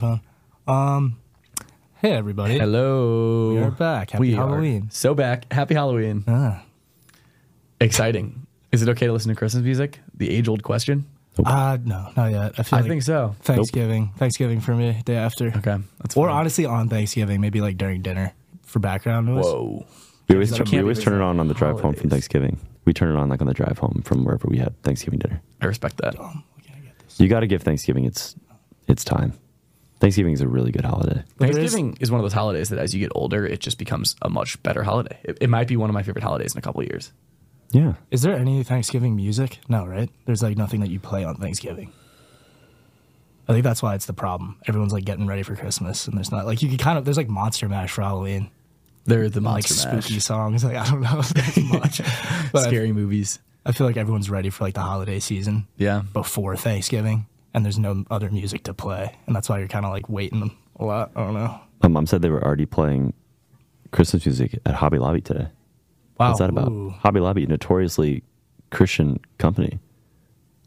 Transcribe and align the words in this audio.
phone. 0.00 0.20
Um, 0.66 1.18
hey 2.00 2.12
everybody, 2.12 2.58
Hello. 2.58 3.50
we 3.52 3.58
are 3.58 3.70
back. 3.70 4.10
Happy 4.10 4.20
We 4.20 4.34
are 4.34 4.48
Halloween. 4.48 4.88
so 4.90 5.14
back. 5.14 5.52
Happy 5.52 5.74
Halloween. 5.74 6.24
Ah. 6.26 6.62
Exciting. 7.80 8.46
Is 8.72 8.82
it 8.82 8.88
okay 8.90 9.06
to 9.06 9.12
listen 9.12 9.28
to 9.30 9.34
Christmas 9.36 9.62
music? 9.64 10.00
The 10.14 10.30
age 10.30 10.48
old 10.48 10.62
question. 10.62 11.06
Uh, 11.44 11.78
no, 11.84 12.08
not 12.16 12.30
yet. 12.30 12.52
I 12.58 12.62
feel 12.62 12.78
I 12.78 12.82
like 12.82 12.90
think 12.90 13.02
so. 13.02 13.34
Thanksgiving, 13.42 14.12
Thanksgiving 14.16 14.60
for 14.60 14.74
me, 14.74 15.00
day 15.04 15.16
after, 15.16 15.48
Okay. 15.48 15.76
That's 15.98 16.16
or 16.16 16.28
fine. 16.28 16.36
honestly 16.36 16.66
on 16.66 16.88
Thanksgiving, 16.88 17.40
maybe 17.40 17.60
like 17.60 17.78
during 17.78 18.02
dinner 18.02 18.32
for 18.64 18.78
background 18.78 19.26
noise. 19.26 19.44
Whoa. 19.44 19.86
We 20.28 20.34
always, 20.36 20.50
turn, 20.50 20.64
we 20.64 20.70
can't 20.70 20.82
always 20.82 20.98
be 20.98 21.04
turn 21.04 21.20
it 21.20 21.24
on 21.24 21.40
on 21.40 21.48
the 21.48 21.54
drive 21.54 21.72
home 21.74 21.82
holidays. 21.82 22.00
from 22.02 22.10
Thanksgiving. 22.10 22.60
We 22.84 22.92
turn 22.92 23.16
it 23.16 23.18
on 23.18 23.28
like 23.28 23.40
on 23.40 23.46
the 23.46 23.54
drive 23.54 23.78
home 23.78 24.02
from 24.04 24.24
wherever 24.24 24.46
we 24.48 24.58
had 24.58 24.80
Thanksgiving 24.82 25.18
dinner. 25.18 25.40
I 25.60 25.66
respect 25.66 25.96
that. 25.98 26.14
You 27.16 27.28
got 27.28 27.40
to 27.40 27.46
give 27.46 27.62
Thanksgiving 27.62 28.04
its 28.04 28.36
its 28.86 29.04
time. 29.04 29.32
Thanksgiving 30.00 30.32
is 30.32 30.40
a 30.40 30.48
really 30.48 30.72
good 30.72 30.84
holiday. 30.84 31.22
But 31.36 31.38
there 31.38 31.48
is- 31.50 31.56
Thanksgiving 31.72 31.96
is, 32.00 32.10
one 32.10 32.20
of 32.20 32.24
those 32.24 32.32
holidays 32.32 32.70
that 32.70 32.78
as 32.78 32.94
you 32.94 33.00
get 33.00 33.12
older, 33.14 33.46
it 33.46 33.60
just 33.60 33.78
becomes 33.78 34.16
a 34.22 34.28
much 34.30 34.60
better 34.62 34.82
holiday. 34.82 35.18
It, 35.22 35.38
it 35.42 35.50
might 35.50 35.68
be 35.68 35.76
one 35.76 35.90
of 35.90 35.94
my 35.94 36.02
favorite 36.02 36.22
holidays 36.24 36.54
in 36.54 36.58
a 36.58 36.62
couple 36.62 36.80
of 36.80 36.86
years. 36.88 37.12
Yeah. 37.70 37.94
Is 38.10 38.22
there 38.22 38.34
any 38.34 38.62
Thanksgiving 38.64 39.14
music? 39.14 39.58
No, 39.68 39.86
right? 39.86 40.10
There's 40.24 40.42
like 40.42 40.56
nothing 40.56 40.80
that 40.80 40.90
you 40.90 40.98
play 40.98 41.22
on 41.24 41.36
Thanksgiving. 41.36 41.92
I 43.48 43.52
think 43.52 43.64
that's 43.64 43.82
why 43.82 43.94
it's 43.94 44.06
the 44.06 44.12
problem. 44.12 44.58
Everyone's 44.66 44.92
like 44.92 45.04
getting 45.04 45.26
ready 45.26 45.42
for 45.42 45.56
Christmas, 45.56 46.06
and 46.06 46.16
there's 46.16 46.30
not 46.30 46.46
like 46.46 46.62
you 46.62 46.68
can 46.68 46.78
kind 46.78 46.98
of 46.98 47.04
there's 47.04 47.16
like 47.16 47.28
Monster 47.28 47.68
Mash 47.68 47.90
for 47.92 48.02
Halloween, 48.02 48.50
They're 49.06 49.28
the 49.28 49.40
like 49.40 49.64
monster 49.68 49.88
mash. 49.92 50.04
spooky 50.04 50.20
songs. 50.20 50.64
Like 50.64 50.76
I 50.76 50.84
don't 50.88 51.00
know 51.00 51.18
if 51.18 51.28
that's 51.30 51.56
much, 51.58 51.98
but 52.52 52.66
I, 52.66 52.68
scary 52.68 52.92
movies. 52.92 53.38
I 53.66 53.72
feel 53.72 53.86
like 53.86 53.96
everyone's 53.96 54.30
ready 54.30 54.50
for 54.50 54.64
like 54.64 54.74
the 54.74 54.80
holiday 54.80 55.18
season 55.18 55.66
Yeah. 55.76 56.02
before 56.12 56.56
Thanksgiving, 56.56 57.26
and 57.54 57.64
there's 57.64 57.78
no 57.78 58.04
other 58.10 58.30
music 58.30 58.64
to 58.64 58.74
play, 58.74 59.16
and 59.26 59.34
that's 59.34 59.48
why 59.48 59.58
you're 59.58 59.68
kind 59.68 59.84
of 59.84 59.92
like 59.92 60.08
waiting 60.08 60.56
a 60.76 60.84
lot. 60.84 61.10
I 61.16 61.20
don't 61.24 61.34
know. 61.34 61.60
My 61.82 61.88
mom 61.88 62.06
said 62.06 62.22
they 62.22 62.30
were 62.30 62.44
already 62.44 62.66
playing 62.66 63.14
Christmas 63.92 64.24
music 64.26 64.58
at 64.66 64.74
Hobby 64.74 64.98
Lobby 64.98 65.20
today. 65.20 65.48
Wow. 66.18 66.28
What's 66.28 66.38
that 66.40 66.50
about? 66.50 66.68
Ooh. 66.68 66.90
Hobby 66.90 67.20
Lobby, 67.20 67.46
notoriously 67.46 68.22
Christian 68.70 69.18
company, 69.38 69.78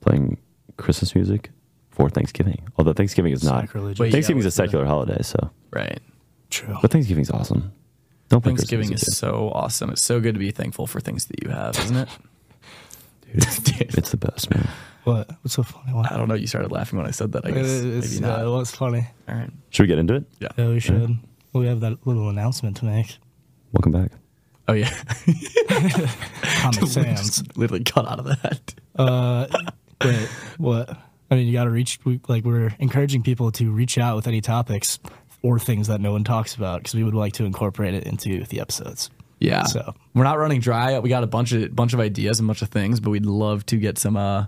playing 0.01 0.37
Christmas 0.77 1.13
music 1.15 1.51
for 1.91 2.09
Thanksgiving. 2.09 2.67
Although 2.77 2.93
Thanksgiving 2.93 3.31
is 3.33 3.43
not. 3.43 3.61
Sacrilegious. 3.61 3.99
Wait, 3.99 4.11
Thanksgiving 4.11 4.41
yeah, 4.41 4.47
is 4.47 4.57
a 4.57 4.61
what's 4.61 4.71
the- 4.71 4.77
secular 4.77 4.85
holiday, 4.85 5.21
so. 5.21 5.51
Right. 5.71 5.99
True. 6.49 6.77
But 6.81 6.91
Thanksgiving's 6.91 7.29
awesome. 7.31 7.71
Don't 8.29 8.43
Thanksgiving 8.43 8.91
is 8.91 9.15
so 9.15 9.51
awesome. 9.53 9.91
It's 9.91 10.03
so 10.03 10.19
good 10.19 10.33
to 10.33 10.39
be 10.39 10.49
thankful 10.51 10.87
for 10.87 10.99
things 10.99 11.25
that 11.25 11.43
you 11.43 11.49
have, 11.49 11.77
isn't 11.77 11.95
it? 11.97 12.09
Music. 13.33 13.63
Dude, 13.77 13.97
It's 13.97 14.11
the 14.11 14.17
best, 14.17 14.49
man. 14.53 14.67
What? 15.03 15.29
What's 15.41 15.53
so 15.55 15.63
funny? 15.63 15.93
What? 15.93 16.11
I 16.11 16.17
don't 16.17 16.27
know. 16.29 16.33
You 16.35 16.47
started 16.47 16.71
laughing 16.71 16.97
when 16.97 17.07
I 17.07 17.11
said 17.11 17.31
that. 17.33 17.45
I 17.45 17.51
guess 17.51 17.65
is- 17.65 18.11
maybe 18.21 18.25
yeah, 18.25 18.37
not. 18.37 18.45
it 18.45 18.49
was 18.49 18.71
funny. 18.71 19.07
All 19.27 19.35
right. 19.35 19.49
Should 19.69 19.83
we 19.83 19.87
get 19.87 19.99
into 19.99 20.15
it? 20.15 20.25
Yeah. 20.39 20.47
Yeah, 20.57 20.67
we 20.69 20.79
should. 20.79 21.17
Well, 21.51 21.61
we 21.61 21.67
have 21.67 21.81
that 21.81 22.05
little 22.07 22.29
announcement 22.29 22.77
to 22.77 22.85
make. 22.85 23.17
Welcome 23.73 23.91
back. 23.91 24.11
Oh 24.67 24.73
yeah. 24.73 24.89
Comic 26.61 26.83
Sans. 26.87 27.43
Literally 27.57 27.83
cut 27.83 28.07
out 28.07 28.19
of 28.19 28.25
that. 28.25 28.73
Uh, 28.95 29.47
wait, 30.03 30.27
what? 30.57 30.97
I 31.31 31.35
mean, 31.35 31.47
you 31.47 31.53
got 31.53 31.65
to 31.65 31.69
reach. 31.69 31.99
We, 32.05 32.19
like, 32.27 32.45
we're 32.45 32.73
encouraging 32.79 33.23
people 33.23 33.51
to 33.53 33.71
reach 33.71 33.97
out 33.97 34.15
with 34.15 34.27
any 34.27 34.39
topics 34.41 34.99
or 35.41 35.59
things 35.59 35.87
that 35.87 35.99
no 35.99 36.11
one 36.11 36.23
talks 36.23 36.55
about 36.55 36.79
because 36.79 36.93
we 36.95 37.03
would 37.03 37.15
like 37.15 37.33
to 37.33 37.45
incorporate 37.45 37.93
it 37.93 38.03
into 38.05 38.45
the 38.45 38.59
episodes. 38.61 39.09
Yeah. 39.43 39.63
So- 39.63 39.93
we're 40.15 40.23
not 40.23 40.37
running 40.39 40.59
dry. 40.61 40.97
We 40.99 41.09
got 41.09 41.23
a 41.23 41.27
bunch 41.27 41.51
of 41.51 41.75
bunch 41.75 41.93
of 41.93 41.99
ideas 41.99 42.39
and 42.39 42.47
bunch 42.47 42.61
of 42.61 42.69
things, 42.69 42.99
but 42.99 43.09
we'd 43.09 43.25
love 43.25 43.65
to 43.67 43.77
get 43.77 43.97
some 43.97 44.15
uh, 44.15 44.45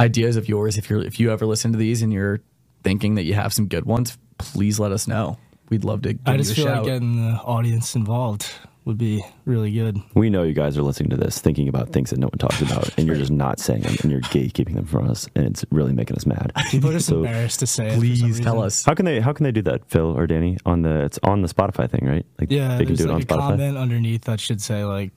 ideas 0.00 0.36
of 0.36 0.48
yours. 0.48 0.76
If 0.78 0.88
you're 0.88 1.00
if 1.02 1.18
you 1.20 1.30
ever 1.30 1.46
listen 1.46 1.72
to 1.72 1.78
these 1.78 2.02
and 2.02 2.12
you're 2.12 2.40
thinking 2.84 3.16
that 3.16 3.24
you 3.24 3.34
have 3.34 3.52
some 3.52 3.66
good 3.66 3.84
ones, 3.84 4.16
please 4.38 4.78
let 4.80 4.92
us 4.92 5.06
know. 5.08 5.36
We'd 5.68 5.84
love 5.84 6.02
to 6.02 6.14
give 6.14 6.20
I 6.26 6.32
you 6.32 6.38
just 6.38 6.52
a 6.52 6.54
feel 6.54 6.64
shout. 6.66 6.76
like 6.78 6.84
getting 6.86 7.16
the 7.16 7.36
audience 7.38 7.94
involved 7.94 8.50
would 8.88 8.98
be 8.98 9.22
really 9.44 9.70
good. 9.70 9.96
We 10.14 10.30
know 10.30 10.42
you 10.42 10.52
guys 10.54 10.76
are 10.76 10.82
listening 10.82 11.10
to 11.10 11.16
this 11.16 11.38
thinking 11.40 11.68
about 11.68 11.90
things 11.90 12.10
that 12.10 12.18
no 12.18 12.26
one 12.26 12.38
talks 12.38 12.60
about, 12.60 12.90
and 12.98 13.06
you're 13.06 13.16
just 13.16 13.30
not 13.30 13.60
saying 13.60 13.82
them, 13.82 13.94
and 14.02 14.10
you're 14.10 14.20
gatekeeping 14.22 14.74
them 14.74 14.86
from 14.86 15.08
us, 15.08 15.28
and 15.36 15.46
it's 15.46 15.64
really 15.70 15.92
making 15.92 16.16
us 16.16 16.26
mad. 16.26 16.50
People 16.70 16.90
are 16.90 16.94
just 16.94 17.06
So- 17.06 17.18
embarrassed 17.18 17.60
to 17.60 17.66
say 17.68 17.88
it. 17.88 17.98
please 17.98 18.40
tell 18.40 18.60
us. 18.62 18.84
How 18.84 18.94
can 18.94 19.04
they? 19.04 19.20
How 19.20 19.32
can 19.32 19.44
they 19.44 19.52
do 19.52 19.62
that, 19.62 19.88
Phil 19.88 20.18
or 20.18 20.26
Danny? 20.26 20.56
On 20.66 20.82
the 20.82 21.04
it's 21.04 21.18
on 21.22 21.42
the 21.42 21.48
Spotify 21.48 21.88
thing, 21.88 22.04
right? 22.08 22.26
Like 22.40 22.50
Yeah, 22.50 22.76
they 22.78 22.84
can 22.84 22.94
there's 22.96 22.98
do 22.98 23.04
it 23.04 23.10
on 23.14 23.20
a 23.22 23.24
Spotify. 23.24 23.38
comment 23.38 23.76
underneath 23.76 24.22
that 24.24 24.40
should 24.40 24.60
say 24.60 24.84
like 24.84 25.12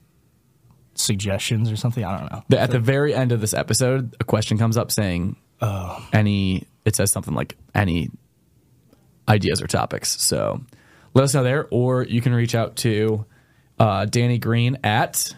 suggestions 0.94 1.70
or 1.72 1.76
something. 1.76 2.04
I 2.04 2.18
don't 2.20 2.30
know. 2.32 2.42
The- 2.48 2.60
At 2.60 2.70
the 2.70 2.78
very 2.78 3.14
end 3.14 3.32
of 3.32 3.40
this 3.40 3.54
episode, 3.54 4.14
a 4.20 4.24
question 4.24 4.58
comes 4.58 4.76
up 4.76 4.90
saying, 4.92 5.36
Oh, 5.62 6.06
any 6.12 6.66
it 6.84 6.94
says 6.96 7.10
something 7.10 7.34
like 7.34 7.56
any 7.74 8.10
ideas 9.28 9.62
or 9.62 9.68
topics 9.68 10.20
so 10.20 10.60
let 11.14 11.22
us 11.22 11.32
know 11.32 11.44
there 11.44 11.68
or 11.70 12.02
you 12.02 12.20
can 12.20 12.34
reach 12.34 12.56
out 12.56 12.74
to 12.74 13.24
uh, 13.78 14.04
danny 14.04 14.38
green 14.38 14.78
at 14.84 15.34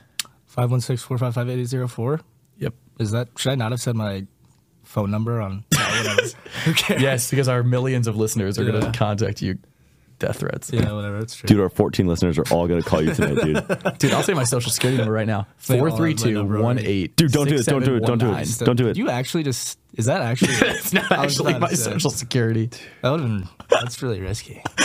five 0.47 0.71
one 0.71 0.81
six 0.81 1.03
four 1.03 1.19
five 1.19 1.35
five 1.35 1.49
eight 1.49 1.59
eight 1.61 1.67
zero 1.67 1.89
four. 1.89 2.21
yep 2.59 2.75
Is 2.99 3.11
that 3.13 3.29
should 3.37 3.53
I 3.53 3.55
not 3.55 3.73
have 3.73 3.81
said 3.81 3.97
my 3.97 4.27
phone 4.83 5.11
number 5.11 5.41
on? 5.41 5.65
No, 5.75 5.81
whatever. 5.81 6.23
Who 6.65 6.95
yes 6.99 7.31
because 7.31 7.49
our 7.49 7.63
millions 7.63 8.07
of 8.07 8.17
listeners 8.17 8.59
are 8.59 8.65
going 8.65 8.81
to 8.81 8.97
contact 8.97 9.43
you 9.43 9.59
death 10.27 10.39
threats 10.39 10.73
Yeah, 10.73 10.93
whatever. 10.93 11.19
That's 11.19 11.35
true. 11.35 11.47
Dude, 11.47 11.61
our 11.61 11.69
14 11.69 12.07
listeners 12.07 12.39
are 12.39 12.45
all 12.51 12.67
going 12.67 12.83
to 12.83 12.89
call 12.89 13.03
you 13.03 13.15
tonight, 13.15 13.43
dude. 13.45 13.99
dude 13.99 14.13
i'll 14.13 14.23
say 14.23 14.35
my 14.35 14.45
social 14.45 14.71
security 14.71 14.99
number 14.99 15.13
right 15.13 15.27
now 15.27 15.47
They 15.67 15.79
all 15.79 15.87
have 15.87 15.93
my 15.93 15.99
43218 15.99 17.13
Dude, 17.17 17.33
don't 17.33 17.49
do 17.49 17.55
it, 17.55 17.67
don't 17.67 17.85
do 17.85 17.97
it, 17.97 18.05
don't 18.05 18.19
do 18.19 18.33
it. 18.33 18.47
So 18.47 18.65
Don't 18.65 18.77
do 18.77 18.89
it. 18.89 18.97
You 18.97 19.11
actually 19.11 19.43
just 19.43 19.79
is 19.97 20.07
that 20.07 20.23
actually? 20.23 20.55
it's 20.69 20.93
not 20.93 21.11
I 21.13 21.25
was 21.25 21.35
actually 21.35 21.53
about 21.53 21.61
my 21.61 21.69
to 21.69 21.77
say. 21.77 21.93
social 21.93 22.11
security 22.11 22.71
That 23.03 23.11
would 23.11 23.21
have 23.21 23.29
been. 23.29 23.49
That's 23.71 24.03
really 24.03 24.21
risky. 24.21 24.63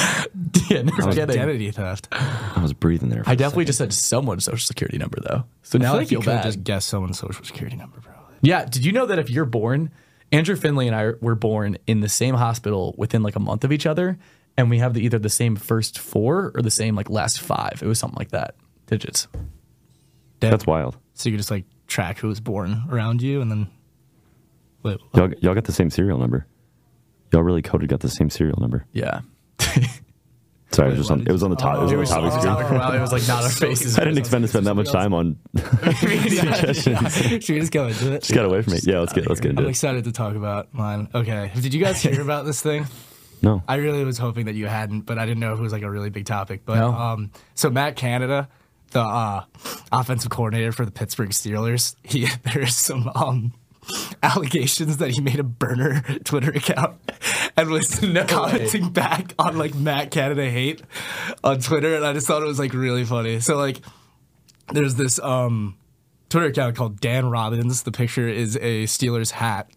yeah 0.69 0.81
no 0.83 0.91
kidding 0.91 1.19
Identity 1.19 1.71
theft. 1.71 2.07
I 2.11 2.59
was 2.61 2.73
breathing 2.73 3.09
there. 3.09 3.23
For 3.23 3.29
i 3.29 3.33
a 3.33 3.35
definitely 3.35 3.63
second. 3.63 3.67
just 3.67 3.77
said 3.77 3.93
someone's 3.93 4.45
social 4.45 4.65
security 4.65 4.97
number 4.97 5.19
though 5.21 5.45
so 5.63 5.77
now 5.77 5.85
I 5.85 5.87
i, 5.87 5.91
feel 5.91 5.97
like 5.99 6.07
feel 6.09 6.19
you 6.19 6.23
could 6.23 6.31
bad 6.31 6.43
just 6.43 6.63
guess 6.63 6.85
someone's 6.85 7.19
social 7.19 7.43
security 7.43 7.75
number, 7.77 7.99
bro. 7.99 8.13
Yeah. 8.41 8.65
Did 8.65 8.85
you 8.85 8.91
know 8.91 9.05
that 9.05 9.19
if 9.19 9.29
you're 9.29 9.45
born, 9.45 9.91
Andrew 10.31 10.55
Finley 10.55 10.87
and 10.87 10.95
I 10.95 11.11
were 11.21 11.35
born 11.35 11.77
in 11.87 12.01
the 12.01 12.09
same 12.09 12.35
hospital 12.35 12.93
within 12.97 13.23
like 13.23 13.35
a 13.35 13.39
month 13.39 13.63
of 13.63 13.71
each 13.71 13.85
other, 13.85 14.17
and 14.59 14.69
we 14.69 14.79
have 14.79 14.93
the, 14.93 15.01
either 15.01 15.17
the 15.17 15.29
same 15.29 15.55
first 15.55 15.97
four 15.97 16.51
or 16.53 16.61
the 16.61 16.69
same 16.69 16.93
like 16.93 17.09
last 17.09 17.39
five. 17.39 17.79
It 17.81 17.87
was 17.87 17.97
something 17.97 18.17
like 18.19 18.31
that. 18.31 18.55
Digits. 18.87 19.27
Damn. 20.41 20.51
That's 20.51 20.65
wild. 20.67 20.97
So 21.13 21.29
you 21.29 21.33
could 21.33 21.39
just 21.39 21.49
like 21.51 21.63
track 21.87 22.19
who 22.19 22.27
was 22.27 22.39
born 22.41 22.83
around 22.91 23.21
you, 23.21 23.41
and 23.41 23.49
then 23.49 23.67
wait. 24.83 24.99
Y'all, 25.15 25.31
y'all 25.39 25.53
got 25.53 25.63
the 25.63 25.71
same 25.71 25.89
serial 25.89 26.17
number. 26.17 26.45
Y'all 27.31 27.43
really 27.43 27.61
coded 27.61 27.89
got 27.89 28.01
the 28.01 28.09
same 28.09 28.29
serial 28.29 28.57
number. 28.59 28.85
Yeah. 28.91 29.21
Sorry, 30.71 30.89
Wait, 30.89 30.95
it 30.95 30.97
was 30.99 31.07
just 31.07 31.11
on. 31.11 31.21
It 31.21 31.31
was 31.31 31.41
on 31.41 31.49
the 31.49 31.55
top. 31.55 31.77
it 31.89 31.95
was 31.97 32.11
Oh, 32.11 32.17
on 32.19 32.23
the 32.23 32.35
it 32.35 32.41
topic 32.41 32.63
oh, 32.65 32.67
screen. 32.67 32.81
on 32.81 32.89
Well, 32.89 32.93
it 32.93 33.01
was 33.01 33.11
like 33.11 33.27
not 33.27 33.43
our 33.43 33.49
faces. 33.49 33.97
I 33.97 34.03
didn't 34.03 34.19
expect 34.19 34.41
to 34.41 34.47
spend 34.49 34.67
that 34.67 34.75
much 34.75 34.91
time 34.91 35.13
on. 35.13 35.37
Should 35.57 36.09
we 37.49 37.59
just 37.59 37.71
go 37.71 37.87
into 37.87 38.13
it? 38.13 38.21
Just 38.23 38.33
got 38.33 38.45
away 38.45 38.61
from 38.61 38.73
me. 38.73 38.79
Yeah, 38.83 38.99
let's 38.99 39.13
get 39.13 39.27
let's 39.27 39.39
get 39.39 39.51
into 39.51 39.61
I'm 39.61 39.67
it. 39.67 39.71
excited 39.71 40.03
to 40.03 40.11
talk 40.11 40.35
about 40.35 40.73
mine. 40.73 41.07
Okay. 41.15 41.51
Did 41.59 41.73
you 41.73 41.81
guys 41.83 42.01
hear 42.01 42.21
about 42.21 42.45
this 42.45 42.61
thing? 42.61 42.85
No, 43.41 43.63
I 43.67 43.75
really 43.75 44.03
was 44.03 44.17
hoping 44.17 44.45
that 44.47 44.55
you 44.55 44.67
hadn't, 44.67 45.01
but 45.01 45.17
I 45.17 45.25
didn't 45.25 45.39
know 45.39 45.53
if 45.53 45.59
it 45.59 45.61
was 45.63 45.71
like 45.73 45.83
a 45.83 45.89
really 45.89 46.09
big 46.09 46.25
topic. 46.25 46.61
But 46.65 46.75
No. 46.79 46.91
um, 46.93 47.31
so 47.55 47.69
Matt 47.69 47.95
Canada, 47.95 48.49
the 48.91 49.01
uh, 49.01 49.43
offensive 49.91 50.29
coordinator 50.31 50.71
for 50.71 50.85
the 50.85 50.91
Pittsburgh 50.91 51.29
Steelers, 51.29 51.95
he 52.03 52.27
there's 52.53 52.75
some 52.75 53.09
um 53.15 53.53
allegations 54.21 54.97
that 54.97 55.09
he 55.11 55.21
made 55.21 55.39
a 55.39 55.43
burner 55.43 56.01
Twitter 56.23 56.51
account 56.51 56.97
and 57.57 57.69
was 57.69 57.99
commenting 58.27 58.89
back 58.91 59.33
on 59.39 59.57
like 59.57 59.73
Matt 59.73 60.11
Canada 60.11 60.49
hate 60.49 60.81
on 61.43 61.59
Twitter, 61.59 61.95
and 61.95 62.05
I 62.05 62.13
just 62.13 62.27
thought 62.27 62.41
it 62.43 62.47
was 62.47 62.59
like 62.59 62.73
really 62.73 63.05
funny. 63.05 63.39
So 63.39 63.57
like, 63.57 63.79
there's 64.71 64.95
this 64.95 65.19
um 65.19 65.75
Twitter 66.29 66.47
account 66.47 66.75
called 66.75 66.99
Dan 66.99 67.29
Robbins. 67.29 67.83
The 67.83 67.91
picture 67.91 68.27
is 68.27 68.55
a 68.57 68.83
Steelers 68.83 69.31
hat. 69.31 69.69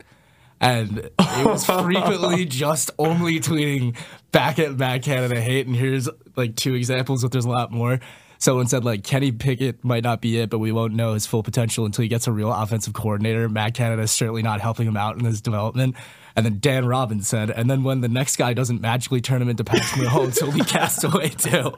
And 0.63 0.99
it 0.99 1.45
was 1.45 1.67
frequently 1.67 2.45
just 2.47 2.93
only 2.99 3.41
tweeting 3.41 3.97
back 4.31 4.61
at 4.61 4.79
Matt 4.79 5.03
Canada 5.03 5.41
hate. 5.41 5.67
And 5.67 5.75
here's 5.75 6.09
like 6.37 6.55
two 6.55 6.75
examples, 6.75 7.23
but 7.23 7.33
there's 7.33 7.45
a 7.45 7.51
lot 7.51 7.73
more. 7.73 7.99
Someone 8.39 8.67
said 8.67 8.85
like 8.85 9.05
Kenny 9.05 9.33
Pickett 9.33 9.85
might 9.85 10.05
not 10.05 10.21
be 10.21 10.39
it, 10.39 10.51
but 10.51 10.59
we 10.59 10.73
won't 10.73 10.95
know 10.95 11.15
his 11.15 11.27
full 11.27 11.43
potential 11.43 11.85
until 11.85 12.03
he 12.03 12.09
gets 12.09 12.27
a 12.27 12.33
real 12.33 12.53
offensive 12.53 12.93
coordinator. 12.93 13.49
Matt 13.49 13.75
Canada 13.75 14.03
is 14.03 14.13
certainly 14.13 14.43
not 14.43 14.61
helping 14.61 14.87
him 14.87 14.97
out 14.97 15.19
in 15.19 15.25
his 15.25 15.41
development. 15.41 15.97
And 16.35 16.47
then 16.47 16.59
Dan 16.61 16.87
Robbins 16.87 17.29
said, 17.29 17.51
and 17.51 17.69
then 17.69 17.83
when 17.85 18.01
the 18.01 18.09
next 18.09 18.37
guy 18.37 18.55
doesn't 18.55 18.81
magically 18.81 19.21
turn 19.21 19.43
him 19.43 19.49
into 19.49 19.65
Patrick 19.65 20.07
Mahomes, 20.09 20.41
he'll 20.41 20.53
be 20.53 20.65
cast 20.65 21.05
away 21.05 21.29
too. 21.29 21.73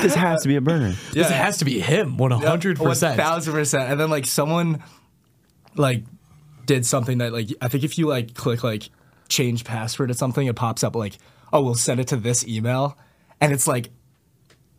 this 0.00 0.14
has 0.14 0.42
to 0.42 0.48
be 0.48 0.56
a 0.56 0.60
burner. 0.60 0.94
This 1.12 1.28
has 1.28 1.58
to 1.58 1.64
be 1.64 1.78
him. 1.80 2.16
100%. 2.16 3.16
thousand 3.16 3.52
percent. 3.52 3.90
And 3.90 4.00
then 4.00 4.10
like 4.10 4.26
someone 4.26 4.82
like 5.76 6.04
did 6.68 6.86
something 6.86 7.18
that 7.18 7.32
like 7.32 7.48
I 7.60 7.66
think 7.66 7.82
if 7.82 7.98
you 7.98 8.06
like 8.06 8.34
click 8.34 8.62
like 8.62 8.90
change 9.28 9.64
password 9.64 10.10
or 10.10 10.14
something, 10.14 10.46
it 10.46 10.54
pops 10.54 10.84
up 10.84 10.94
like, 10.94 11.18
oh, 11.52 11.62
we'll 11.62 11.74
send 11.74 11.98
it 11.98 12.06
to 12.08 12.16
this 12.16 12.46
email, 12.46 12.96
and 13.40 13.52
it's 13.52 13.66
like 13.66 13.90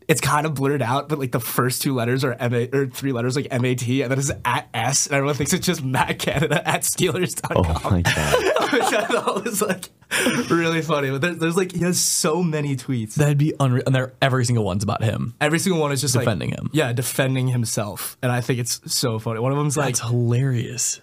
it's 0.08 0.20
kind 0.20 0.46
of 0.46 0.54
blurred 0.54 0.82
out, 0.82 1.08
but 1.08 1.18
like 1.18 1.30
the 1.30 1.40
first 1.40 1.82
two 1.82 1.94
letters 1.94 2.24
are 2.24 2.32
M 2.32 2.54
A 2.54 2.68
or 2.72 2.86
three 2.86 3.12
letters 3.12 3.36
like 3.36 3.48
M 3.50 3.64
A 3.64 3.74
T, 3.74 4.02
and 4.02 4.10
then 4.10 4.18
it's 4.18 4.30
at 4.44 4.68
S, 4.72 5.06
and 5.06 5.14
everyone 5.14 5.34
thinks 5.34 5.52
it's 5.52 5.66
just 5.66 5.84
Matt 5.84 6.18
Canada 6.18 6.66
at 6.66 6.82
Steelers.com. 6.82 7.64
Oh 7.84 7.90
my 7.90 8.02
god. 8.02 8.44
Which 8.72 8.82
I 8.82 9.04
thought 9.06 9.44
was 9.44 9.60
like 9.60 9.88
really 10.48 10.82
funny. 10.82 11.10
But 11.10 11.20
there, 11.20 11.34
there's 11.34 11.56
like 11.56 11.72
he 11.72 11.80
has 11.80 11.98
so 11.98 12.42
many 12.42 12.76
tweets. 12.76 13.14
That'd 13.14 13.36
be 13.38 13.52
unreal. 13.58 13.82
And 13.84 13.94
they're, 13.94 14.12
every 14.22 14.44
single 14.44 14.64
one's 14.64 14.84
about 14.84 15.02
him. 15.02 15.34
Every 15.40 15.58
single 15.58 15.80
one 15.80 15.90
is 15.90 16.00
just 16.00 16.14
Defending 16.14 16.50
like, 16.50 16.60
him. 16.60 16.70
Yeah, 16.72 16.92
defending 16.92 17.48
himself, 17.48 18.16
and 18.22 18.30
I 18.30 18.40
think 18.40 18.60
it's 18.60 18.80
so 18.92 19.18
funny. 19.18 19.40
One 19.40 19.50
of 19.50 19.58
them's 19.58 19.76
like 19.76 19.96
That's 19.96 20.08
hilarious. 20.08 21.00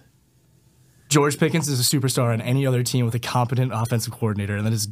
George 1.08 1.38
Pickens 1.38 1.68
is 1.68 1.80
a 1.80 1.96
superstar 1.96 2.32
on 2.32 2.40
any 2.40 2.66
other 2.66 2.82
team 2.82 3.04
with 3.04 3.14
a 3.14 3.18
competent 3.18 3.72
offensive 3.74 4.12
coordinator, 4.12 4.56
and 4.56 4.66
that 4.66 4.72
is 4.72 4.88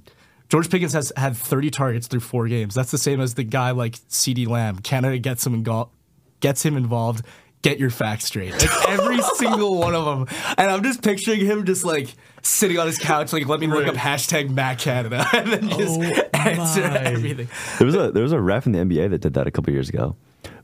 George 0.49 0.71
Pickens 0.71 0.93
has 0.93 1.13
had 1.17 1.37
30 1.37 1.71
targets 1.71 2.07
through 2.07 2.21
four 2.21 2.47
games. 2.49 2.75
That's 2.75 2.91
the 2.91 2.99
same 2.99 3.21
as 3.21 3.35
the 3.35 3.43
guy 3.45 3.73
like 3.73 3.95
CeeDee 4.09 4.47
Lamb. 4.47 4.79
Canada 4.79 5.19
gets 5.19 5.47
him 5.47 5.55
involved, 5.55 5.93
gets 6.41 6.65
him 6.65 6.77
involved. 6.77 7.25
Get 7.63 7.81
your 7.81 7.91
facts 7.91 8.27
straight. 8.27 8.53
Like 8.53 8.89
every 8.89 9.21
single 9.37 9.77
one 9.77 9.95
of 9.95 10.05
them, 10.05 10.39
and 10.57 10.71
I'm 10.71 10.85
just 10.85 11.03
picturing 11.03 11.41
him 11.41 11.65
just 11.65 11.85
like 11.85 12.15
sitting 12.43 12.79
on 12.79 12.87
his 12.87 12.97
couch, 12.99 13.33
like 13.33 13.47
let 13.49 13.59
me 13.59 13.67
look 13.67 13.89
up 13.89 13.97
hashtag 13.97 14.51
Matt 14.51 14.79
Canada, 14.79 15.27
and 15.33 15.51
then 15.51 15.69
just 15.71 15.99
Oh 16.35 16.39
answer 16.39 16.83
my. 16.83 16.97
everything. 16.99 17.49
There 17.79 17.87
was 17.87 17.97
a 17.97 18.13
there 18.13 18.23
was 18.23 18.31
a 18.33 18.41
ref 18.41 18.67
in 18.67 18.73
the 18.73 18.79
NBA 18.79 19.11
that 19.11 19.19
did 19.21 19.35
that 19.35 19.49
a 19.49 19.51
couple 19.51 19.73
years 19.73 19.89
ago, 19.89 20.15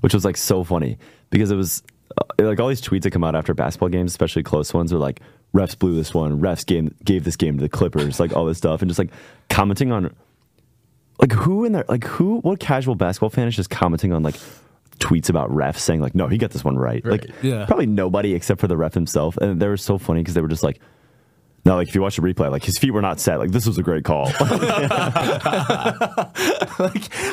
which 0.01 0.15
was 0.15 0.25
like 0.25 0.37
so 0.37 0.63
funny 0.63 0.97
because 1.31 1.51
it 1.51 1.57
was 1.57 1.83
uh, 2.17 2.23
like 2.45 2.61
all 2.61 2.69
these 2.69 2.83
tweets 2.83 3.03
that 3.03 3.11
come 3.11 3.25
out 3.25 3.35
after 3.35 3.53
basketball 3.53 3.89
games, 3.89 4.13
especially 4.13 4.45
close 4.45 4.73
ones, 4.73 4.93
are 4.93 4.99
like 4.99 5.21
refs 5.55 5.79
blew 5.79 5.95
this 5.95 6.15
one, 6.15 6.41
refs 6.41 6.65
game 6.67 6.95
gave 7.05 7.25
this 7.25 7.37
game 7.37 7.57
to 7.57 7.63
the 7.63 7.69
Clippers, 7.69 8.19
like 8.21 8.35
all 8.35 8.47
this 8.47 8.59
stuff, 8.59 8.83
and 8.83 8.89
just 8.89 8.99
like 8.99 9.11
commenting 9.51 9.93
on 9.93 10.15
like 11.21 11.33
who 11.33 11.65
in 11.65 11.73
there, 11.73 11.85
like 11.89 12.05
who, 12.05 12.39
what 12.39 12.59
casual 12.59 12.95
basketball 12.95 13.31
fan 13.31 13.47
is 13.49 13.55
just 13.57 13.71
commenting 13.71 14.13
on 14.13 14.23
like 14.23 14.37
tweets 14.99 15.29
about 15.29 15.51
refs 15.51 15.79
saying 15.79 16.01
like 16.01 16.15
no 16.15 16.29
he 16.29 16.39
got 16.39 16.51
this 16.51 16.65
one 16.65 16.77
right, 16.77 17.05
like 17.05 17.27
Yeah. 17.43 17.67
probably 17.67 17.87
nobody 17.87 18.35
except 18.35 18.61
for 18.61 18.67
the 18.69 18.77
ref 18.77 18.95
himself, 18.95 19.37
and 19.39 19.61
they 19.61 19.69
were 19.69 19.77
so 19.77 19.99
funny 19.99 20.21
because 20.21 20.35
they 20.35 20.41
were 20.43 20.49
just 20.49 20.63
like. 20.63 20.81
No, 21.65 21.77
like 21.77 21.87
if 21.89 21.95
you 21.95 22.03
watch 22.03 22.17
the 22.17 22.23
replay, 22.23 22.51
like 22.51 22.65
his 22.65 22.77
feet 22.77 22.91
were 22.91 23.01
not 23.01 23.21
set. 23.21 23.39
Like 23.39 23.53
this 23.53 23.67
was 23.67 23.79
a 23.79 23.85
great 23.85 24.05
call. 24.05 24.25
like 24.41 24.43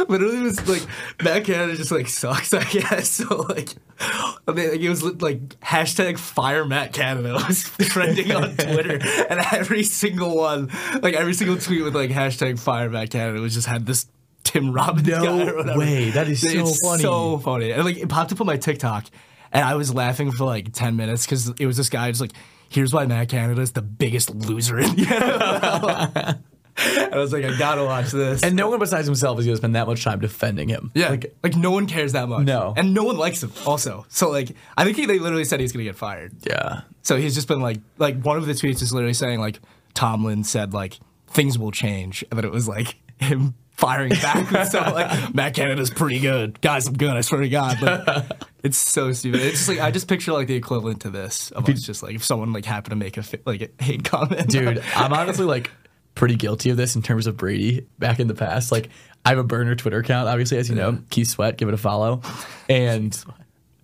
literally 0.08 0.38
it 0.38 0.44
was 0.44 0.70
like 0.70 0.84
Matt 1.24 1.46
Canada 1.46 1.76
just 1.76 1.92
like 1.92 2.08
sucks, 2.08 2.54
I 2.54 2.64
guess. 2.66 3.10
So 3.30 3.36
like 3.50 3.76
I 4.00 4.52
mean 4.54 4.70
like, 4.72 4.80
it 4.80 4.90
was 4.90 5.04
like 5.04 5.60
hashtag 5.62 6.20
fire 6.20 6.64
Matt 6.64 6.94
Canada 6.94 7.34
was 7.34 7.64
trending 7.80 8.32
on 8.32 8.56
Twitter 8.56 9.00
and 9.30 9.42
every 9.52 9.84
single 9.84 10.38
one 10.38 10.70
like 11.02 11.16
every 11.16 11.34
single 11.34 11.58
tweet 11.58 11.84
with 11.84 11.96
like 11.96 12.10
hashtag 12.12 12.60
fire 12.60 12.90
Matt 12.90 13.10
Canada 13.10 13.42
was 13.42 13.56
just 13.56 13.68
had 13.68 13.86
this 13.86 14.06
Tim 14.44 14.72
Robbins 14.72 15.08
No 15.08 15.76
way. 15.76 16.12
That 16.12 16.30
is 16.30 16.42
so 16.42 16.48
it's 16.50 16.80
funny. 16.82 17.02
So 17.02 17.40
funny. 17.40 17.72
And 17.72 17.84
like 17.84 17.98
it 17.98 18.08
popped 18.08 18.32
up 18.32 18.40
on 18.40 18.48
my 18.48 18.58
TikTok 18.58 19.06
and 19.52 19.66
I 19.66 19.76
was 19.76 19.94
laughing 19.94 20.32
for 20.32 20.46
like 20.46 20.72
10 20.74 20.96
minutes 20.96 21.26
because 21.26 21.50
it 21.50 21.66
was 21.66 21.78
this 21.78 21.90
guy 21.90 22.10
just 22.10 22.22
like, 22.22 22.34
here's 22.70 22.94
why 22.94 23.06
Matt 23.06 23.30
Canada 23.30 23.62
is 23.62 23.72
the 23.74 23.82
biggest 23.82 24.34
loser 24.34 24.80
in 24.80 24.96
the 24.96 25.02
NFL. 25.04 26.40
and 26.78 27.14
I 27.14 27.18
was 27.18 27.34
like, 27.34 27.44
I 27.44 27.58
gotta 27.58 27.84
watch 27.84 28.12
this. 28.12 28.42
And 28.44 28.56
no 28.56 28.70
one 28.70 28.80
besides 28.80 29.06
himself 29.06 29.40
is 29.40 29.46
to 29.46 29.56
spend 29.58 29.76
that 29.76 29.86
much 29.88 30.04
time 30.04 30.20
defending 30.20 30.70
him. 30.70 30.92
Yeah, 30.94 31.10
Like, 31.10 31.36
like, 31.44 31.56
no 31.56 31.72
one 31.72 31.88
cares 31.88 32.14
that 32.14 32.30
much. 32.30 32.46
No. 32.46 32.74
and 32.78 32.94
no 32.94 33.04
one 33.04 33.18
likes 33.18 33.44
him. 33.44 33.52
Also, 33.66 34.06
so 34.10 34.30
like 34.30 34.56
I 34.78 34.86
think 34.86 34.96
he, 34.98 35.06
they 35.06 35.20
literally 35.20 35.46
said 35.46 35.60
he's 35.60 35.72
gonna 35.74 35.84
get 35.84 35.96
fired. 35.96 36.34
yeah. 36.44 36.82
So 37.02 37.18
he's 37.18 37.34
just 37.36 37.48
been 37.48 37.62
like, 37.62 37.80
like 37.98 38.22
one 38.22 38.38
of 38.38 38.46
the 38.46 38.54
tweets 38.54 38.82
is 38.82 38.94
literally 38.94 39.14
saying 39.14 39.40
like 39.40 39.60
Tomlin 39.94 40.44
said 40.44 40.74
like 40.74 41.00
things 41.28 41.58
will 41.60 41.72
change, 41.72 42.24
and 42.32 42.38
then 42.38 42.46
it 42.46 42.52
was 42.52 42.68
like 42.68 42.96
him 43.20 43.56
firing 43.72 44.12
back 44.12 44.52
with 44.52 44.68
stuff 44.68 44.94
like 44.94 45.34
Matt 45.34 45.54
Canada's 45.54 45.90
pretty 45.90 46.20
good, 46.20 46.60
guys. 46.62 46.88
I'm 46.88 46.98
good. 46.98 47.12
I 47.12 47.22
swear 47.22 47.42
to 47.42 47.50
God, 47.50 47.78
but 47.80 48.48
it's 48.64 48.78
so 48.78 49.14
stupid. 49.14 49.42
It's 49.42 49.58
just 49.58 49.70
like 49.70 49.80
I 49.80 49.92
just 49.92 50.08
picture 50.08 50.34
like 50.34 50.48
the 50.48 50.56
equivalent 50.56 51.02
to 51.02 51.10
this 51.10 51.52
of 51.52 51.68
us 51.70 51.82
just 51.82 52.04
like 52.04 52.16
if 52.16 52.24
someone 52.24 52.52
like 52.54 52.66
happened 52.66 52.92
to 52.92 52.96
make 52.98 53.18
a 53.18 53.24
fi- 53.24 53.40
like 53.46 53.62
a 53.62 53.84
hate 53.84 54.04
comment, 54.04 54.50
Dude, 54.50 54.84
I'm 54.96 55.14
honestly 55.14 55.46
like 55.46 55.72
pretty 56.20 56.36
guilty 56.36 56.70
of 56.70 56.76
this 56.76 56.98
in 56.98 57.02
terms 57.02 57.28
of 57.28 57.38
Brady 57.38 57.88
back 57.98 58.20
in 58.20 58.28
the 58.28 58.36
past. 58.36 58.74
Like, 58.74 58.90
I 59.24 59.30
have 59.30 59.38
a 59.38 59.44
burner 59.44 59.74
Twitter 59.76 60.00
account, 60.00 60.28
obviously, 60.28 60.58
as 60.58 60.70
you 60.70 60.76
know, 60.76 61.00
Keith 61.10 61.30
Sweat, 61.30 61.58
give 61.58 61.70
it 61.70 61.74
a 61.74 61.78
follow. 61.78 62.22
And 62.68 63.18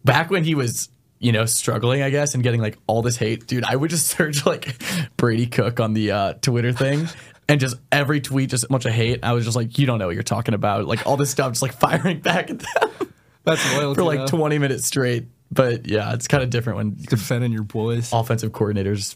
back 0.03 0.29
when 0.29 0.43
he 0.43 0.53
was, 0.53 0.89
you 1.19 1.31
know, 1.31 1.45
struggling, 1.45 2.01
I 2.01 2.09
guess, 2.09 2.33
and 2.33 2.43
getting 2.43 2.59
like 2.59 2.77
all 2.87 3.01
this 3.01 3.15
hate, 3.15 3.47
dude, 3.47 3.63
I 3.63 3.77
would 3.77 3.89
just 3.89 4.07
search 4.17 4.45
like 4.45 4.75
Brady 5.15 5.47
Cook 5.47 5.79
on 5.79 5.93
the 5.93 6.11
uh, 6.11 6.33
Twitter 6.33 6.73
thing. 6.73 7.07
And 7.47 7.59
just 7.59 7.75
every 7.91 8.21
tweet, 8.21 8.49
just 8.49 8.63
a 8.63 8.67
bunch 8.67 8.85
of 8.85 8.91
hate. 8.91 9.19
I 9.23 9.33
was 9.33 9.45
just 9.45 9.55
like, 9.55 9.77
you 9.77 9.85
don't 9.85 9.99
know 9.99 10.07
what 10.07 10.15
you're 10.15 10.23
talking 10.23 10.53
about. 10.55 10.85
Like 10.85 11.05
all 11.05 11.15
this 11.15 11.29
stuff, 11.29 11.51
just 11.51 11.61
like 11.61 11.73
firing 11.79 12.19
back 12.19 12.49
at 12.49 12.59
them 12.59 13.09
that's 13.45 13.73
loyalty 13.75 13.99
for 13.99 14.03
like 14.03 14.19
though. 14.19 14.37
20 14.37 14.57
minutes 14.57 14.85
straight. 14.85 15.27
But 15.51 15.87
yeah, 15.87 16.13
it's 16.13 16.27
kind 16.27 16.43
of 16.43 16.49
different 16.49 16.77
when 16.77 16.95
defending 16.95 17.51
your 17.51 17.63
boys. 17.63 18.11
offensive 18.11 18.51
coordinators 18.51 19.15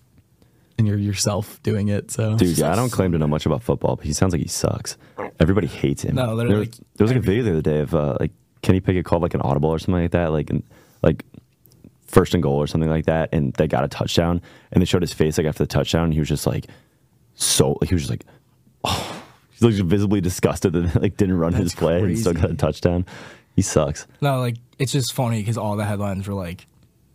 and 0.77 0.87
you're 0.87 0.97
yourself 0.97 1.61
doing 1.63 1.89
it. 1.89 2.11
So 2.11 2.37
Dude, 2.37 2.57
yeah, 2.57 2.71
I 2.71 2.75
don't 2.75 2.91
claim 2.91 3.11
to 3.11 3.17
know 3.17 3.27
much 3.27 3.45
about 3.45 3.63
football, 3.63 3.97
but 3.97 4.05
he 4.05 4.13
sounds 4.13 4.31
like 4.31 4.41
he 4.41 4.47
sucks. 4.47 4.95
Everybody 5.39 5.67
hates 5.67 6.03
him. 6.03 6.15
No, 6.15 6.27
there, 6.37 6.47
literally, 6.47 6.67
was- 6.67 6.81
there 6.95 7.05
was 7.05 7.11
like 7.11 7.17
a 7.21 7.25
video 7.25 7.43
the 7.43 7.51
other 7.51 7.61
day 7.61 7.79
of 7.79 7.93
uh, 7.95 8.17
like 8.19 8.31
Kenny 8.61 8.79
Pickett 8.79 9.05
called 9.05 9.21
like 9.21 9.33
an 9.33 9.41
audible 9.41 9.69
or 9.69 9.79
something 9.79 10.01
like 10.03 10.11
that, 10.11 10.31
like 10.31 10.49
in, 10.49 10.63
like 11.01 11.25
first 12.07 12.33
and 12.33 12.41
goal 12.43 12.55
or 12.57 12.67
something 12.67 12.89
like 12.89 13.05
that, 13.05 13.29
and 13.33 13.53
they 13.53 13.67
got 13.67 13.83
a 13.83 13.87
touchdown, 13.87 14.41
and 14.71 14.81
they 14.81 14.85
showed 14.85 15.01
his 15.01 15.13
face 15.13 15.37
like 15.37 15.47
after 15.47 15.63
the 15.63 15.67
touchdown, 15.67 16.05
and 16.05 16.13
he 16.13 16.19
was 16.19 16.29
just 16.29 16.45
like 16.47 16.67
so 17.39 17.77
like 17.81 17.89
he 17.89 17.95
was 17.95 18.03
just 18.03 18.11
like 18.11 18.25
oh, 18.83 19.23
he 19.51 19.65
looked 19.65 19.79
visibly 19.79 20.21
disgusted 20.21 20.73
that 20.73 21.01
like 21.01 21.17
didn't 21.17 21.37
run 21.37 21.53
his 21.53 21.71
That's 21.71 21.79
play 21.79 21.99
and 22.01 22.19
still 22.19 22.33
got 22.33 22.51
a 22.51 22.55
touchdown. 22.55 23.05
He 23.55 23.61
sucks. 23.61 24.05
No, 24.21 24.39
like 24.39 24.57
it's 24.77 24.91
just 24.91 25.13
funny 25.13 25.41
because 25.41 25.57
all 25.57 25.75
the 25.75 25.85
headlines 25.85 26.27
were 26.27 26.33
like 26.33 26.65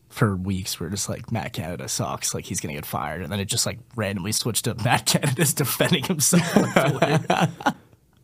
for 0.08 0.36
weeks 0.36 0.78
were 0.78 0.90
just 0.90 1.08
like 1.08 1.30
Matt 1.32 1.52
Canada 1.52 1.88
sucks, 1.88 2.34
like 2.34 2.44
he's 2.44 2.60
gonna 2.60 2.74
get 2.74 2.86
fired, 2.86 3.22
and 3.22 3.30
then 3.30 3.40
it 3.40 3.46
just 3.46 3.66
like 3.66 3.78
randomly 3.96 4.32
switched 4.32 4.64
to 4.64 4.74
Matt 4.84 5.06
Canada's 5.06 5.54
defending 5.54 6.04
himself. 6.04 6.56
on 6.56 6.64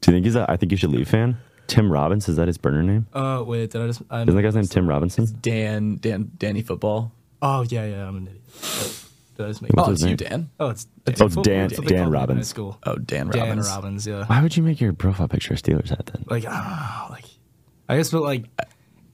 Do 0.01 0.11
you 0.11 0.17
think 0.17 0.25
he's 0.25 0.37
a 0.37 0.51
I 0.51 0.57
think 0.57 0.73
you 0.73 0.79
should 0.79 0.91
leave 0.91 1.09
fan? 1.09 1.37
Tim 1.67 1.93
Robbins 1.93 2.29
is 2.29 2.37
that 2.37 2.49
his 2.49 2.59
burner 2.59 2.83
name? 2.83 3.07
uh, 3.13 3.45
wait, 3.47 3.71
did 3.71 3.83
I 3.83 3.87
just? 3.87 4.03
I 4.11 4.23
Isn't 4.23 4.35
that 4.35 4.43
guy's 4.43 4.55
name 4.55 4.65
Tim 4.67 4.89
Robinson? 4.89 5.27
Dan, 5.41 5.97
Dan, 5.97 6.31
Danny 6.37 6.63
football. 6.63 7.13
Oh 7.43 7.63
yeah, 7.63 7.85
yeah, 7.85 8.09
I'm 8.09 8.17
an 8.17 8.27
idiot. 8.27 9.05
Oh, 9.41 9.45
Did 9.45 9.47
I 9.47 9.51
just 9.51 9.63
make? 9.63 9.73
What's 9.73 9.89
Oh, 9.89 9.91
his 9.93 10.03
it's 10.03 10.11
you, 10.23 10.29
name? 10.29 10.31
Dan. 10.31 10.51
Oh, 10.61 10.69
it's 10.69 10.87
Oh, 11.07 11.13
football. 11.13 11.43
Dan- 11.43 11.69
That's 11.69 11.73
Dan 11.73 11.77
called 11.83 11.91
me 11.91 11.97
in 11.97 12.03
high 12.05 12.11
Robbins. 12.11 12.49
School. 12.49 12.79
Oh, 12.85 12.97
Dan 12.97 13.27
Robbins. 13.29 13.35
Dan 13.35 13.49
Robbins. 13.49 13.69
Robbins, 13.69 14.07
yeah. 14.07 14.25
Why 14.27 14.43
would 14.43 14.57
you 14.57 14.63
make 14.63 14.81
your 14.81 14.93
profile 14.93 15.29
picture 15.29 15.55
a 15.55 15.57
Steelers 15.57 15.89
hat 15.91 16.07
then? 16.07 16.25
Like 16.29 16.45
I 16.47 16.57
don't 16.61 16.71
know, 16.71 17.15
like 17.15 17.25
I 17.89 17.97
guess, 17.97 18.11
but 18.11 18.23
like. 18.23 18.45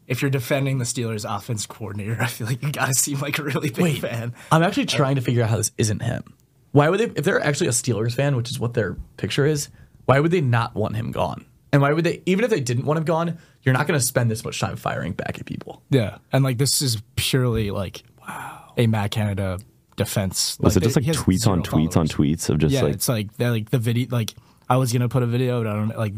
If 0.09 0.23
you're 0.23 0.31
defending 0.31 0.79
the 0.79 0.85
Steelers' 0.85 1.25
offense 1.29 1.67
coordinator, 1.67 2.17
I 2.23 2.27
feel 2.27 2.47
like 2.47 2.63
you 2.63 2.71
gotta 2.71 2.95
seem 2.95 3.19
like 3.19 3.41
a 3.41 3.43
really 3.43 3.71
big 3.71 3.83
Wait, 3.83 3.99
fan. 4.01 4.35
I'm 4.53 4.63
actually 4.63 4.87
trying 4.87 5.17
to 5.17 5.21
figure 5.21 5.43
out 5.43 5.51
how 5.51 5.57
this 5.57 5.73
isn't 5.79 6.01
him. 6.01 6.23
Why 6.71 6.89
would 6.91 7.01
they, 7.01 7.07
if 7.17 7.25
they're 7.25 7.41
actually 7.43 7.67
a 7.67 7.71
Steelers 7.71 8.15
fan, 8.15 8.37
which 8.37 8.49
is 8.49 8.61
what 8.61 8.75
their 8.75 8.97
picture 9.17 9.45
is, 9.45 9.69
why 10.05 10.21
would 10.21 10.31
they 10.31 10.41
not 10.43 10.77
want 10.77 10.95
him 10.95 11.11
gone? 11.11 11.45
And 11.73 11.83
why 11.83 11.93
would 11.93 12.05
they, 12.05 12.23
even 12.25 12.45
if 12.45 12.51
they 12.53 12.61
didn't 12.61 12.85
want 12.85 12.99
him 12.99 13.05
gone, 13.05 13.39
you're 13.63 13.73
not 13.73 13.89
going 13.89 13.99
to 13.99 14.07
spend 14.07 14.31
this 14.31 14.45
much 14.45 14.61
time 14.61 14.77
firing 14.77 15.13
back 15.13 15.41
at 15.41 15.45
people. 15.47 15.83
Yeah, 15.91 16.19
and 16.33 16.45
like 16.45 16.59
this 16.59 16.81
is 16.83 17.03
purely 17.17 17.73
like 17.73 18.05
wow 18.21 18.75
a 18.79 18.87
Matt 18.87 19.11
Canada 19.11 19.59
defense. 19.97 20.59
Was 20.61 20.77
it 20.77 20.83
just 20.83 20.97
like 20.97 21.05
tweets 21.07 21.47
on 21.47 21.65
zero 21.65 21.77
tweets 21.77 21.97
on 21.97 22.07
tweets 22.07 22.49
of 22.49 22.59
just 22.59 22.73
yeah, 22.75 22.83
like 22.83 22.95
it's 22.95 23.09
like 23.09 23.37
they're 23.37 23.51
like 23.51 23.71
the 23.71 23.79
video. 23.79 24.09
Like 24.11 24.35
I 24.69 24.77
was 24.77 24.93
gonna 24.93 25.09
put 25.09 25.23
a 25.23 25.27
video, 25.27 25.63
but 25.63 25.71
I 25.71 25.75
don't 25.75 25.97
like. 25.99 26.15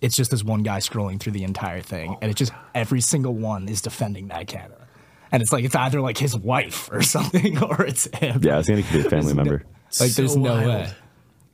It's 0.00 0.16
just 0.16 0.30
this 0.30 0.44
one 0.44 0.62
guy 0.62 0.78
scrolling 0.78 1.18
through 1.18 1.32
the 1.32 1.42
entire 1.44 1.80
thing, 1.80 2.16
and 2.22 2.30
it's 2.30 2.38
just 2.38 2.52
every 2.74 3.00
single 3.00 3.34
one 3.34 3.68
is 3.68 3.82
defending 3.82 4.28
Matt 4.28 4.46
Canada, 4.46 4.86
and 5.32 5.42
it's 5.42 5.52
like 5.52 5.64
it's 5.64 5.74
either 5.74 6.00
like 6.00 6.16
his 6.18 6.36
wife 6.36 6.88
or 6.92 7.02
something, 7.14 7.62
or 7.62 7.82
it's 7.82 8.06
him. 8.16 8.40
yeah, 8.42 8.54
I 8.54 8.56
was 8.58 8.66
thinking 8.66 8.84
it 8.86 9.02
be 9.02 9.06
a 9.06 9.10
family 9.10 9.34
member. 9.34 9.64
like 10.00 10.12
there's 10.12 10.34
So 10.34 10.38
no 10.40 10.52
wild. 10.54 10.66
way. 10.66 10.90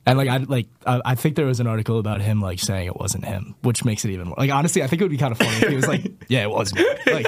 And 0.07 0.19
like 0.19 0.29
I 0.29 0.37
like 0.37 0.67
I, 0.85 1.01
I 1.03 1.15
think 1.15 1.35
there 1.35 1.47
was 1.47 1.59
an 1.59 1.65
article 1.65 1.97
about 1.97 2.21
him 2.21 2.39
like 2.39 2.59
saying 2.59 2.85
it 2.85 2.95
wasn't 2.95 3.25
him, 3.25 3.55
which 3.63 3.83
makes 3.83 4.05
it 4.05 4.11
even 4.11 4.27
more. 4.27 4.35
Like 4.37 4.51
honestly, 4.51 4.83
I 4.83 4.87
think 4.87 5.01
it 5.01 5.05
would 5.05 5.09
be 5.11 5.17
kind 5.17 5.31
of 5.31 5.39
funny 5.39 5.49
if 5.57 5.67
he 5.69 5.75
was 5.75 5.87
like, 5.87 6.05
"Yeah, 6.29 6.43
it 6.43 6.51
was 6.51 6.71
me." 6.75 6.85
Like, 7.07 7.25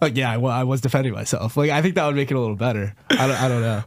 like 0.00 0.16
yeah, 0.16 0.30
I, 0.30 0.36
wa- 0.36 0.50
I 0.50 0.64
was 0.64 0.80
defending 0.80 1.12
myself. 1.12 1.56
Like 1.56 1.70
I 1.70 1.82
think 1.82 1.94
that 1.94 2.06
would 2.06 2.16
make 2.16 2.30
it 2.30 2.34
a 2.34 2.40
little 2.40 2.56
better. 2.56 2.94
I 3.10 3.26
don't, 3.26 3.40
I 3.42 3.48
don't 3.48 3.62
know. 3.62 3.82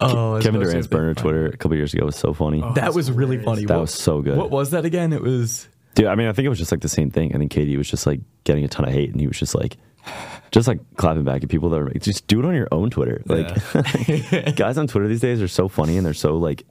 Oh, 0.00 0.40
Kevin 0.42 0.60
Durant's 0.60 0.86
burner 0.86 1.14
Twitter 1.14 1.46
a 1.46 1.56
couple 1.56 1.76
years 1.76 1.94
ago 1.94 2.04
was 2.04 2.16
so 2.16 2.34
funny. 2.34 2.62
Oh, 2.62 2.72
that 2.74 2.94
was 2.94 3.10
really 3.10 3.42
funny. 3.42 3.64
That 3.64 3.74
What- 3.74 3.82
was 3.82 3.94
so 3.94 4.22
good. 4.22 4.36
What 4.36 4.50
was 4.50 4.70
that 4.72 4.84
again? 4.84 5.12
It 5.12 5.22
was. 5.22 5.68
Dude, 5.94 6.06
I 6.06 6.16
mean, 6.16 6.26
I 6.26 6.32
think 6.32 6.46
it 6.46 6.48
was 6.48 6.58
just 6.58 6.72
like 6.72 6.80
the 6.80 6.88
same 6.88 7.10
thing. 7.10 7.34
I 7.34 7.38
think 7.38 7.52
Katie 7.52 7.76
was 7.76 7.88
just 7.88 8.06
like 8.06 8.20
getting 8.42 8.64
a 8.64 8.68
ton 8.68 8.84
of 8.84 8.92
hate, 8.92 9.12
and 9.12 9.20
he 9.20 9.28
was 9.28 9.38
just 9.38 9.54
like, 9.54 9.76
just 10.50 10.66
like 10.66 10.80
clapping 10.96 11.22
back 11.22 11.44
at 11.44 11.48
people 11.48 11.70
that 11.70 11.78
were 11.78 11.86
like, 11.86 12.02
just 12.02 12.26
do 12.26 12.40
it 12.40 12.44
on 12.44 12.54
your 12.54 12.66
own 12.72 12.90
Twitter. 12.90 13.22
Like, 13.26 14.56
guys 14.56 14.76
on 14.76 14.88
Twitter 14.88 15.06
these 15.06 15.20
days 15.20 15.40
are 15.40 15.48
so 15.48 15.68
funny, 15.68 15.96
and 15.96 16.04
they're 16.04 16.12
so 16.12 16.36
like, 16.36 16.64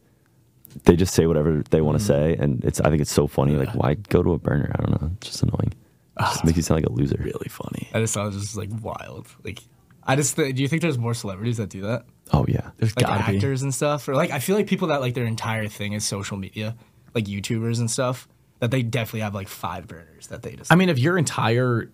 they 0.84 0.98
just 0.98 1.14
say 1.14 1.26
whatever 1.26 1.64
they 1.70 1.80
want 1.80 2.00
to 2.00 2.04
mm. 2.04 2.08
say, 2.08 2.36
and 2.36 2.64
it's. 2.66 2.82
I 2.82 2.90
think 2.90 3.02
it's 3.02 3.14
so 3.14 3.28
funny. 3.28 3.56
Like, 3.56 3.74
why 3.74 3.94
go 3.94 4.24
to 4.24 4.34
a 4.34 4.38
burner? 4.38 4.70
I 4.78 4.82
don't 4.82 5.02
know. 5.02 5.12
It's 5.18 5.28
just 5.28 5.44
annoying. 5.44 5.74
It 6.20 6.22
just 6.24 6.46
makes 6.46 6.58
you 6.58 6.63
sound 6.63 6.82
like 6.84 6.89
a 6.89 6.93
loser. 6.93 7.17
Really 7.20 7.50
funny. 7.50 7.89
I 7.93 8.00
just 8.00 8.13
thought 8.13 8.24
it 8.27 8.34
was 8.34 8.41
just 8.43 8.55
like 8.58 8.70
wild. 8.82 9.27
Like 9.43 9.60
I 10.03 10.15
just 10.15 10.36
th- 10.36 10.55
do 10.55 10.62
you 10.62 10.67
think 10.67 10.82
there's 10.82 10.98
more 10.98 11.13
celebrities 11.13 11.58
that 11.58 11.70
do 11.70 11.82
that? 11.82 12.05
Oh 12.32 12.46
yeah. 12.48 12.72
There's 12.77 12.96
Like 12.96 13.05
gotta 13.08 13.32
be. 13.32 13.38
actors 13.38 13.62
and 13.63 13.74
stuff, 13.74 14.08
or 14.08 14.15
like 14.15 14.32
I 14.32 14.39
feel 14.39 14.55
like 14.55 14.67
people 14.67 14.89
that 14.89 15.01
like 15.01 15.13
their 15.15 15.25
entire 15.25 15.67
thing 15.67 15.93
is 15.93 16.05
social 16.05 16.38
media, 16.38 16.75
like 17.15 17.25
YouTubers 17.25 17.79
and 17.79 17.89
stuff. 17.89 18.27
that 18.60 18.72
they 18.72 18.82
definitely 18.84 19.22
have 19.22 19.34
like 19.36 19.48
five 19.50 19.88
burners 19.88 20.27
that 20.27 20.41
they 20.43 20.55
just. 20.55 20.72
I 20.72 20.75
mean, 20.75 20.89
if 20.89 20.98
your 21.00 21.17
entire 21.17 21.89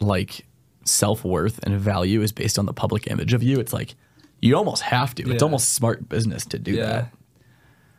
like 0.00 0.46
self 0.84 1.24
worth 1.24 1.60
and 1.62 1.78
value 1.78 2.22
is 2.22 2.32
based 2.32 2.58
on 2.58 2.66
the 2.66 2.72
public 2.72 3.06
image 3.08 3.34
of 3.34 3.42
you, 3.42 3.60
it's 3.60 3.72
like 3.72 3.94
you 4.40 4.56
almost 4.56 4.82
have 4.82 5.14
to. 5.16 5.30
It's 5.30 5.42
almost 5.42 5.74
smart 5.74 6.08
business 6.08 6.44
to 6.46 6.58
do 6.58 6.76
that. 6.76 7.12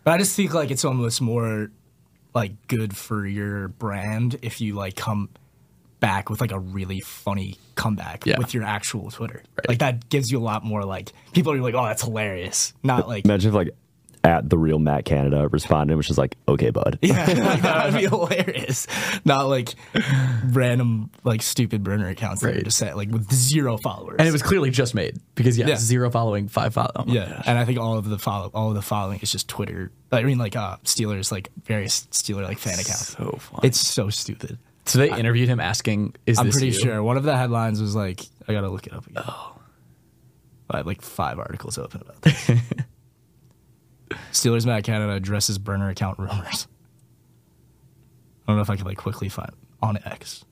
But 0.03 0.11
I 0.15 0.17
just 0.17 0.35
think 0.35 0.53
like 0.53 0.69
it's 0.71 0.83
almost 0.83 1.21
more 1.21 1.71
like 2.35 2.67
good 2.67 2.97
for 2.97 3.25
your 3.25 3.67
brand 3.69 4.37
if 4.41 4.59
you 4.59 4.73
like 4.73 4.95
come 4.95 5.29
back 6.03 6.29
with 6.29 6.41
like 6.41 6.51
a 6.51 6.59
really 6.59 6.99
funny 6.99 7.55
comeback 7.75 8.25
Yeah. 8.25 8.37
with 8.37 8.53
your 8.53 8.63
actual 8.63 9.09
Twitter. 9.09 9.41
Like 9.69 9.79
that 9.79 10.09
gives 10.09 10.29
you 10.29 10.37
a 10.37 10.43
lot 10.43 10.65
more 10.65 10.83
like 10.83 11.13
people 11.31 11.53
are 11.53 11.61
like, 11.61 11.73
oh, 11.75 11.85
that's 11.85 12.01
hilarious. 12.03 12.73
Not 12.83 13.07
like 13.07 13.23
Imagine 13.23 13.49
if 13.49 13.55
like 13.55 13.69
at 14.25 14.49
the 14.49 14.57
real 14.57 14.79
Matt 14.79 15.03
Canada 15.05 15.47
responded, 15.49 15.95
which 15.97 16.09
is 16.09 16.17
like, 16.17 16.35
okay, 16.47 16.69
bud. 16.71 16.97
yeah, 17.01 17.25
like, 17.25 17.61
that 17.61 17.85
would 17.93 17.99
be 18.01 18.07
hilarious. 18.07 18.85
Not 19.25 19.47
like 19.47 19.75
random 20.45 21.09
like 21.23 21.41
stupid 21.41 21.83
burner 21.83 22.07
accounts 22.09 22.41
that 22.41 22.55
are 22.55 22.61
just 22.61 22.77
set 22.77 22.95
like 22.97 23.09
with 23.11 23.31
zero 23.33 23.77
followers. 23.77 24.17
And 24.19 24.27
it 24.27 24.31
was 24.31 24.41
clearly 24.43 24.69
just 24.71 24.95
made 24.95 25.19
because 25.35 25.57
yeah, 25.57 25.67
Yeah. 25.67 25.75
zero 25.77 26.09
following, 26.09 26.47
five 26.47 26.73
follow. 26.73 26.91
oh 26.95 27.03
Yeah, 27.07 27.29
gosh. 27.29 27.43
and 27.47 27.57
I 27.57 27.65
think 27.65 27.79
all 27.79 27.97
of 27.97 28.09
the 28.09 28.17
follow, 28.19 28.51
all 28.53 28.69
of 28.69 28.75
the 28.75 28.81
following 28.81 29.19
is 29.21 29.31
just 29.31 29.47
Twitter. 29.47 29.91
I 30.11 30.23
mean, 30.23 30.37
like 30.37 30.55
uh, 30.55 30.77
Steelers, 30.83 31.31
like 31.31 31.49
various 31.63 32.07
Steeler 32.11 32.43
like 32.43 32.59
fan 32.59 32.73
accounts. 32.73 33.07
So 33.17 33.37
fun. 33.39 33.61
It's 33.63 33.79
so 33.79 34.09
stupid. 34.09 34.57
So 34.85 34.99
they 34.99 35.09
interviewed 35.11 35.49
him 35.49 35.59
asking, 35.59 36.15
"Is 36.25 36.37
I'm 36.39 36.47
this 36.47 36.55
pretty 36.55 36.67
you? 36.67 36.73
sure 36.73 37.01
one 37.03 37.17
of 37.17 37.23
the 37.23 37.35
headlines 37.37 37.81
was 37.81 37.95
like, 37.95 38.21
I 38.47 38.53
gotta 38.53 38.69
look 38.69 38.87
it 38.87 38.93
up 38.93 39.07
again. 39.07 39.23
Oh, 39.25 39.55
I 40.69 40.77
have 40.77 40.87
like 40.87 41.01
five 41.01 41.39
articles 41.39 41.77
open 41.77 42.01
about 42.01 42.21
this. 42.21 42.51
Steelers 44.31 44.65
Matt 44.65 44.83
Canada 44.83 45.13
addresses 45.13 45.57
burner 45.57 45.89
account 45.89 46.19
rumors. 46.19 46.67
I 48.47 48.51
don't 48.51 48.57
know 48.57 48.61
if 48.61 48.69
I 48.69 48.75
can 48.75 48.85
like 48.85 48.97
quickly 48.97 49.29
find 49.29 49.51
on 49.81 49.97
X. 50.05 50.43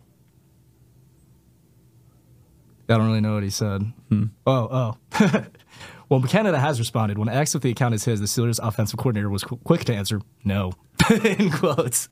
I 2.90 2.98
don't 2.98 3.08
really 3.08 3.22
know 3.22 3.36
what 3.36 3.44
he 3.44 3.50
said. 3.50 3.84
Hmm. 4.10 4.26
Oh, 4.46 4.98
oh. 5.20 5.46
well, 6.10 6.22
Canada 6.24 6.60
has 6.60 6.78
responded. 6.80 7.18
When 7.18 7.30
asked 7.30 7.56
if 7.56 7.62
the 7.62 7.72
account 7.72 7.94
is 7.94 8.04
his, 8.04 8.20
the 8.20 8.26
Steelers 8.26 8.60
offensive 8.62 8.98
coordinator 8.98 9.30
was 9.30 9.44
qu- 9.44 9.58
quick 9.64 9.86
to 9.86 9.94
answer, 9.94 10.22
no, 10.44 10.74
in 11.24 11.52
quotes. 11.52 12.10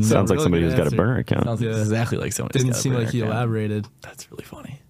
Sounds 0.00 0.12
like 0.12 0.30
really 0.30 0.42
somebody 0.42 0.62
good 0.62 0.70
who's 0.70 0.74
got 0.74 0.82
a 0.82 0.84
answer. 0.86 0.96
burner 0.96 1.16
account. 1.18 1.44
Sounds 1.44 1.60
Yeah. 1.62 1.70
exactly 1.70 2.18
like 2.18 2.32
someone. 2.32 2.50
who's 2.52 2.62
Didn't 2.62 2.72
got 2.72 2.78
a 2.78 2.82
seem 2.82 2.92
like 2.94 3.00
burner 3.02 3.10
he 3.12 3.20
account. 3.20 3.34
elaborated. 3.34 3.88
That's 4.02 4.30
really 4.30 4.44
funny, 4.44 4.80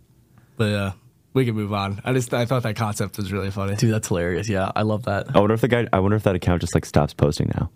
But 0.56 0.64
yeah, 0.70 0.92
we 1.34 1.44
can 1.44 1.54
move 1.54 1.72
on. 1.72 2.00
I 2.04 2.12
just 2.12 2.32
I 2.34 2.44
thought 2.44 2.62
that 2.64 2.76
concept 2.76 3.16
was 3.16 3.32
really 3.32 3.50
funny. 3.50 3.74
dude. 3.76 3.92
That's 3.92 4.08
hilarious. 4.08 4.48
Yeah, 4.48 4.70
I 4.76 4.82
love 4.82 5.04
that. 5.04 5.34
I 5.34 5.40
wonder 5.40 5.54
if 5.54 5.60
the 5.60 5.68
guy. 5.68 5.86
I 5.92 5.98
wonder 6.00 6.16
if 6.16 6.22
that 6.24 6.34
account 6.34 6.60
just 6.60 6.74
like 6.74 6.84
stops 6.84 7.14
posting 7.14 7.50
now. 7.54 7.70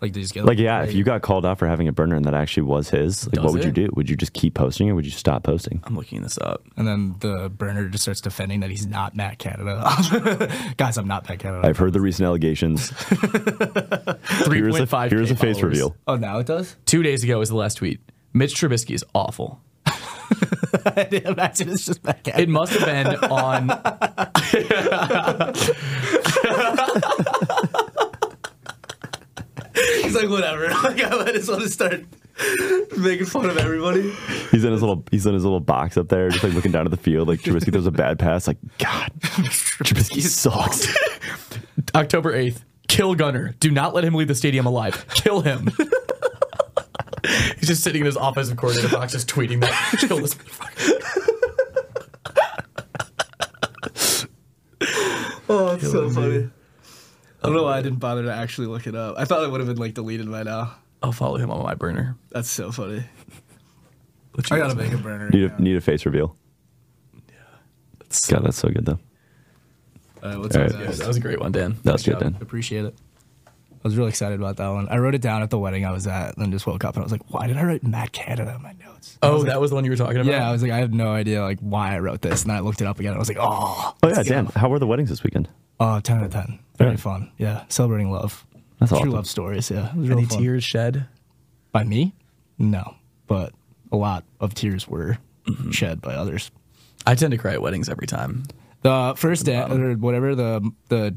Like 0.00 0.12
they 0.14 0.20
just 0.22 0.32
get 0.32 0.44
Like, 0.46 0.58
yeah, 0.58 0.82
if 0.82 0.94
you 0.94 1.04
got 1.04 1.20
called 1.22 1.44
out 1.44 1.58
for 1.58 1.66
having 1.66 1.86
a 1.88 1.92
burner 1.92 2.16
and 2.16 2.24
that 2.24 2.32
actually 2.34 2.62
was 2.62 2.88
his, 2.88 3.26
like, 3.26 3.34
Does 3.34 3.44
what 3.44 3.52
would 3.52 3.64
you 3.64 3.70
do? 3.72 3.90
Would 3.96 4.08
you 4.08 4.16
just 4.16 4.32
keep 4.32 4.54
posting 4.54 4.88
or 4.88 4.94
would 4.94 5.04
you 5.04 5.10
stop 5.10 5.42
posting? 5.42 5.80
I'm 5.84 5.94
looking 5.96 6.22
this 6.22 6.38
up. 6.38 6.62
and 6.76 6.88
then 6.88 7.16
the 7.20 7.50
burner 7.50 7.88
just 7.88 8.02
starts 8.04 8.20
defending 8.22 8.60
that 8.60 8.70
he's 8.70 8.86
not 8.86 9.14
Matt 9.14 9.38
Canada. 9.38 9.84
Guys, 10.78 10.96
I'm 10.96 11.06
not 11.06 11.28
Matt 11.28 11.38
Canada. 11.40 11.66
I've 11.68 11.76
heard 11.76 11.92
the 11.92 12.00
recent 12.00 12.26
allegations. 12.26 12.90
Three 14.44 14.58
Here's 14.58 14.72
point 14.72 14.84
a, 14.84 14.86
five. 14.86 15.10
here's 15.10 15.30
a 15.30 15.36
face 15.36 15.60
reveal. 15.60 15.94
oh, 16.08 16.16
now 16.16 16.38
it 16.38 16.46
does. 16.46 16.76
Two 16.86 17.02
days 17.02 17.22
ago 17.22 17.38
was 17.38 17.50
the 17.50 17.56
last 17.56 17.76
tweet. 17.76 18.00
Mitch 18.32 18.54
Trubisky 18.54 18.94
is 18.94 19.04
awful. 19.14 19.60
Imagine 20.96 21.68
it's 21.70 21.84
just 21.86 22.02
Matt 22.04 22.22
Canada. 22.22 22.42
It 22.42 22.48
must 22.48 22.72
have 22.72 22.86
been 22.86 23.16
on. 23.30 23.68
He's 30.02 30.14
like, 30.14 30.28
whatever. 30.28 30.68
Like, 30.82 31.02
I 31.02 31.32
just 31.32 31.48
want 31.48 31.62
to 31.62 31.68
start 31.68 32.04
making 32.96 33.26
fun 33.26 33.48
of 33.50 33.58
everybody. 33.58 34.10
He's 34.50 34.64
in 34.64 34.72
his 34.72 34.80
little 34.80 35.04
he's 35.10 35.26
in 35.26 35.34
his 35.34 35.44
little 35.44 35.60
box 35.60 35.96
up 35.96 36.08
there, 36.08 36.30
just 36.30 36.42
like 36.42 36.54
looking 36.54 36.72
down 36.72 36.86
at 36.86 36.90
the 36.90 36.96
field. 36.96 37.28
Like 37.28 37.40
Trubisky 37.40 37.70
throws 37.72 37.86
a 37.86 37.90
bad 37.90 38.18
pass. 38.18 38.46
Like 38.46 38.56
God, 38.78 39.10
Trubisky 39.20 40.22
sucks. 40.22 40.86
October 41.94 42.32
8th. 42.32 42.62
Kill 42.88 43.14
Gunner. 43.14 43.54
Do 43.60 43.70
not 43.70 43.94
let 43.94 44.04
him 44.04 44.14
leave 44.14 44.28
the 44.28 44.34
stadium 44.34 44.66
alive. 44.66 45.06
Kill 45.14 45.42
him. 45.42 45.70
He's 47.58 47.68
just 47.68 47.82
sitting 47.82 48.00
in 48.00 48.06
his 48.06 48.16
offensive 48.16 48.56
coordinator 48.56 48.88
box, 48.94 49.12
just 49.12 49.28
tweeting 49.28 49.60
that. 49.60 49.96
Kill 50.00 50.18
this 50.18 50.34
motherfucker. 50.34 51.06
Oh, 55.48 55.74
it's 55.74 55.90
so 55.90 56.08
funny. 56.10 56.48
I 57.42 57.46
don't 57.46 57.56
know 57.56 57.62
why 57.64 57.78
I 57.78 57.82
didn't 57.82 57.98
bother 58.00 58.22
to 58.24 58.32
actually 58.32 58.66
look 58.66 58.86
it 58.86 58.94
up. 58.94 59.16
I 59.18 59.24
thought 59.24 59.42
it 59.44 59.50
would 59.50 59.60
have 59.60 59.68
been 59.68 59.78
like 59.78 59.94
deleted 59.94 60.30
by 60.30 60.42
now. 60.42 60.74
I'll 61.02 61.12
follow 61.12 61.38
him 61.38 61.50
on 61.50 61.62
my 61.62 61.74
burner. 61.74 62.16
That's 62.30 62.50
so 62.50 62.70
funny. 62.70 63.02
I 64.50 64.58
gotta 64.58 64.74
guys 64.74 64.76
make 64.76 64.92
a 64.92 64.98
burner. 64.98 65.28
Need 65.30 65.44
account. 65.44 65.60
a 65.60 65.62
need 65.62 65.76
a 65.76 65.80
face 65.80 66.04
reveal. 66.06 66.36
Yeah. 67.28 67.34
God, 68.28 68.44
that's 68.44 68.58
so 68.58 68.68
good 68.68 68.86
though. 68.86 68.98
All 70.22 70.28
right, 70.30 70.38
what's 70.38 70.54
All 70.56 70.62
up, 70.62 70.70
That 70.72 71.06
was 71.06 71.16
a 71.16 71.20
great 71.20 71.40
one, 71.40 71.52
Dan. 71.52 71.76
That 71.84 71.92
was 71.94 72.02
Good 72.02 72.18
good. 72.18 72.32
Dan. 72.34 72.42
Appreciate 72.42 72.84
it. 72.84 72.94
I 73.46 73.88
was 73.88 73.96
really 73.96 74.10
excited 74.10 74.38
about 74.38 74.58
that 74.58 74.68
one. 74.68 74.88
I 74.90 74.98
wrote 74.98 75.14
it 75.14 75.22
down 75.22 75.42
at 75.42 75.48
the 75.48 75.58
wedding 75.58 75.86
I 75.86 75.92
was 75.92 76.06
at, 76.06 76.34
and 76.36 76.44
then 76.44 76.52
just 76.52 76.66
woke 76.66 76.84
up 76.84 76.94
and 76.96 77.02
I 77.02 77.04
was 77.04 77.12
like, 77.12 77.22
"Why 77.32 77.46
did 77.46 77.56
I 77.56 77.62
write 77.64 77.82
Matt 77.82 78.12
Canada 78.12 78.52
in 78.54 78.62
my 78.62 78.74
notes?" 78.84 79.18
I 79.22 79.28
Oh, 79.28 79.32
was 79.32 79.42
like, 79.44 79.52
that 79.52 79.60
was 79.60 79.70
the 79.70 79.76
one 79.76 79.84
you 79.86 79.90
were 79.90 79.96
talking 79.96 80.18
about? 80.18 80.26
yeah. 80.30 80.46
I 80.46 80.52
was 80.52 80.62
like, 80.62 80.70
I 80.72 80.76
have 80.78 80.92
no 80.92 81.12
idea 81.12 81.42
like 81.42 81.60
why 81.60 81.94
I 81.94 81.98
wrote 82.00 82.20
this, 82.20 82.42
and 82.42 82.50
then 82.50 82.58
I 82.58 82.60
looked 82.60 82.82
it 82.82 82.86
up 82.86 82.98
again. 83.00 83.12
And 83.12 83.16
I 83.16 83.18
was 83.20 83.28
like, 83.28 83.38
"Oh, 83.40 83.94
Oh 84.02 84.08
yeah, 84.08 84.22
Dan. 84.22 84.46
How 84.54 84.68
were 84.68 84.78
the 84.78 84.86
weddings 84.86 85.08
this 85.08 85.22
weekend? 85.22 85.48
oh, 85.80 85.98
10 86.00 86.18
out 86.18 86.24
of 86.26 86.32
ten. 86.32 86.58
Very 86.80 86.92
Yeah. 86.92 86.96
fun. 86.96 87.30
Yeah, 87.38 87.64
celebrating 87.68 88.10
love. 88.10 88.44
That's 88.80 88.90
True 88.90 88.98
awesome. 89.00 89.10
love 89.12 89.26
stories. 89.28 89.70
Yeah, 89.70 89.90
it 89.90 89.96
was 89.96 90.10
Any 90.10 90.24
fun. 90.24 90.38
tears 90.38 90.64
shed? 90.64 91.06
by 91.72 91.84
me? 91.84 92.12
No, 92.58 92.96
but 93.28 93.52
a 93.92 93.96
lot 93.96 94.24
of 94.40 94.54
tears 94.54 94.88
were 94.88 95.18
mm-hmm. 95.46 95.70
shed 95.70 96.00
by 96.00 96.14
others. 96.14 96.50
I 97.06 97.14
tend 97.14 97.30
to 97.30 97.38
cry 97.38 97.52
at 97.52 97.62
weddings 97.62 97.88
every 97.88 98.08
time. 98.08 98.42
The 98.82 99.14
first 99.16 99.46
dance 99.46 99.72
or 99.72 99.94
whatever 99.94 100.34
the 100.34 100.68
the 100.88 101.14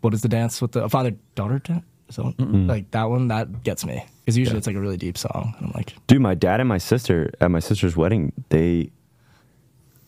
what 0.00 0.12
is 0.14 0.22
the 0.22 0.28
dance 0.28 0.60
with 0.60 0.72
the 0.72 0.88
father 0.88 1.12
daughter 1.36 1.60
dance? 1.60 1.84
So 2.10 2.34
like 2.38 2.90
that 2.92 3.10
one 3.10 3.28
that 3.28 3.62
gets 3.62 3.84
me 3.84 4.04
because 4.24 4.36
usually 4.38 4.58
it's 4.58 4.66
like 4.66 4.76
a 4.76 4.80
really 4.80 4.96
deep 4.96 5.18
song. 5.18 5.54
And 5.58 5.66
I'm 5.66 5.72
like, 5.72 5.94
Dude, 6.06 6.20
my 6.22 6.34
dad 6.34 6.58
and 6.60 6.68
my 6.68 6.78
sister 6.78 7.30
at 7.40 7.50
my 7.50 7.60
sister's 7.60 7.96
wedding, 7.96 8.32
they 8.48 8.90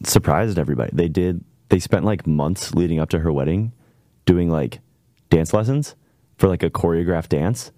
surprised 0.04 0.58
everybody. 0.58 0.90
They 0.92 1.08
did. 1.08 1.44
They 1.68 1.78
spent 1.78 2.04
like 2.04 2.26
months 2.26 2.74
leading 2.74 2.98
up 3.00 3.10
to 3.10 3.18
her 3.18 3.32
wedding, 3.32 3.72
doing 4.28 4.50
like 4.50 4.80
dance 5.30 5.54
lessons 5.54 5.96
for 6.36 6.48
like 6.48 6.62
a 6.62 6.70
choreographed 6.70 7.30
dance, 7.30 7.72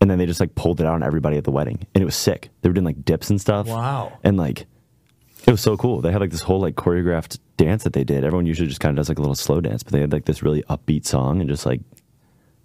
and 0.00 0.10
then 0.10 0.18
they 0.18 0.26
just 0.26 0.40
like 0.40 0.54
pulled 0.54 0.80
it 0.80 0.86
out 0.86 0.94
on 0.94 1.02
everybody 1.02 1.36
at 1.36 1.44
the 1.44 1.50
wedding, 1.50 1.86
and 1.94 2.02
it 2.02 2.06
was 2.06 2.16
sick. 2.16 2.48
They 2.62 2.68
were 2.68 2.72
doing 2.72 2.86
like 2.86 3.04
dips 3.04 3.28
and 3.30 3.40
stuff. 3.40 3.66
Wow. 3.66 4.18
And 4.24 4.36
like, 4.38 4.66
it 5.46 5.50
was 5.50 5.60
so 5.60 5.76
cool. 5.76 6.00
They 6.00 6.10
had 6.10 6.20
like 6.20 6.30
this 6.30 6.40
whole 6.40 6.60
like 6.60 6.74
choreographed 6.74 7.38
dance 7.58 7.84
that 7.84 7.92
they 7.92 8.02
did. 8.02 8.24
Everyone 8.24 8.46
usually 8.46 8.68
just 8.68 8.80
kind 8.80 8.90
of 8.90 8.96
does 8.96 9.10
like 9.10 9.18
a 9.18 9.20
little 9.20 9.34
slow 9.34 9.60
dance, 9.60 9.82
but 9.82 9.92
they 9.92 10.00
had 10.00 10.10
like 10.10 10.24
this 10.24 10.42
really 10.42 10.62
upbeat 10.64 11.04
song 11.04 11.40
and 11.40 11.48
just 11.48 11.66
like, 11.66 11.82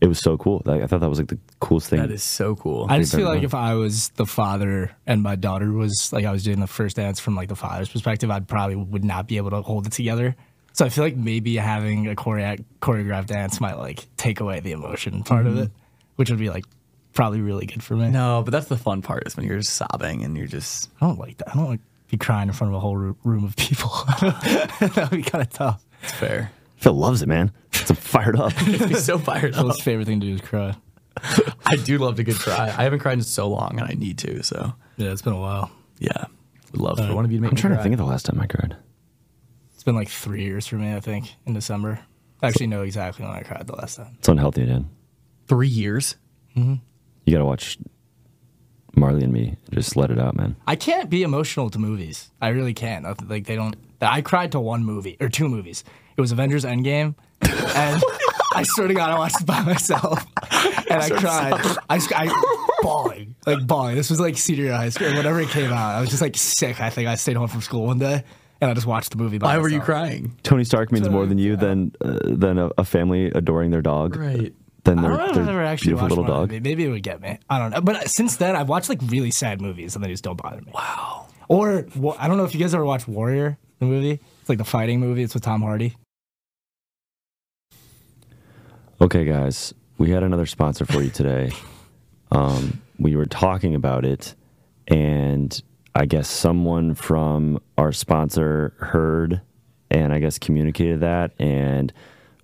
it 0.02 0.08
was 0.08 0.20
so 0.20 0.38
cool. 0.38 0.62
Like, 0.66 0.82
I 0.82 0.88
thought 0.88 1.02
that 1.02 1.10
was 1.10 1.20
like 1.20 1.28
the 1.28 1.40
coolest 1.60 1.90
thing. 1.90 2.00
That 2.00 2.12
is 2.12 2.24
so 2.24 2.56
cool. 2.56 2.88
I 2.90 3.00
just 3.00 3.14
feel 3.14 3.28
like 3.28 3.38
much. 3.38 3.46
if 3.46 3.54
I 3.54 3.76
was 3.76 4.10
the 4.10 4.26
father 4.26 4.96
and 5.06 5.22
my 5.22 5.36
daughter 5.36 5.72
was 5.72 6.12
like 6.14 6.26
I 6.26 6.32
was 6.32 6.44
doing 6.44 6.60
the 6.60 6.68
first 6.68 6.96
dance 6.96 7.20
from 7.20 7.36
like 7.36 7.50
the 7.50 7.56
father's 7.56 7.90
perspective, 7.90 8.32
I'd 8.32 8.48
probably 8.48 8.76
would 8.76 9.04
not 9.04 9.28
be 9.28 9.38
able 9.38 9.52
to 9.52 9.62
hold 9.62 9.88
it 9.88 9.94
together. 9.94 10.36
So 10.76 10.84
I 10.86 10.90
feel 10.90 11.06
like 11.06 11.16
maybe 11.16 11.56
having 11.56 12.08
a 12.08 12.16
choreo- 12.16 12.64
choreographed 12.82 13.28
dance 13.28 13.62
might 13.62 13.78
like 13.78 14.06
take 14.18 14.42
away 14.42 14.60
the 14.60 14.74
emotion 14.74 15.24
part 15.24 15.46
of 15.48 15.58
it, 15.58 15.70
mm-hmm. 15.70 15.76
which 16.18 16.30
would 16.30 16.38
be 16.40 16.50
like 16.50 16.66
probably 17.14 17.40
really 17.40 17.66
good 17.66 17.82
for 17.82 17.96
me. 17.96 18.10
no, 18.10 18.42
but 18.44 18.52
that's 18.52 18.68
the 18.68 18.76
fun 18.76 19.02
part 19.02 19.26
is 19.26 19.38
when 19.38 19.46
you're 19.48 19.60
just 19.60 19.74
sobbing 19.74 20.24
and 20.26 20.36
you're 20.36 20.48
just. 20.48 20.90
I 21.00 21.08
don't 21.08 21.18
like 21.18 21.38
that. 21.38 21.52
I 21.52 21.54
don't 21.54 21.70
like 21.70 21.80
be 22.10 22.18
crying 22.18 22.50
in 22.50 22.54
front 22.54 22.74
of 22.74 22.78
a 22.78 22.80
whole 22.82 22.98
ro- 22.98 23.16
room 23.24 23.46
of 23.46 23.56
people. 23.56 23.90
that 24.22 25.08
would 25.10 25.18
be 25.18 25.24
kind 25.24 25.42
of 25.44 25.50
tough. 25.50 25.86
It's 26.04 26.12
fair. 26.12 26.52
Phil 26.76 26.94
loves 26.94 27.22
it, 27.22 27.28
man. 27.30 27.54
It's 27.74 27.92
fired 27.92 28.36
up. 28.36 28.52
I'd 28.58 28.98
so 28.98 29.18
fired 29.18 29.56
up. 29.56 29.62
Phil's 29.62 29.80
favorite 29.80 30.06
thing 30.08 30.20
to 30.20 30.28
do 30.28 30.34
is 30.34 30.42
cry. 30.42 30.76
I 31.66 31.78
do 31.78 31.98
love 32.00 32.20
a 32.20 32.24
good 32.24 32.36
cry. 32.36 32.66
I 32.78 32.84
haven't 32.84 33.00
cried 33.00 33.18
in 33.18 33.24
so 33.24 33.48
long, 33.48 33.80
and 33.80 33.88
I 33.90 33.94
need 33.98 34.18
to. 34.20 34.44
So 34.44 34.74
Yeah, 34.98 35.14
it's 35.14 35.22
been 35.22 35.32
a 35.32 35.40
while. 35.40 35.72
yeah, 36.00 36.26
would 36.74 36.82
love 36.82 36.98
for 36.98 37.16
one 37.16 37.24
of 37.24 37.32
you 37.32 37.38
to 37.38 37.42
make 37.44 37.52
I'm 37.52 37.56
me 37.56 37.62
trying 37.62 37.72
cry. 37.74 37.78
to 37.78 37.84
think 37.84 37.94
of 37.94 38.00
the 38.00 38.06
last 38.06 38.26
time 38.26 38.42
I 38.42 38.48
cried. 38.48 38.76
It's 39.86 39.92
been 39.92 39.96
like 39.96 40.10
three 40.10 40.42
years 40.44 40.66
for 40.66 40.78
me, 40.78 40.96
I 40.96 41.00
think, 41.00 41.36
in 41.46 41.54
December. 41.54 42.00
I 42.42 42.48
actually 42.48 42.66
know 42.66 42.82
exactly 42.82 43.24
when 43.24 43.36
I 43.36 43.44
cried 43.44 43.68
the 43.68 43.76
last 43.76 43.98
time. 43.98 44.16
It's 44.18 44.28
unhealthy, 44.28 44.66
Dan. 44.66 44.90
Three 45.48 45.68
years. 45.68 46.16
Mm-hmm. 46.58 46.74
You 47.26 47.32
got 47.32 47.38
to 47.38 47.46
watch 47.46 47.78
Marley 48.96 49.24
and 49.24 49.32
Me. 49.32 49.58
Just 49.72 49.96
let 49.96 50.10
it 50.10 50.18
out, 50.18 50.36
man. 50.36 50.56
I 50.66 50.76
can't 50.76 51.08
be 51.08 51.22
emotional 51.22 51.70
to 51.70 51.78
movies. 51.78 52.32
I 52.42 52.48
really 52.48 52.74
can't. 52.74 53.06
I- 53.06 53.14
Like 53.28 53.46
they 53.46 53.56
don't. 53.56 53.76
I 54.02 54.22
cried 54.24 54.54
to 54.54 54.60
one 54.60 54.84
movie 54.84 55.18
or 55.20 55.30
two 55.30 55.48
movies. 55.48 55.84
It 56.18 56.22
was 56.22 56.32
Avengers 56.32 56.66
Endgame, 56.66 57.14
and 57.44 58.02
I 58.56 58.64
swear 58.64 58.88
to 58.88 58.94
God, 58.96 59.12
I 59.12 59.20
watched 59.20 59.42
it 59.42 59.46
by 59.46 59.62
myself, 59.62 60.26
and 60.90 61.00
I 61.00 61.10
cried. 61.12 61.78
I 61.92 62.00
I, 62.16 62.76
bawling, 62.82 63.36
like 63.46 63.68
bawling. 63.68 63.96
This 63.98 64.10
was 64.10 64.20
like 64.20 64.36
senior 64.38 64.64
year 64.64 64.74
of 64.74 64.80
high 64.80 64.90
school, 64.90 65.10
whenever 65.14 65.40
it 65.42 65.50
came 65.50 65.72
out. 65.72 65.94
I 65.96 66.02
was 66.02 66.10
just 66.10 66.24
like 66.24 66.36
sick. 66.36 66.82
I 66.82 66.90
think 66.90 67.08
I 67.08 67.16
stayed 67.18 67.36
home 67.38 67.50
from 67.50 67.62
school 67.62 67.86
one 67.86 68.00
day, 68.00 68.24
and 68.62 68.72
I 68.72 68.74
just 68.74 68.88
watched 68.88 69.12
the 69.12 69.18
movie. 69.18 69.38
By 69.38 69.56
Why 69.56 69.62
were 69.62 69.70
you 69.70 69.82
crying? 69.82 70.36
Tony 70.44 70.64
Stark 70.64 70.92
means 70.92 71.10
more 71.10 71.26
than 71.26 71.38
you 71.38 71.56
than 71.56 71.94
uh, 72.02 72.20
than 72.24 72.58
a, 72.58 72.72
a 72.78 72.84
family 72.86 73.28
adoring 73.28 73.72
their 73.72 73.82
dog. 73.82 74.16
Right. 74.16 74.54
than 74.84 75.00
I 75.00 75.02
their, 75.02 75.12
don't 75.12 75.20
know 75.20 75.26
if 75.28 75.34
their 75.34 75.44
I've 75.44 75.50
ever 75.50 75.64
actually 75.64 75.90
beautiful 75.94 76.06
watched 76.08 76.18
little 76.30 76.48
dog. 76.48 76.64
Maybe 76.64 76.86
it 76.86 76.90
would 76.90 77.04
get 77.04 77.22
me. 77.22 77.40
I 77.50 77.60
don't 77.60 77.72
know. 77.72 77.82
But 77.82 78.10
since 78.10 78.38
then, 78.38 78.56
I've 78.56 78.70
watched 78.70 78.90
like 78.90 79.00
really 79.08 79.32
sad 79.32 79.62
movies 79.62 79.96
and 79.96 80.04
they 80.04 80.10
just 80.10 80.24
don't 80.24 80.42
bother 80.42 80.62
me. 80.62 80.72
Wow. 80.74 81.28
Or 81.48 81.86
wa- 81.96 82.16
I 82.18 82.28
don't 82.28 82.38
know 82.38 82.46
if 82.46 82.54
you 82.54 82.60
guys 82.60 82.74
ever 82.74 82.86
watched 82.86 83.08
Warrior, 83.08 83.58
the 83.80 83.86
movie. 83.86 84.20
It's 84.42 84.50
like 84.50 84.58
the 84.58 84.64
fighting 84.64 85.00
movie. 85.00 85.24
It's 85.24 85.34
with 85.34 85.44
Tom 85.44 85.62
Hardy. 85.62 85.96
Okay, 89.02 89.26
guys, 89.26 89.74
we 89.98 90.12
had 90.12 90.24
another 90.24 90.46
sponsor 90.46 90.86
for 90.86 91.02
you 91.02 91.10
today. 91.10 91.52
Um, 92.32 92.82
we 92.98 93.16
were 93.16 93.28
talking 93.28 93.76
about 93.76 94.04
it, 94.04 94.34
and 94.88 95.62
I 95.96 96.06
guess 96.06 96.28
someone 96.28 96.94
from 96.96 97.60
our 97.78 97.92
sponsor 97.94 98.74
heard 98.80 99.42
and 99.90 100.12
I 100.14 100.20
guess 100.20 100.38
communicated 100.38 101.00
that. 101.02 101.32
And 101.40 101.94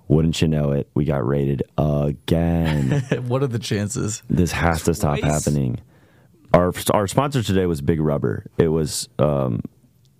wouldn't 0.08 0.42
you 0.42 0.48
know 0.48 0.72
it, 0.72 0.90
we 0.94 1.06
got 1.06 1.26
rated 1.26 1.64
again. 1.78 3.02
what 3.28 3.44
are 3.44 3.48
the 3.48 3.60
chances? 3.60 4.24
this 4.30 4.52
has 4.54 4.84
to 4.84 4.94
stop 4.94 5.20
Twice. 5.20 5.32
happening. 5.46 5.80
Our 6.54 6.74
our 6.94 7.08
sponsor 7.08 7.42
today 7.44 7.66
was 7.66 7.82
Big 7.82 8.00
Rubber. 8.02 8.46
It 8.58 8.68
was 8.70 9.08
um, 9.20 9.62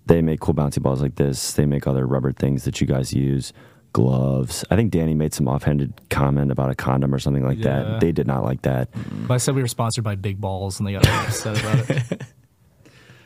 they 0.06 0.22
make 0.22 0.40
cool 0.40 0.54
bouncy 0.54 0.80
balls 0.82 1.02
like 1.02 1.16
this. 1.16 1.52
They 1.52 1.66
make 1.66 1.86
other 1.86 2.06
rubber 2.06 2.32
things 2.32 2.64
that 2.64 2.80
you 2.80 2.86
guys 2.86 3.12
use. 3.12 3.52
Gloves. 3.92 4.64
I 4.70 4.76
think 4.76 4.90
Danny 4.90 5.12
made 5.14 5.34
some 5.34 5.46
offhanded 5.46 5.92
comment 6.08 6.50
about 6.50 6.70
a 6.70 6.74
condom 6.74 7.14
or 7.14 7.18
something 7.18 7.44
like 7.44 7.58
Yeah. 7.58 7.82
that. 7.82 8.00
They 8.00 8.12
did 8.12 8.26
not 8.26 8.42
like 8.44 8.62
that. 8.62 8.88
But 9.28 9.34
I 9.34 9.36
said 9.36 9.54
we 9.54 9.60
were 9.60 9.68
sponsored 9.68 10.02
by 10.04 10.14
Big 10.14 10.40
Balls 10.40 10.80
and 10.80 10.88
they 10.88 10.92
got 10.94 11.06
upset 11.06 11.60
about 11.60 11.90
it. 11.90 12.22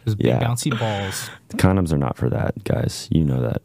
Just 0.06 0.16
big 0.18 0.26
Yeah. 0.28 0.40
bouncy 0.40 0.78
balls. 0.78 1.28
Condoms 1.50 1.92
are 1.92 1.98
not 1.98 2.16
for 2.16 2.30
that, 2.30 2.64
guys. 2.64 3.08
You 3.10 3.24
know 3.24 3.42
that. 3.42 3.62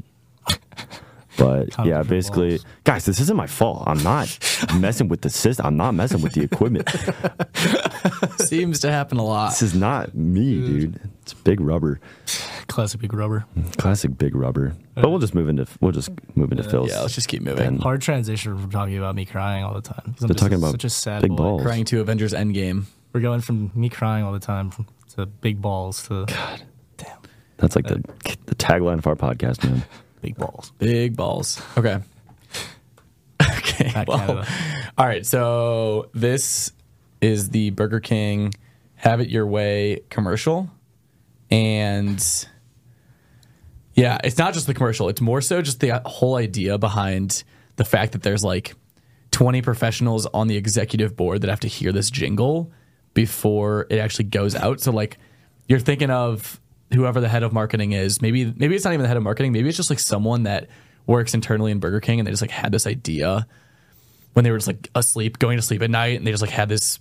But 1.38 1.70
Condoms 1.70 1.86
yeah, 1.86 2.04
basically, 2.04 2.50
balls. 2.50 2.66
guys, 2.84 3.06
this 3.06 3.20
isn't 3.22 3.38
my 3.38 3.48
fault. 3.48 3.84
I'm 3.88 4.04
not 4.04 4.38
messing 4.76 5.08
with 5.08 5.22
the 5.22 5.30
system. 5.30 5.66
I'm 5.66 5.78
not 5.78 5.94
messing 5.94 6.22
with 6.22 6.34
the 6.34 6.42
equipment. 6.44 6.90
Seems 8.42 8.80
to 8.82 8.92
happen 8.92 9.18
a 9.18 9.24
lot. 9.24 9.52
This 9.52 9.62
is 9.62 9.74
not 9.74 10.14
me, 10.14 10.56
dude. 10.56 11.00
It's 11.22 11.34
Big 11.34 11.62
Rubber. 11.62 12.00
Classic 12.68 13.00
Big 13.00 13.14
Rubber. 13.14 13.46
Classic 13.78 14.18
big 14.18 14.36
rubber. 14.36 14.74
But 14.96 15.10
we'll 15.10 15.20
just 15.20 15.34
move 15.36 15.48
into 15.50 15.66
we'll 15.80 15.92
just 15.92 16.10
move 16.36 16.52
into 16.52 16.64
Phil's. 16.64 16.90
Yeah, 16.90 17.02
let's 17.02 17.16
just 17.16 17.28
keep 17.28 17.42
moving. 17.42 17.58
Then- 17.64 17.78
Hard 17.80 18.02
transition 18.02 18.58
from 18.60 18.70
talking 18.70 18.98
about 18.98 19.16
me 19.16 19.26
crying 19.26 19.64
all 19.64 19.74
the 19.74 19.82
time. 19.82 20.02
I'm 20.06 20.28
They're 20.28 20.36
talking 20.36 20.58
about 20.58 20.72
such 20.72 20.86
a 20.86 20.90
sad 20.90 21.22
big 21.22 21.32
boy. 21.32 21.38
balls. 21.38 21.62
Crying 21.64 21.86
to 21.86 22.02
Avengers 22.02 22.34
Endgame. 22.34 22.86
We're 23.14 23.22
going 23.22 23.42
from 23.42 23.72
me 23.76 23.90
crying 23.90 24.24
all 24.24 24.32
the 24.34 24.40
time 24.40 24.72
to 25.16 25.26
big 25.26 25.62
balls 25.62 26.04
to 26.08 26.26
God. 26.26 26.64
Damn. 26.98 27.18
That's 27.58 27.76
like 27.76 27.88
the 27.88 27.96
uh, 27.96 28.36
the 28.46 28.56
tagline 28.56 28.98
of 28.98 29.08
our 29.08 29.16
podcast, 29.16 29.64
man. 29.64 29.84
big 30.22 30.36
balls. 30.36 30.72
Big 30.78 31.16
balls. 31.16 31.62
Okay. 31.78 32.00
Okay. 33.58 33.92
At 33.96 34.08
well, 34.08 34.20
Canada. 34.20 34.48
all 34.98 35.06
right. 35.08 35.26
So 35.26 36.10
this 36.14 36.72
is 37.22 37.50
the 37.50 37.72
Burger 37.72 38.00
King 38.00 38.54
Have 38.96 39.20
It 39.20 39.30
Your 39.30 39.48
Way 39.48 40.02
commercial. 40.10 40.70
And 41.50 42.24
yeah, 43.94 44.20
it's 44.24 44.38
not 44.38 44.54
just 44.54 44.68
the 44.68 44.74
commercial, 44.74 45.10
it's 45.10 45.22
more 45.22 45.42
so 45.42 45.62
just 45.62 45.80
the 45.80 46.02
whole 46.06 46.36
idea 46.36 46.78
behind 46.78 47.44
the 47.76 47.84
fact 47.84 48.14
that 48.14 48.24
there's 48.24 48.44
like 48.44 48.76
20 49.32 49.62
professionals 49.62 50.26
on 50.28 50.48
the 50.48 50.58
executive 50.58 51.16
board 51.16 51.42
that 51.42 51.50
have 51.50 51.60
to 51.62 51.68
hear 51.68 51.92
this 51.92 52.10
jingle 52.10 52.72
before 53.14 53.88
it 53.90 53.98
actually 53.98 54.26
goes 54.26 54.56
out. 54.56 54.80
So 54.80 54.92
like 54.92 55.18
you're 55.68 55.80
thinking 55.80 56.10
of 56.10 56.60
whoever 56.94 57.22
the 57.22 57.30
head 57.30 57.44
of 57.44 57.54
marketing 57.54 57.94
is. 57.94 58.22
Maybe 58.22 58.46
maybe 58.56 58.76
it's 58.76 58.86
not 58.86 58.94
even 58.94 59.04
the 59.04 59.08
head 59.08 59.18
of 59.18 59.24
marketing. 59.24 59.52
Maybe 59.52 59.70
it's 59.70 59.78
just 59.78 59.90
like 59.90 60.00
someone 60.00 60.44
that 60.44 60.68
works 61.08 61.34
internally 61.34 61.72
in 61.72 61.80
Burger 61.80 62.00
King 62.00 62.20
and 62.20 62.28
they 62.28 62.32
just 62.32 62.42
like 62.42 62.52
had 62.52 62.72
this 62.72 62.88
idea 62.88 63.48
when 64.34 64.44
they 64.44 64.52
were 64.52 64.58
just 64.58 64.68
like 64.68 64.90
asleep, 64.96 65.40
going 65.40 65.58
to 65.58 65.62
sleep 65.62 65.82
at 65.82 65.90
night, 65.90 66.18
and 66.18 66.26
they 66.26 66.32
just 66.32 66.42
like 66.42 66.52
had 66.52 66.70
this 66.70 67.00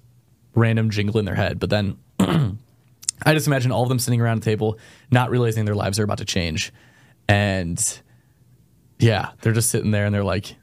random 0.55 0.91
jingle 0.91 1.19
in 1.19 1.25
their 1.25 1.35
head. 1.35 1.61
But 1.61 1.71
then 1.71 1.97
I 2.19 3.35
just 3.35 3.47
imagine 3.47 3.71
all 3.71 3.83
of 3.83 3.89
them 3.89 3.99
sitting 3.99 4.21
around 4.21 4.39
a 4.39 4.41
table, 4.41 4.79
not 5.11 5.31
realizing 5.31 5.65
their 5.65 5.75
lives 5.75 5.99
are 5.99 6.05
about 6.05 6.19
to 6.19 6.25
change. 6.25 6.73
And 7.29 8.01
yeah, 8.99 9.31
they're 9.43 9.53
just 9.53 9.71
sitting 9.71 9.91
there 9.91 10.07
and 10.07 10.15
they're 10.15 10.25
like 10.25 10.57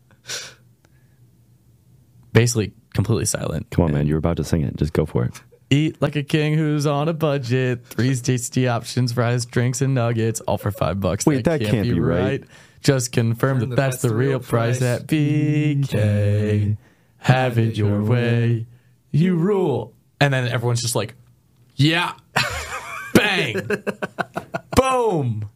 basically 2.34 2.74
completely 2.98 3.26
silent. 3.26 3.70
Come 3.70 3.86
on, 3.86 3.94
man. 3.94 4.08
You're 4.08 4.18
about 4.18 4.38
to 4.38 4.44
sing 4.44 4.62
it. 4.62 4.76
Just 4.76 4.92
go 4.92 5.06
for 5.06 5.24
it. 5.24 5.42
Eat 5.70 6.02
like 6.02 6.16
a 6.16 6.24
king 6.24 6.56
who's 6.56 6.86
on 6.86 7.08
a 7.08 7.14
budget. 7.14 7.86
Three 7.86 8.16
tasty 8.16 8.68
options, 8.68 9.14
fries, 9.14 9.46
drinks, 9.46 9.82
and 9.82 9.94
nuggets, 9.94 10.40
all 10.42 10.58
for 10.58 10.72
five 10.72 11.00
bucks. 11.00 11.26
Wait, 11.26 11.46
that 11.46 11.62
can't 11.62 11.84
be 11.84 12.00
right. 12.00 12.44
Just 12.82 13.12
confirm 13.12 13.60
that 13.60 13.76
that's 13.76 14.02
the 14.02 14.14
real 14.14 14.40
price 14.40 14.82
at 14.82 15.08
BK. 15.08 15.86
Mm-hmm. 15.86 16.74
Have 17.20 17.58
it 17.58 17.78
your 17.78 18.04
way. 18.04 18.66
You 19.12 19.36
rule. 19.36 19.94
And 20.20 20.34
then 20.34 20.48
everyone's 20.48 20.82
just 20.82 20.96
like, 20.96 21.16
yeah. 21.76 22.14
Bang. 23.14 23.56
Boom. 24.76 25.50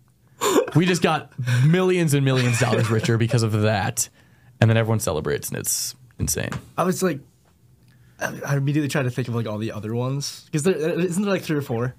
We 0.75 0.85
just 0.85 1.01
got 1.01 1.31
millions 1.65 2.13
and 2.13 2.25
millions 2.25 2.61
of 2.61 2.69
dollars 2.69 2.89
richer 2.89 3.17
because 3.17 3.43
of 3.43 3.61
that. 3.61 4.09
And 4.59 4.69
then 4.69 4.77
everyone 4.77 4.99
celebrates, 4.99 5.49
and 5.49 5.57
it's 5.57 5.95
insane. 6.19 6.51
I 6.77 6.83
was 6.83 7.01
like, 7.01 7.19
I 8.21 8.53
I 8.53 8.57
immediately 8.57 8.89
tried 8.89 9.03
to 9.03 9.11
think 9.11 9.27
of 9.27 9.35
like 9.35 9.47
all 9.47 9.57
the 9.57 9.71
other 9.71 9.93
ones 9.95 10.43
because 10.45 10.63
there 10.63 10.75
isn't 10.75 11.21
there 11.23 11.31
like 11.31 11.43
three 11.43 11.57
or 11.57 11.61
four. 11.61 11.95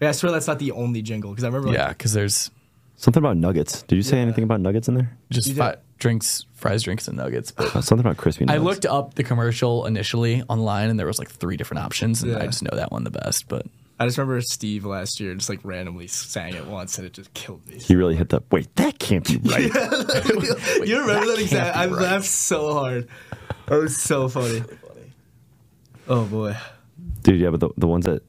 Yeah, 0.00 0.10
I 0.10 0.12
swear 0.12 0.32
that's 0.32 0.46
not 0.46 0.58
the 0.58 0.72
only 0.72 1.02
jingle 1.02 1.30
because 1.30 1.44
I 1.44 1.48
remember 1.48 1.68
like, 1.68 1.78
Yeah, 1.78 1.88
because 1.88 2.12
there's 2.12 2.50
Something 2.96 3.22
about 3.22 3.36
nuggets. 3.36 3.82
Did 3.82 3.96
you 3.96 4.02
say 4.02 4.18
anything 4.18 4.44
about 4.44 4.60
nuggets 4.60 4.88
in 4.88 4.94
there? 4.94 5.16
just 5.30 5.52
fi- 5.52 5.76
drinks, 5.98 6.46
fries, 6.54 6.82
drinks, 6.82 7.08
and 7.08 7.16
nuggets. 7.16 7.50
But 7.52 7.70
something 7.82 8.00
about 8.00 8.16
crispy 8.16 8.46
I 8.48 8.56
looked 8.56 8.86
up 8.86 9.14
the 9.14 9.22
commercial 9.22 9.84
initially 9.84 10.42
online, 10.48 10.88
and 10.88 10.98
there 10.98 11.06
was 11.06 11.18
like 11.18 11.30
three 11.30 11.58
different 11.58 11.84
options, 11.84 12.22
and 12.22 12.34
I 12.36 12.46
just 12.46 12.62
know 12.62 12.74
that 12.74 12.90
one 12.92 13.04
the 13.04 13.10
best. 13.10 13.48
But 13.48 13.66
I 14.00 14.06
just 14.06 14.16
remember 14.16 14.40
Steve 14.40 14.86
last 14.86 15.20
year 15.20 15.34
just 15.34 15.50
like 15.50 15.60
randomly 15.62 16.06
sang 16.06 16.54
it 16.54 16.66
once 16.66 16.96
and 16.96 17.06
it 17.06 17.12
just 17.12 17.32
killed 17.34 17.66
me. 17.68 17.78
He 17.78 17.96
really 17.96 18.16
hit 18.16 18.30
the. 18.30 18.42
Wait, 18.50 18.74
that 18.76 18.98
can't 18.98 19.26
be 19.26 19.36
right. 19.36 19.62
you 20.86 21.00
remember 21.00 21.26
that, 21.26 21.36
can't 21.36 21.40
exact? 21.40 21.74
be 21.74 21.80
I 21.80 21.86
right. 21.86 21.90
laughed 21.90 22.24
so 22.24 22.72
hard. 22.72 23.08
That 23.66 23.76
was 23.76 23.96
so 23.96 24.28
funny. 24.28 24.62
Oh 26.08 26.24
boy. 26.24 26.56
dude, 27.22 27.40
yeah, 27.40 27.50
but 27.50 27.60
the, 27.60 27.70
the 27.76 27.86
ones 27.86 28.04
that. 28.06 28.22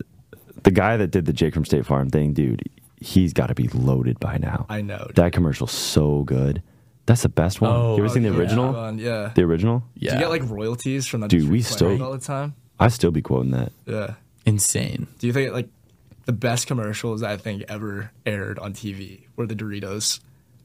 The 0.64 0.72
guy 0.72 0.98
that 0.98 1.12
did 1.12 1.26
the 1.26 1.34
Jake 1.34 1.54
from 1.54 1.64
State 1.64 1.86
Farm 1.86 2.10
thing, 2.10 2.34
dude, 2.34 2.62
he's 3.00 3.32
got 3.32 3.48
to 3.48 3.54
be 3.56 3.68
loaded 3.70 4.20
by 4.20 4.38
now. 4.38 4.66
I 4.70 4.82
know. 4.82 5.04
dude. 5.08 5.16
That 5.16 5.32
commercial's 5.32 5.72
so 5.72 6.24
good. 6.24 6.62
That's 7.06 7.22
the 7.22 7.30
best 7.30 7.62
one. 7.62 7.72
Oh, 7.72 7.96
you 7.96 8.04
ever 8.04 8.10
seen 8.14 8.24
the 8.24 8.32
yeah. 8.32 8.38
original? 8.38 8.74
Fun, 8.74 8.98
Yeah. 9.00 9.32
The 9.34 9.44
original? 9.44 9.84
yeah, 9.96 10.10
Do 10.12 10.16
you 10.18 10.22
get 10.24 10.30
like 10.30 10.50
royalties 10.50 11.08
from 11.08 11.22
that? 11.22 11.30
Dude, 11.30 11.44
we 11.44 11.62
playing 11.62 11.64
still- 11.64 12.04
all 12.04 12.12
the 12.12 12.18
time. 12.18 12.56
I 12.80 12.90
still 12.90 13.12
be 13.12 13.22
quoting 13.22 13.52
that. 13.52 13.72
Yeah. 13.86 14.16
insane. 14.46 15.08
Do 15.20 15.28
you 15.28 15.32
think 15.32 15.54
like 15.54 15.70
the 16.26 16.34
best 16.34 16.68
commercials 16.68 17.24
I 17.24 17.38
think 17.38 17.64
ever 17.70 18.12
aired 18.26 18.60
on 18.60 18.74
TV 18.74 19.22
were 19.38 19.46
the 19.48 19.56
Doritos 19.56 20.20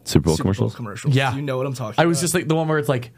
Super 0.05 0.25
Bowl 0.25 0.37
Super 0.37 0.44
Bowl 0.44 0.44
commercials? 0.44 0.75
commercials? 0.75 1.14
Yeah. 1.14 1.31
Do 1.31 1.37
you 1.37 1.42
know 1.42 1.59
what 1.59 1.66
I'm 1.66 1.75
talking? 1.75 1.94
About. 1.94 2.03
I 2.03 2.07
was 2.07 2.18
about? 2.18 2.22
just 2.22 2.35
like 2.35 2.48
the 2.48 2.57
one 2.57 2.66
where 2.66 2.79
it's 2.79 2.88
like 2.88 3.12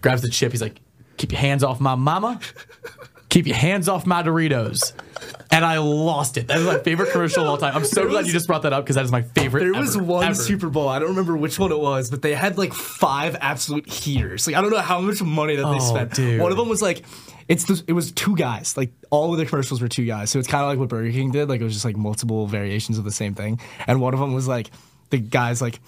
grabs 0.00 0.22
the 0.22 0.30
chip. 0.30 0.52
He's 0.52 0.62
like, 0.62 0.80
"Keep 1.16 1.32
your 1.32 1.40
hands 1.40 1.62
off 1.64 1.80
my 1.80 1.94
mama. 1.94 2.40
Keep 3.28 3.46
your 3.46 3.56
hands 3.56 3.88
off 3.88 4.06
my 4.06 4.22
Doritos." 4.22 4.92
And 5.50 5.64
I 5.64 5.78
lost 5.78 6.38
it. 6.38 6.48
That 6.48 6.58
is 6.60 6.66
my 6.66 6.78
favorite 6.78 7.12
commercial 7.12 7.42
of 7.44 7.48
all 7.50 7.56
time. 7.58 7.76
I'm 7.76 7.84
so 7.84 8.00
There 8.00 8.08
glad 8.08 8.20
was- 8.20 8.26
you 8.28 8.32
just 8.32 8.46
brought 8.46 8.62
that 8.62 8.72
up 8.72 8.84
because 8.84 8.96
that 8.96 9.04
is 9.04 9.12
my 9.12 9.22
favorite. 9.22 9.60
There 9.62 9.74
was 9.74 9.94
ever, 9.96 10.04
one 10.04 10.24
ever. 10.24 10.34
Super 10.34 10.68
Bowl. 10.70 10.88
I 10.88 10.98
don't 10.98 11.10
remember 11.10 11.36
which 11.36 11.58
one 11.58 11.70
it 11.72 11.78
was, 11.78 12.10
but 12.10 12.22
they 12.22 12.34
had 12.34 12.56
like 12.58 12.72
five 12.72 13.36
absolute 13.40 13.88
heaters. 13.88 14.46
Like 14.46 14.56
I 14.56 14.62
don't 14.62 14.70
know 14.70 14.78
how 14.78 15.00
much 15.00 15.22
money 15.22 15.56
that 15.56 15.62
they 15.64 15.76
Oh, 15.76 15.78
spent. 15.78 16.14
dude. 16.14 16.40
One 16.40 16.50
of 16.52 16.58
them 16.58 16.68
was 16.70 16.80
like, 16.82 17.02
it's 17.48 17.64
the, 17.64 17.82
it 17.86 17.92
was 17.92 18.12
two 18.12 18.34
guys. 18.34 18.76
Like 18.78 18.92
all 19.10 19.32
of 19.32 19.38
the 19.38 19.44
commercials 19.46 19.82
were 19.82 19.88
two 19.88 20.06
guys. 20.06 20.30
So 20.30 20.38
it's 20.38 20.48
kind 20.48 20.64
of 20.64 20.70
like 20.70 20.78
what 20.78 20.88
Burger 20.88 21.12
King 21.12 21.30
did. 21.32 21.48
Like 21.50 21.60
it 21.60 21.64
was 21.64 21.74
just 21.74 21.84
like 21.84 21.96
multiple 21.96 22.46
variations 22.46 22.96
of 22.98 23.04
the 23.04 23.12
same 23.12 23.34
thing. 23.34 23.60
And 23.86 24.00
one 24.00 24.14
of 24.14 24.20
them 24.20 24.32
was 24.32 24.48
like, 24.48 24.70
the 25.10 25.18
guy's 25.18 25.60
like, 25.60 25.80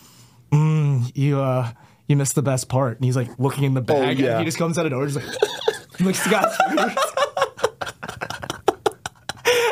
mm, 0.53 1.11
you 1.17 1.41
uh, 1.41 1.71
you 2.07 2.17
missed 2.17 2.35
the 2.35 2.43
best 2.43 2.69
part. 2.69 2.97
And 2.97 3.05
he's 3.05 3.17
like 3.17 3.39
looking 3.39 3.65
in 3.65 3.75
the 3.75 3.81
bag, 3.81 4.19
yeah. 4.19 4.33
and 4.33 4.39
he 4.41 4.45
just 4.45 4.59
comes 4.59 4.79
out 4.79 4.87
of 4.87 4.93
nowhere, 4.93 5.07
just 5.09 5.25
like 5.25 6.01
looks 6.01 6.23
the 6.25 6.31
guy's 6.31 6.57
fingers. 6.57 6.97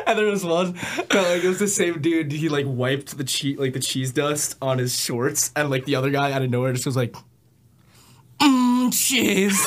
And 0.04 0.18
there 0.18 0.26
was 0.26 0.44
one 0.44 0.74
that 0.74 1.10
like 1.12 1.42
it 1.42 1.48
was 1.48 1.58
the 1.58 1.68
same 1.68 2.02
dude. 2.02 2.32
He 2.32 2.50
like 2.50 2.66
wiped 2.68 3.16
the 3.16 3.24
cheese 3.24 3.58
like 3.58 3.72
the 3.72 3.80
cheese 3.80 4.12
dust 4.12 4.56
on 4.60 4.78
his 4.78 4.98
shorts, 4.98 5.50
and 5.56 5.70
like 5.70 5.86
the 5.86 5.94
other 5.94 6.10
guy 6.10 6.32
out 6.32 6.42
of 6.42 6.50
nowhere 6.50 6.72
just 6.74 6.84
was 6.84 6.96
like, 6.96 7.14
"Mmm, 8.38 8.92
cheese." 8.92 9.58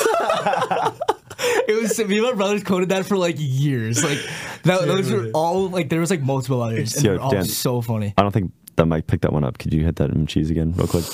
it 1.66 1.82
was 1.82 1.98
me 1.98 2.18
and 2.18 2.26
my 2.26 2.32
brothers 2.34 2.62
coded 2.62 2.90
that 2.90 3.06
for 3.06 3.16
like 3.16 3.34
years. 3.38 4.04
Like 4.04 4.18
that, 4.62 4.86
those 4.86 5.10
were 5.10 5.30
all 5.34 5.68
like 5.68 5.88
there 5.88 6.00
was 6.00 6.10
like 6.10 6.22
multiple 6.22 6.62
others, 6.62 6.94
and 6.94 7.04
Yo, 7.04 7.12
they're 7.12 7.20
all 7.20 7.30
Dan. 7.32 7.44
so 7.44 7.80
funny. 7.80 8.14
I 8.16 8.22
don't 8.22 8.32
think 8.32 8.52
that 8.76 8.86
might 8.86 9.08
pick 9.08 9.22
that 9.22 9.32
one 9.32 9.42
up. 9.42 9.58
Could 9.58 9.74
you 9.74 9.84
hit 9.84 9.96
that 9.96 10.10
in 10.10 10.26
cheese 10.26 10.50
again, 10.50 10.74
real 10.76 10.86
quick? 10.86 11.04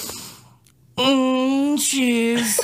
Cheese. 1.93 2.61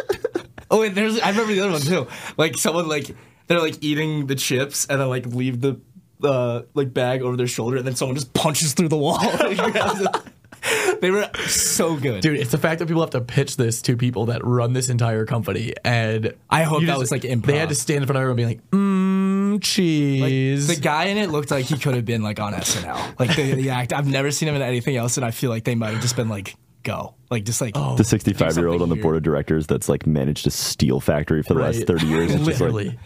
oh 0.70 0.80
wait, 0.80 0.94
there's 0.94 1.18
I 1.20 1.30
remember 1.30 1.52
the 1.52 1.60
other 1.60 1.72
one 1.72 1.80
too. 1.80 2.06
Like 2.36 2.56
someone 2.56 2.88
like 2.88 3.14
they're 3.46 3.60
like 3.60 3.76
eating 3.82 4.26
the 4.26 4.34
chips 4.36 4.86
and 4.86 5.00
then 5.00 5.08
like 5.08 5.26
leave 5.26 5.60
the 5.60 5.80
uh 6.22 6.62
like 6.74 6.92
bag 6.92 7.22
over 7.22 7.36
their 7.36 7.46
shoulder 7.46 7.78
and 7.78 7.86
then 7.86 7.96
someone 7.96 8.14
just 8.16 8.32
punches 8.34 8.74
through 8.74 8.88
the 8.88 8.96
wall. 8.96 9.18
and 9.20 9.56
grabs 9.72 10.00
it. 10.00 11.00
they 11.00 11.10
were 11.10 11.28
so 11.46 11.96
good. 11.96 12.20
Dude, 12.20 12.38
it's 12.38 12.50
the 12.50 12.58
fact 12.58 12.78
that 12.80 12.86
people 12.86 13.00
have 13.02 13.10
to 13.10 13.20
pitch 13.22 13.56
this 13.56 13.80
to 13.82 13.96
people 13.96 14.26
that 14.26 14.44
run 14.44 14.74
this 14.74 14.90
entire 14.90 15.24
company, 15.24 15.72
and 15.84 16.34
I 16.50 16.64
hope 16.64 16.82
you 16.82 16.88
that 16.88 16.98
was, 16.98 17.10
like, 17.10 17.22
improv. 17.22 17.46
They 17.46 17.56
had 17.58 17.70
to 17.70 17.74
stand 17.74 18.02
in 18.02 18.06
front 18.06 18.18
of 18.18 18.22
everyone 18.22 18.36
being 18.36 18.48
be 18.48 18.54
like, 18.56 18.70
"Mmm, 18.70 19.52
Like, 19.54 19.62
cheese." 19.62 20.66
the 20.66 20.76
guy 20.76 21.04
in 21.06 21.16
it 21.16 21.30
looked 21.30 21.50
like 21.50 21.64
he 21.64 21.78
could 21.78 21.94
have 21.94 22.04
been 22.04 22.22
like 22.22 22.40
on 22.40 22.52
SNL. 22.52 23.18
Like 23.18 23.34
the, 23.36 23.54
the 23.54 23.70
act, 23.70 23.94
I've 23.94 24.06
never 24.06 24.30
seen 24.30 24.50
him 24.50 24.54
in 24.54 24.60
anything 24.62 24.96
else, 24.96 25.16
and 25.16 25.24
I 25.24 25.30
feel 25.30 25.48
like 25.48 25.64
they 25.64 25.74
might 25.74 25.92
have 25.94 26.02
just 26.02 26.14
been 26.16 26.28
like, 26.28 26.54
"Go!" 26.82 27.14
Like 27.30 27.44
just 27.44 27.60
like 27.60 27.74
The 27.74 28.02
65 28.04 28.56
year 28.56 28.68
old 28.68 28.82
on 28.82 28.88
the 28.88 28.94
weird. 28.96 29.02
board 29.02 29.16
of 29.16 29.22
directors 29.22 29.66
that's 29.66 29.88
like 29.88 30.06
managed 30.06 30.46
a 30.46 30.50
steel 30.50 31.00
factory 31.00 31.42
for 31.42 31.54
the 31.54 31.60
last 31.60 31.86
30 31.86 32.06
years. 32.06 32.34
It's 32.34 32.44
just 32.44 32.60
like, 32.60 32.72
literally. 32.72 32.98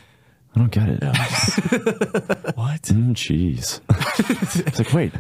I 0.57 0.59
don't 0.61 0.71
get 0.71 0.89
it. 0.89 1.03
what? 2.57 2.83
Mm, 2.83 3.17
cheese. 3.17 3.81
it's 3.91 4.79
like, 4.79 4.93
wait, 4.93 5.13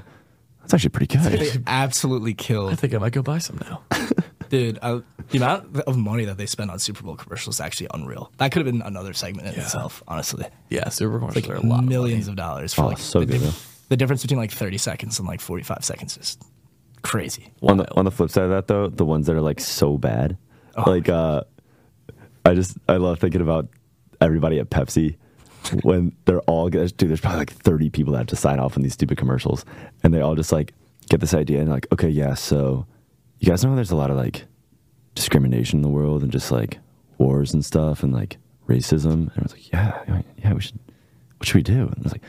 that's 0.61 0.75
actually 0.75 0.91
pretty 0.91 1.17
good. 1.19 1.33
They 1.41 1.51
absolutely 1.67 2.35
killed. 2.35 2.73
I 2.73 2.77
think 2.77 2.95
I 2.95 2.99
might 2.99 3.13
go 3.13 3.23
buy 3.23 3.39
some 3.39 3.59
now. 3.69 3.83
dude. 4.49 4.79
I, 4.81 5.01
the 5.31 5.39
amount 5.39 5.81
of 5.81 5.97
money 5.97 6.25
that 6.27 6.37
they 6.37 6.47
spend 6.47 6.71
on 6.71 6.79
Super 6.79 7.03
Bowl 7.03 7.17
commercials 7.17 7.57
is 7.57 7.61
actually 7.61 7.89
unreal. 7.95 8.31
That 8.37 8.53
could 8.53 8.65
have 8.65 8.73
been 8.73 8.83
another 8.83 9.13
segment 9.13 9.49
in 9.49 9.55
itself, 9.61 10.03
honestly. 10.07 10.47
Yeah, 10.71 10.89
super 10.91 11.19
Bowl 11.19 11.29
commercials 11.31 11.49
Like 11.49 11.57
are 11.59 11.67
a 11.67 11.67
lot. 11.69 11.85
millions 11.85 12.29
of 12.29 12.37
dollars 12.37 12.73
for 12.75 12.83
Oh, 12.83 12.87
like 12.89 12.99
so 12.99 13.21
the, 13.21 13.27
good, 13.27 13.41
di- 13.41 13.53
the 13.89 13.97
difference 13.97 14.23
between 14.23 14.39
like 14.39 14.53
30 14.53 14.79
seconds 14.79 15.19
and 15.19 15.27
like 15.27 15.41
45 15.41 15.85
seconds 15.85 16.17
is 16.17 16.39
crazy. 17.05 17.53
on 17.63 17.77
the 17.77 17.95
on 17.95 18.05
the 18.05 18.11
flip 18.11 18.31
side 18.31 18.45
of 18.45 18.51
that 18.51 18.67
though, 18.67 18.89
the 18.89 19.05
ones 19.05 19.27
that 19.29 19.37
are 19.37 19.41
like 19.41 19.61
so 19.61 19.97
bad, 19.97 20.37
Oh. 20.77 20.91
like 20.91 21.09
uh, 21.09 21.43
I 22.45 22.55
just 22.55 22.77
I 22.89 22.97
love 22.97 23.21
thinking 23.21 23.41
about 23.41 23.69
everybody 24.21 24.59
at 24.59 24.71
Pepsi 24.71 25.17
when 25.83 26.13
they're 26.25 26.41
all 26.43 26.69
dude. 26.69 26.97
There's 26.99 27.21
probably 27.21 27.39
like 27.39 27.53
30 27.53 27.91
people 27.91 28.13
that 28.13 28.19
have 28.19 28.27
to 28.29 28.37
sign 28.37 28.59
off 28.59 28.77
on 28.77 28.83
these 28.83 28.95
stupid 28.95 29.17
commercials, 29.19 29.65
and 30.03 30.13
they 30.13 30.21
all 30.21 30.35
just 30.35 30.51
like 30.51 30.75
get 31.09 31.21
this 31.21 31.35
idea 31.35 31.61
and 31.61 31.71
like, 31.71 31.87
okay, 31.93 32.09
yeah, 32.09 32.35
so 32.35 32.87
you 33.39 33.49
guys 33.49 33.65
know 33.65 33.75
there's 33.77 33.91
a 33.93 33.97
lot 33.97 34.11
of 34.11 34.17
like 34.17 34.45
discrimination 35.15 35.79
in 35.79 35.83
the 35.83 35.89
world 35.89 36.23
and 36.23 36.33
just 36.33 36.51
like 36.51 36.79
wars 37.19 37.53
and 37.55 37.65
stuff 37.65 38.03
and 38.03 38.13
like 38.13 38.39
racism. 38.69 39.13
And 39.13 39.31
I 39.39 39.43
was 39.43 39.53
like, 39.53 39.73
yeah, 39.73 39.99
yeah, 40.09 40.23
yeah, 40.43 40.53
we 40.55 40.61
should. 40.61 40.79
What 41.39 41.47
should 41.47 41.57
we 41.57 41.63
do? 41.63 41.83
And 41.83 41.95
I 41.99 42.03
was 42.03 42.13
like, 42.13 42.23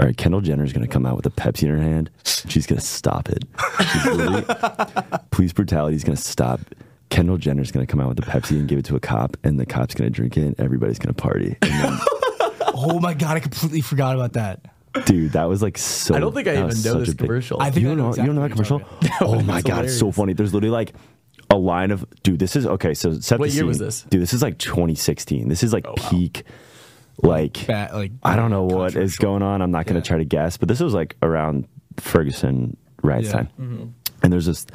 all 0.00 0.06
right, 0.06 0.16
Kendall 0.16 0.40
Jenner 0.40 0.64
is 0.64 0.72
gonna 0.72 0.88
come 0.88 1.04
out 1.06 1.16
with 1.16 1.26
a 1.26 1.30
Pepsi 1.30 1.64
in 1.64 1.68
her 1.70 1.80
hand. 1.80 2.10
She's 2.24 2.66
gonna 2.66 2.80
stop 2.80 3.28
it. 3.28 3.44
Police 5.30 5.52
brutality 5.52 5.96
is 5.96 6.04
gonna 6.04 6.16
stop. 6.16 6.60
Kendall 7.10 7.36
Jenner 7.38 7.62
is 7.62 7.70
gonna 7.72 7.86
come 7.86 8.00
out 8.00 8.08
with 8.08 8.16
the 8.16 8.22
Pepsi 8.22 8.58
and 8.58 8.68
give 8.68 8.78
it 8.78 8.84
to 8.86 8.96
a 8.96 9.00
cop, 9.00 9.36
and 9.44 9.58
the 9.58 9.66
cop's 9.66 9.94
gonna 9.94 10.10
drink 10.10 10.36
it, 10.36 10.42
and 10.42 10.60
everybody's 10.60 10.98
gonna 10.98 11.12
party. 11.14 11.56
And 11.62 11.72
then, 11.72 11.98
Oh 12.74 12.98
my 13.00 13.14
god, 13.14 13.36
I 13.36 13.40
completely 13.40 13.80
forgot 13.80 14.14
about 14.14 14.32
that. 14.34 14.64
dude, 15.04 15.32
that 15.32 15.44
was 15.44 15.60
like 15.62 15.76
so. 15.76 16.14
I 16.14 16.20
don't 16.20 16.34
think 16.34 16.48
I 16.48 16.52
even 16.52 16.68
know 16.68 17.00
this 17.00 17.10
a 17.10 17.14
big- 17.14 17.18
commercial. 17.18 17.60
I 17.60 17.70
think 17.70 17.82
you 17.84 17.88
I 17.88 17.94
don't 17.94 17.98
know, 17.98 18.08
exactly 18.10 18.22
you 18.22 18.26
don't 18.28 18.36
know 18.36 18.48
that 18.48 18.52
commercial? 18.52 18.82
oh 19.20 19.40
my 19.42 19.54
That's 19.54 19.66
god, 19.66 19.84
it's 19.84 19.98
so 19.98 20.10
funny. 20.12 20.32
There's 20.32 20.54
literally 20.54 20.72
like 20.72 20.94
a 21.50 21.56
line 21.56 21.90
of 21.90 22.06
dude. 22.22 22.38
This 22.38 22.56
is 22.56 22.66
okay. 22.66 22.94
So 22.94 23.18
set 23.20 23.38
What 23.38 23.48
the 23.50 23.54
year 23.54 23.62
scene. 23.62 23.68
was 23.68 23.78
this? 23.78 24.02
Dude, 24.02 24.22
this 24.22 24.32
is 24.32 24.40
like 24.42 24.56
2016. 24.58 25.48
This 25.48 25.62
is 25.62 25.72
like 25.72 25.84
oh, 25.86 25.94
wow. 25.96 26.08
peak. 26.10 26.44
Like 27.22 27.66
Bad, 27.66 27.92
like 27.92 28.12
I 28.22 28.36
don't 28.36 28.50
know 28.50 28.64
what 28.64 28.94
is 28.96 29.16
going 29.16 29.42
on. 29.42 29.62
I'm 29.62 29.70
not 29.70 29.86
going 29.86 30.00
to 30.00 30.06
Yeah. 30.06 30.08
try 30.08 30.18
to 30.18 30.24
guess, 30.24 30.56
but 30.56 30.68
this 30.68 30.80
was 30.80 30.94
like 30.94 31.16
around 31.22 31.66
Ferguson 31.98 32.76
riots 33.02 33.26
Yeah. 33.28 33.32
time. 33.32 33.48
Mm-hmm. 33.60 33.84
And 34.22 34.32
there's 34.32 34.46
this 34.46 34.66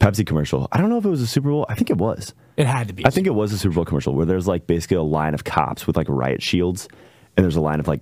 Pepsi 0.00 0.26
commercial. 0.26 0.68
I 0.72 0.78
don't 0.78 0.90
know 0.90 0.98
if 0.98 1.04
it 1.04 1.08
was 1.10 1.22
a 1.22 1.26
Super 1.26 1.48
Bowl. 1.50 1.64
I 1.68 1.74
think 1.74 1.88
it 1.90 1.96
was. 1.98 2.34
It 2.56 2.66
had 2.66 2.88
to 2.88 2.94
be. 2.94 3.06
I 3.06 3.10
think 3.10 3.26
it 3.26 3.34
was 3.34 3.52
a 3.52 3.58
Super 3.58 3.74
Bowl 3.76 3.84
commercial 3.84 4.14
where 4.14 4.26
there's 4.26 4.46
like 4.46 4.66
basically 4.66 4.96
a 4.98 5.02
line 5.02 5.32
of 5.34 5.44
cops 5.44 5.86
with 5.86 5.96
like 5.96 6.06
riot 6.10 6.42
shields, 6.42 6.86
and 7.36 7.44
there's 7.44 7.56
a 7.56 7.60
line 7.60 7.80
of 7.80 7.88
like 7.88 8.00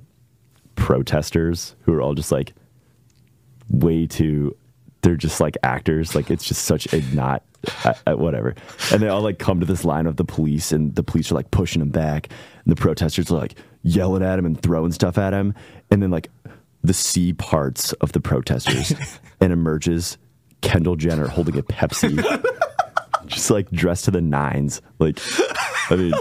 protesters 0.77 1.75
who 1.83 1.93
are 1.95 2.03
all 2.03 2.15
just 2.15 2.33
like 2.33 2.53
way 3.71 4.07
too. 4.07 4.57
They're 5.03 5.17
just 5.17 5.41
like 5.41 5.57
actors. 5.63 6.15
Like 6.15 6.31
it's 6.31 6.45
just 6.45 6.65
such 6.65 6.93
a 6.93 7.01
not 7.15 7.43
uh, 7.85 7.95
uh, 8.07 8.15
whatever. 8.15 8.55
And 8.93 9.03
they 9.03 9.09
all 9.09 9.21
like 9.23 9.39
come 9.39 9.61
to 9.61 9.67
this 9.67 9.85
line 9.85 10.07
of 10.07 10.17
the 10.17 10.25
police, 10.25 10.73
and 10.73 10.95
the 10.95 11.03
police 11.03 11.31
are 11.31 11.35
like 11.35 11.51
pushing 11.51 11.81
them 11.81 11.91
back, 11.91 12.29
and 12.65 12.73
the 12.73 12.77
protesters 12.81 13.31
are 13.31 13.39
like 13.39 13.55
yelling 13.85 14.25
at 14.25 14.39
him 14.39 14.47
and 14.47 14.61
throwing 14.61 14.91
stuff 14.91 15.17
at 15.17 15.33
him, 15.33 15.55
and 15.91 16.03
then 16.03 16.11
like 16.11 16.31
the 16.83 16.93
C 16.93 17.33
parts 17.33 17.93
of 17.95 18.11
the 18.13 18.21
protesters, 18.21 18.95
and 19.41 19.53
emerges 19.53 20.19
Kendall 20.61 20.97
Jenner 20.97 21.29
holding 21.29 21.57
a 21.57 21.63
Pepsi 21.63 22.17
just 23.27 23.51
like 23.51 23.71
dressed 23.71 24.07
to 24.07 24.11
the 24.11 24.21
nines. 24.21 24.83
Like, 24.99 25.21
I 25.91 25.97
mean, 25.97 26.13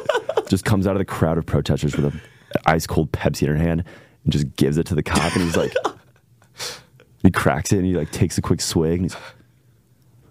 just 0.48 0.66
comes 0.66 0.86
out 0.86 0.96
of 0.96 1.00
the 1.00 1.06
crowd 1.06 1.38
of 1.38 1.46
protesters 1.46 1.96
with 1.96 2.06
a 2.06 2.22
ice 2.66 2.86
cold 2.86 3.12
Pepsi 3.12 3.44
in 3.44 3.50
her 3.50 3.56
hand 3.56 3.84
and 4.24 4.34
just 4.34 4.56
gives 4.56 4.78
it 4.78 4.86
to 4.88 4.96
the 4.96 5.04
cop. 5.04 5.34
And 5.34 5.44
he's 5.44 5.58
like, 5.58 5.74
he 7.24 7.32
cracks 7.32 7.72
it 7.72 7.78
and 7.78 7.86
he 7.86 7.96
like 7.96 8.12
takes 8.12 8.38
a 8.38 8.42
quick 8.42 8.62
swig 8.62 9.00
and 9.00 9.06
he's 9.06 9.16
like, 9.16 9.24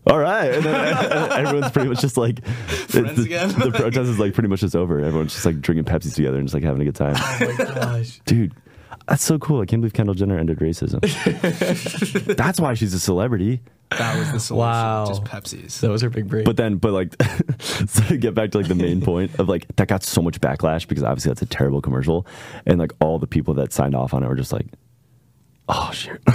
all 0.06 0.18
right. 0.18 0.52
And 0.54 0.64
then 0.64 1.32
everyone's 1.32 1.72
pretty 1.72 1.88
much 1.88 2.00
just 2.00 2.16
like, 2.16 2.44
Friends 2.46 3.16
the, 3.16 3.22
again? 3.24 3.48
the 3.50 3.70
protest 3.70 4.10
is 4.10 4.18
like 4.18 4.34
pretty 4.34 4.48
much 4.48 4.60
just 4.60 4.74
over. 4.76 5.00
Everyone's 5.00 5.32
just 5.32 5.46
like 5.46 5.60
drinking 5.60 5.84
Pepsis 5.84 6.14
together 6.14 6.38
and 6.38 6.46
just 6.46 6.54
like 6.54 6.64
having 6.64 6.82
a 6.82 6.84
good 6.84 6.96
time. 6.96 7.14
Oh 7.16 7.54
my 7.58 7.64
gosh. 7.64 8.20
Dude, 8.24 8.52
that's 9.08 9.22
so 9.22 9.38
cool. 9.38 9.60
I 9.60 9.66
can't 9.66 9.80
believe 9.82 9.92
Kendall 9.92 10.14
Jenner 10.14 10.38
ended 10.38 10.58
racism. 10.58 11.00
that's 12.36 12.60
why 12.60 12.74
she's 12.74 12.94
a 12.94 13.00
celebrity. 13.00 13.60
that 13.90 14.18
was 14.18 14.32
the 14.32 14.40
solution. 14.40 14.56
Wow. 14.56 15.06
Just 15.06 15.24
Pepsi's. 15.24 15.80
That 15.80 15.90
was 15.90 16.02
her 16.02 16.10
big 16.10 16.28
break. 16.28 16.44
But 16.44 16.56
then, 16.56 16.76
but 16.76 16.92
like, 16.92 17.14
so 17.60 18.02
to 18.04 18.16
get 18.16 18.34
back 18.34 18.50
to 18.52 18.58
like 18.58 18.68
the 18.68 18.74
main 18.74 19.00
point 19.00 19.38
of 19.38 19.48
like 19.48 19.66
that 19.76 19.88
got 19.88 20.02
so 20.02 20.22
much 20.22 20.40
backlash 20.40 20.88
because 20.88 21.04
obviously 21.04 21.30
that's 21.30 21.42
a 21.42 21.46
terrible 21.46 21.80
commercial, 21.80 22.26
and 22.66 22.78
like 22.78 22.92
all 23.00 23.18
the 23.18 23.26
people 23.26 23.54
that 23.54 23.72
signed 23.72 23.94
off 23.94 24.14
on 24.14 24.22
it 24.22 24.28
were 24.28 24.34
just 24.34 24.52
like, 24.52 24.66
oh 25.68 25.90
shit, 25.92 26.20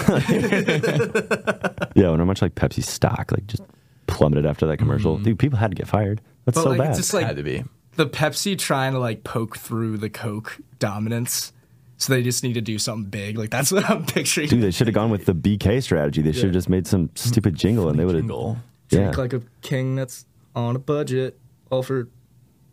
yeah. 1.95 2.09
When 2.09 2.19
how 2.19 2.25
much 2.25 2.41
like 2.41 2.55
Pepsi 2.55 2.83
stock 2.83 3.31
like 3.31 3.47
just 3.47 3.63
plummeted 4.07 4.45
after 4.45 4.65
that 4.67 4.77
commercial, 4.77 5.15
mm-hmm. 5.15 5.23
dude, 5.23 5.39
people 5.39 5.57
had 5.59 5.71
to 5.71 5.75
get 5.75 5.87
fired. 5.87 6.21
That's 6.45 6.55
But, 6.57 6.63
so 6.63 6.69
like, 6.69 6.79
bad. 6.79 6.89
it's 6.89 6.99
just 6.99 7.13
like 7.13 7.25
had 7.25 7.35
to 7.37 7.43
be. 7.43 7.63
the 7.95 8.07
Pepsi 8.07 8.57
trying 8.57 8.93
to 8.93 8.99
like 8.99 9.23
poke 9.23 9.57
through 9.57 9.97
the 9.97 10.09
Coke 10.09 10.57
dominance. 10.79 11.53
So 11.99 12.13
they 12.13 12.21
just 12.21 12.43
need 12.43 12.53
to 12.53 12.61
do 12.61 12.77
something 12.77 13.09
big. 13.09 13.37
Like 13.37 13.49
that's 13.49 13.71
what 13.71 13.89
I'm 13.89 14.05
picturing. 14.05 14.49
dude, 14.49 14.61
they 14.61 14.71
should 14.71 14.85
have 14.87 14.93
gone 14.93 15.09
with 15.09 15.25
the 15.25 15.33
BK 15.33 15.81
strategy. 15.81 16.21
They 16.21 16.31
should 16.31 16.43
have 16.43 16.51
Yeah. 16.51 16.57
just 16.59 16.69
made 16.69 16.85
some 16.87 17.09
stupid 17.15 17.55
jingle, 17.55 17.89
and 17.89 17.97
they 17.97 18.05
would 18.05 18.13
have. 18.15 18.23
Jingle. 18.23 18.57
Yeah, 18.91 18.99
Drink 19.11 19.17
like 19.17 19.33
a 19.33 19.41
king 19.61 19.95
that's 19.95 20.25
on 20.55 20.75
a 20.75 20.79
budget. 20.79 21.39
All 21.71 21.83
for 21.83 22.07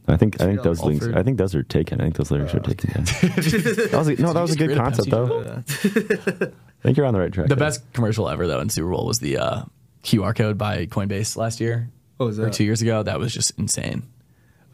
I 0.06 0.16
think 0.16 0.40
I 0.40 0.46
think 0.46 0.58
Yeah, 0.58 0.62
those 0.62 0.82
links. 0.82 1.06
I 1.06 1.22
think 1.22 1.38
those 1.38 1.54
are 1.54 1.62
taken. 1.62 2.00
I 2.00 2.04
think 2.04 2.16
those 2.16 2.30
lyrics 2.30 2.54
are 2.54 2.60
taken. 2.60 2.90
yeah. 2.90 3.04
that 3.04 3.90
was 3.94 4.08
a, 4.08 4.14
no, 4.16 4.32
that 4.32 4.42
was 4.42 4.52
a 4.52 4.56
good 4.56 4.68
rid 4.68 4.78
of 4.78 4.84
concept 4.84 5.08
Pepsi 5.08 6.38
though. 6.38 6.46
I 6.52 6.82
think 6.82 6.96
you're 6.96 7.06
on 7.06 7.14
the 7.14 7.20
right 7.20 7.32
track. 7.32 7.48
The 7.48 7.54
there. 7.54 7.66
best 7.66 7.92
commercial 7.94 8.28
ever 8.28 8.46
though 8.46 8.60
in 8.60 8.68
Super 8.68 8.90
Bowl 8.90 9.06
was 9.06 9.18
the 9.18 9.38
uh, 9.38 9.62
QR 10.02 10.36
code 10.36 10.58
by 10.58 10.86
Coinbase 10.86 11.36
last 11.36 11.60
year. 11.60 11.90
What 12.18 12.26
was 12.26 12.38
Or 12.38 12.50
two 12.50 12.64
years 12.64 12.82
ago. 12.82 13.02
That 13.02 13.18
was 13.18 13.32
just 13.32 13.58
insane. 13.58 14.04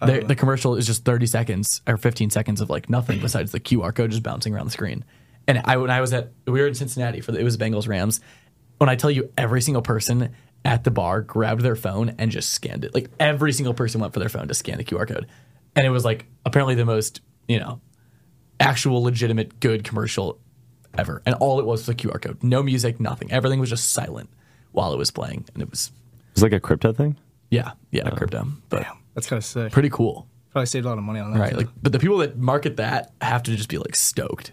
The, 0.00 0.24
the 0.26 0.34
commercial 0.34 0.76
is 0.76 0.86
just 0.86 1.04
30 1.04 1.26
seconds 1.26 1.82
or 1.86 1.98
15 1.98 2.30
seconds 2.30 2.62
of 2.62 2.70
like 2.70 2.88
nothing 2.88 3.20
besides 3.20 3.52
the 3.52 3.60
QR 3.60 3.94
code 3.94 4.10
just 4.10 4.22
bouncing 4.22 4.54
around 4.54 4.64
the 4.64 4.70
screen. 4.70 5.04
And 5.46 5.60
I 5.64 5.76
when 5.76 5.90
I 5.90 6.00
was 6.00 6.12
at 6.12 6.32
we 6.46 6.60
were 6.60 6.66
in 6.66 6.74
Cincinnati 6.74 7.20
for 7.20 7.32
the, 7.32 7.38
it 7.38 7.44
was 7.44 7.56
Bengals 7.56 7.86
Rams. 7.86 8.20
When 8.78 8.88
I 8.88 8.96
tell 8.96 9.10
you 9.10 9.30
every 9.36 9.60
single 9.60 9.82
person 9.82 10.34
at 10.64 10.84
the 10.84 10.90
bar 10.90 11.22
grabbed 11.22 11.62
their 11.62 11.76
phone 11.76 12.14
and 12.18 12.30
just 12.30 12.50
scanned 12.50 12.84
it. 12.84 12.94
Like 12.94 13.10
every 13.18 13.52
single 13.52 13.74
person 13.74 14.00
went 14.00 14.12
for 14.12 14.20
their 14.20 14.28
phone 14.28 14.48
to 14.48 14.54
scan 14.54 14.78
the 14.78 14.84
QR 14.84 15.08
code. 15.08 15.26
And 15.74 15.86
it 15.86 15.90
was 15.90 16.04
like 16.04 16.26
apparently 16.44 16.74
the 16.74 16.84
most, 16.84 17.20
you 17.48 17.58
know, 17.58 17.80
actual 18.58 19.02
legitimate 19.02 19.60
good 19.60 19.84
commercial 19.84 20.38
ever. 20.96 21.22
And 21.24 21.34
all 21.36 21.60
it 21.60 21.66
was 21.66 21.80
was 21.80 21.88
a 21.88 21.94
QR 21.94 22.20
code. 22.20 22.42
No 22.42 22.62
music, 22.62 23.00
nothing. 23.00 23.32
Everything 23.32 23.60
was 23.60 23.70
just 23.70 23.92
silent 23.92 24.28
while 24.72 24.92
it 24.92 24.98
was 24.98 25.10
playing. 25.10 25.46
And 25.54 25.62
it 25.62 25.70
was 25.70 25.90
It's 26.32 26.42
like 26.42 26.52
a 26.52 26.60
crypto 26.60 26.92
thing. 26.92 27.16
yeah, 27.50 27.72
yeah, 27.90 28.08
oh. 28.12 28.16
crypto. 28.16 28.46
But 28.68 28.82
Damn, 28.82 28.98
that's 29.14 29.26
kind 29.28 29.38
of 29.38 29.44
sick. 29.44 29.72
pretty 29.72 29.90
cool. 29.90 30.26
Probably 30.52 30.66
saved 30.66 30.84
a 30.84 30.88
lot 30.88 30.98
of 30.98 31.04
money 31.04 31.20
on 31.20 31.32
that. 31.32 31.38
Right. 31.40 31.50
too. 31.52 31.58
Like 31.58 31.68
but 31.80 31.92
the 31.92 31.98
people 32.00 32.18
that 32.18 32.36
market 32.36 32.76
that 32.78 33.12
have 33.22 33.42
to 33.44 33.56
just 33.56 33.68
be 33.68 33.78
like 33.78 33.94
stoked. 33.94 34.50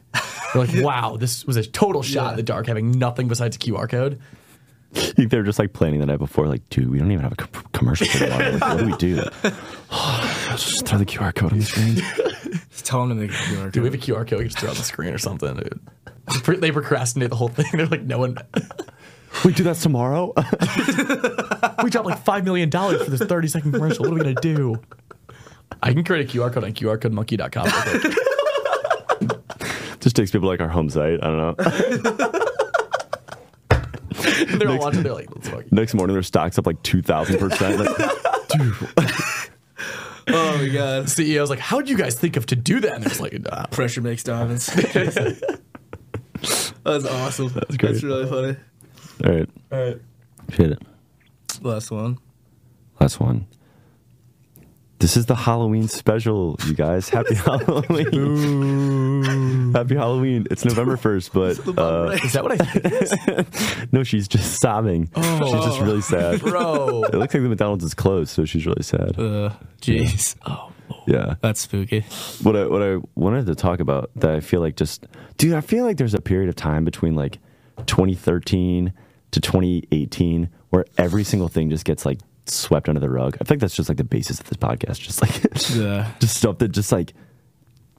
They're 0.53 0.65
like, 0.65 0.75
wow, 0.83 1.17
this 1.17 1.43
was 1.43 1.57
a 1.57 1.65
total 1.65 2.03
shot 2.03 2.31
in 2.31 2.37
the 2.37 2.43
dark 2.43 2.67
having 2.67 2.91
nothing 2.91 3.27
besides 3.27 3.55
a 3.55 3.59
QR 3.59 3.89
code. 3.89 4.21
They're 5.17 5.43
just 5.43 5.59
like 5.59 5.73
planning 5.73 5.99
the 5.99 6.05
night 6.05 6.19
before, 6.19 6.47
like, 6.47 6.67
dude, 6.69 6.89
we 6.89 6.99
don't 6.99 7.11
even 7.11 7.23
have 7.23 7.33
a 7.33 7.35
co- 7.35 7.61
commercial 7.73 8.07
for 8.07 8.19
tomorrow. 8.19 8.51
Like, 8.51 8.61
what 8.61 8.77
do 8.77 8.85
we 8.85 8.95
do? 8.97 9.15
Let's 9.43 9.51
just 10.71 10.85
throw 10.87 10.97
the 10.97 11.05
QR 11.05 11.33
code 11.35 11.51
on 11.53 11.59
the 11.59 11.65
screen. 11.65 11.95
Just 12.71 12.85
tell 12.85 13.05
them 13.05 13.09
to 13.09 13.15
make 13.15 13.31
a 13.31 13.33
QR 13.33 13.71
Do 13.71 13.81
we 13.81 13.87
have 13.87 13.93
a. 13.93 13.97
QR 13.97 14.27
code 14.27 14.31
we 14.31 14.45
can 14.45 14.47
just 14.49 14.59
throw 14.59 14.69
on 14.69 14.75
the 14.75 14.83
screen 14.83 15.13
or 15.13 15.17
something? 15.17 15.55
Dude. 15.55 16.61
They 16.61 16.71
procrastinate 16.71 17.29
the 17.29 17.35
whole 17.35 17.49
thing. 17.49 17.65
They're 17.73 17.85
like, 17.87 18.03
no 18.03 18.19
one. 18.19 18.37
we 19.45 19.53
do 19.53 19.63
that 19.63 19.75
tomorrow. 19.77 20.33
We 21.83 21.89
dropped 21.89 22.07
like 22.07 22.19
five 22.23 22.43
million 22.45 22.69
dollars 22.69 23.03
for 23.03 23.11
this 23.11 23.21
thirty 23.21 23.47
second 23.47 23.73
commercial. 23.73 24.03
What 24.05 24.11
are 24.13 24.15
we 24.15 24.21
gonna 24.21 24.41
do? 24.41 24.81
I 25.83 25.93
can 25.93 26.03
create 26.03 26.33
a 26.33 26.37
QR 26.37 26.51
code 26.51 26.63
on 26.63 26.73
QRCodeMonkey.com. 26.73 27.65
real 27.65 29.37
just 29.99 30.15
takes 30.15 30.31
people 30.31 30.47
like 30.47 30.61
our 30.61 30.69
home 30.69 30.89
site. 30.89 31.19
I 31.21 31.27
don't 31.27 31.37
know. 31.37 32.43
They're 34.57 34.69
all 34.69 34.79
watching. 34.79 35.03
They're 35.03 35.13
like, 35.13 35.33
let's 35.35 35.49
fucking. 35.49 35.69
Next 35.71 35.93
morning, 35.93 36.13
their 36.15 36.23
stock's 36.23 36.57
up 36.57 36.65
like 36.67 36.81
two 36.83 37.01
thousand 37.01 37.39
percent. 37.39 37.87
Oh 40.29 40.57
my 40.57 40.67
god. 40.67 41.05
CEO's 41.05 41.49
like, 41.49 41.59
how 41.59 41.77
would 41.77 41.89
you 41.89 41.97
guys 41.97 42.15
think 42.19 42.35
of 42.35 42.45
to 42.47 42.55
do 42.57 42.81
that? 42.81 42.95
And 42.95 43.05
it's 43.05 43.21
like, 43.21 43.39
nah. 43.39 43.65
Pressure 43.67 44.01
makes 44.01 44.23
diamonds. 44.23 44.65
that's 44.75 45.45
awesome. 46.85 47.47
That's 47.47 47.77
great. 47.77 47.93
That's 47.93 48.03
really 48.03 48.27
funny. 48.27 48.57
all 49.25 49.31
right, 49.39 49.49
All 49.71 49.79
right. 49.79 50.01
hit 50.51 50.71
it. 50.71 50.81
Last 51.61 51.91
one. 51.91 52.17
Last 52.99 53.21
one. 53.21 53.47
This 54.99 55.15
is 55.15 55.27
the 55.27 55.35
Halloween 55.35 55.87
special, 55.87 56.57
you 56.65 56.73
guys. 56.73 57.07
Happy 57.09 57.35
Halloween. 57.45 58.01
Happy 59.73 59.93
Halloween. 59.95 60.47
It's 60.49 60.65
November 60.65 60.97
1st, 61.03 61.33
but 61.33 61.59
uh, 61.79 62.09
Is 62.25 62.33
that 62.33 62.43
what 62.43 62.59
I 62.59 62.65
think? 62.65 63.93
no, 63.93 64.03
she's 64.03 64.27
just 64.27 64.59
sobbing. 64.59 65.07
She's 65.15 65.51
just 65.51 65.79
really 65.81 66.01
sad. 66.01 66.39
Bro. 66.39 67.03
It 67.05 67.13
looks 67.13 67.33
like 67.35 67.43
the 67.43 67.49
McDonald's 67.49 67.83
is 67.83 67.93
closed, 67.93 68.31
so 68.31 68.43
she's 68.45 68.65
really 68.65 68.81
sad. 68.81 69.19
Uh, 69.19 69.51
jeez. 69.81 70.35
Oh, 70.47 70.71
Yeah. 71.05 71.35
That's 71.41 71.61
spooky. 71.61 72.01
What 72.41 72.55
I 72.55 72.65
what 72.65 72.81
I 72.81 72.97
wanted 73.13 73.45
to 73.45 73.53
talk 73.55 73.79
about 73.79 74.09
that 74.15 74.31
I 74.31 74.39
feel 74.39 74.61
like 74.61 74.75
just 74.77 75.05
dude, 75.37 75.53
I 75.53 75.61
feel 75.61 75.85
like 75.85 75.97
there's 75.97 76.15
a 76.15 76.21
period 76.21 76.49
of 76.49 76.55
time 76.55 76.83
between 76.85 77.13
like 77.13 77.37
2013 77.85 78.93
to 79.29 79.39
2018 79.39 80.49
where 80.71 80.85
every 80.97 81.23
single 81.23 81.49
thing 81.49 81.69
just 81.69 81.85
gets 81.85 82.03
like 82.03 82.17
swept 82.49 82.87
under 82.89 82.99
the 83.01 83.09
rug. 83.09 83.37
I 83.41 83.43
think 83.43 83.61
that's 83.61 83.75
just 83.75 83.89
like 83.89 83.97
the 83.97 84.03
basis 84.03 84.39
of 84.39 84.47
this 84.47 84.57
podcast. 84.57 84.99
Just 85.01 85.21
like 85.21 85.75
Yeah. 85.75 86.11
just 86.19 86.37
stuff 86.37 86.57
that 86.59 86.69
just 86.69 86.91
like 86.91 87.13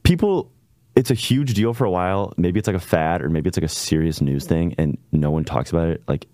people 0.03 0.51
it's 0.95 1.11
a 1.11 1.13
huge 1.15 1.53
deal 1.53 1.73
for 1.73 1.85
a 1.85 1.91
while. 1.91 2.33
Maybe 2.37 2.59
it's 2.59 2.67
like 2.67 2.75
a 2.75 2.79
fad 2.79 3.21
or 3.21 3.29
maybe 3.29 3.47
it's 3.47 3.57
like 3.57 3.63
a 3.63 3.69
serious 3.69 4.21
news 4.21 4.45
thing 4.45 4.75
and 4.77 4.97
no 5.11 5.31
one 5.31 5.45
talks 5.45 5.69
about 5.71 5.87
it 5.89 6.03
like 6.07 6.25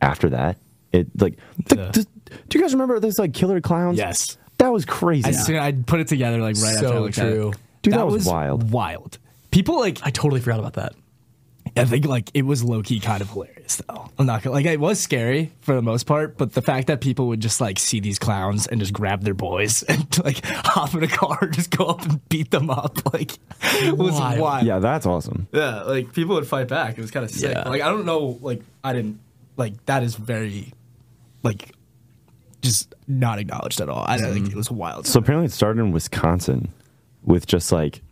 after 0.00 0.30
that. 0.30 0.58
It 0.92 1.08
like 1.20 1.38
th- 1.68 1.78
Yeah. 1.80 1.90
th- 1.90 2.06
do 2.48 2.58
you 2.58 2.62
guys 2.64 2.72
remember 2.72 2.98
those 3.00 3.18
like 3.18 3.34
killer 3.34 3.60
clowns? 3.60 3.98
Yes. 3.98 4.38
That 4.58 4.72
was 4.72 4.84
crazy. 4.86 5.28
I 5.28 5.32
seen, 5.32 5.56
I 5.56 5.72
put 5.72 6.00
it 6.00 6.08
together 6.08 6.40
like 6.40 6.56
right 6.56 6.74
after 6.76 6.86
I 6.86 6.90
So 6.90 7.00
looked 7.02 7.18
at 7.18 7.30
true. 7.30 7.48
it. 7.50 7.56
Dude, 7.82 7.94
that 7.94 8.06
was 8.06 8.24
wild. 8.26 8.70
Wild. 8.70 9.18
People 9.50 9.78
like 9.78 9.98
I 10.02 10.10
totally 10.10 10.40
forgot 10.40 10.60
about 10.60 10.74
that. 10.74 10.94
I 11.76 11.84
think 11.84 12.06
like 12.06 12.30
it 12.34 12.42
was 12.42 12.64
low 12.64 12.82
key 12.82 13.00
kind 13.00 13.20
of 13.20 13.30
hilarious 13.30 13.76
though. 13.76 14.10
I'm 14.18 14.26
not 14.26 14.42
gonna 14.42 14.54
like 14.54 14.66
it 14.66 14.80
was 14.80 14.98
scary 14.98 15.52
for 15.60 15.74
the 15.74 15.82
most 15.82 16.04
part, 16.04 16.38
but 16.38 16.52
the 16.52 16.62
fact 16.62 16.86
that 16.86 17.00
people 17.00 17.28
would 17.28 17.40
just 17.40 17.60
like 17.60 17.78
see 17.78 18.00
these 18.00 18.18
clowns 18.18 18.66
and 18.66 18.80
just 18.80 18.92
grab 18.92 19.22
their 19.22 19.34
boys 19.34 19.82
and 19.88 20.24
like 20.24 20.44
hop 20.44 20.94
in 20.94 21.02
a 21.02 21.08
car, 21.08 21.38
and 21.42 21.52
just 21.52 21.70
go 21.76 21.86
up 21.86 22.02
and 22.02 22.26
beat 22.28 22.50
them 22.50 22.70
up, 22.70 23.12
like 23.12 23.32
it 23.62 23.96
was 23.96 24.14
Wild. 24.14 24.40
wild. 24.40 24.66
yeah, 24.66 24.78
that's 24.78 25.06
awesome. 25.06 25.48
Yeah, 25.52 25.82
like 25.82 26.12
people 26.12 26.34
would 26.36 26.46
fight 26.46 26.68
back. 26.68 26.96
It 26.96 27.00
was 27.00 27.10
kind 27.10 27.24
of 27.24 27.30
sick. 27.30 27.54
Yeah. 27.54 27.68
Like 27.68 27.82
I 27.82 27.88
don't 27.88 28.06
know, 28.06 28.38
like 28.40 28.62
I 28.82 28.92
didn't 28.92 29.20
like 29.56 29.84
that 29.86 30.02
is 30.02 30.14
very 30.14 30.72
like 31.42 31.72
just 32.62 32.94
not 33.06 33.38
acknowledged 33.38 33.80
at 33.80 33.88
all. 33.88 34.04
I 34.06 34.18
don't 34.18 34.32
think 34.32 34.48
mm. 34.48 34.52
it 34.52 34.56
was 34.56 34.70
wild. 34.70 35.06
So 35.06 35.20
apparently 35.20 35.46
it 35.46 35.52
started 35.52 35.80
in 35.80 35.92
Wisconsin 35.92 36.72
with 37.22 37.46
just 37.46 37.72
like 37.72 38.02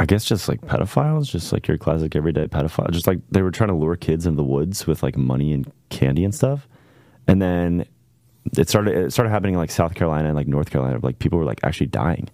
I 0.00 0.06
guess 0.06 0.24
just 0.24 0.48
like 0.48 0.60
pedophiles, 0.62 1.30
just 1.30 1.52
like 1.52 1.68
your 1.68 1.78
classic 1.78 2.16
everyday 2.16 2.46
pedophile. 2.46 2.90
Just 2.90 3.06
like 3.06 3.20
they 3.30 3.42
were 3.42 3.50
trying 3.50 3.68
to 3.68 3.74
lure 3.74 3.96
kids 3.96 4.26
into 4.26 4.36
the 4.36 4.44
woods 4.44 4.86
with 4.86 5.02
like 5.02 5.16
money 5.16 5.52
and 5.52 5.70
candy 5.88 6.24
and 6.24 6.34
stuff. 6.34 6.66
And 7.28 7.40
then 7.40 7.86
it 8.56 8.68
started 8.68 8.96
it 8.96 9.12
started 9.12 9.30
happening 9.30 9.54
in 9.54 9.60
like 9.60 9.70
South 9.70 9.94
Carolina 9.94 10.28
and 10.28 10.36
like 10.36 10.48
North 10.48 10.70
Carolina. 10.70 10.98
Like 11.02 11.18
people 11.18 11.38
were 11.38 11.44
like 11.44 11.60
actually 11.62 11.86
dying. 11.86 12.28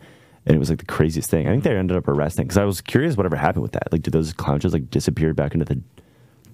And 0.46 0.57
it 0.57 0.59
was 0.59 0.70
like 0.70 0.79
the 0.79 0.87
craziest 0.87 1.29
thing. 1.29 1.46
I 1.46 1.51
think 1.51 1.64
they 1.64 1.77
ended 1.77 1.96
up 1.99 2.09
arresting 2.09 2.46
because 2.46 2.57
I 2.57 2.64
was 2.64 2.81
curious 2.81 3.16
whatever 3.16 3.37
happened 3.37 3.62
with 3.62 3.73
that. 3.73 3.92
Like 3.92 4.03
did 4.03 4.12
those 4.12 4.33
clowns 4.33 4.62
just 4.62 4.73
like 4.73 4.90
disappear 4.90 5.35
back 5.35 5.53
into 5.53 5.66
the 5.66 5.81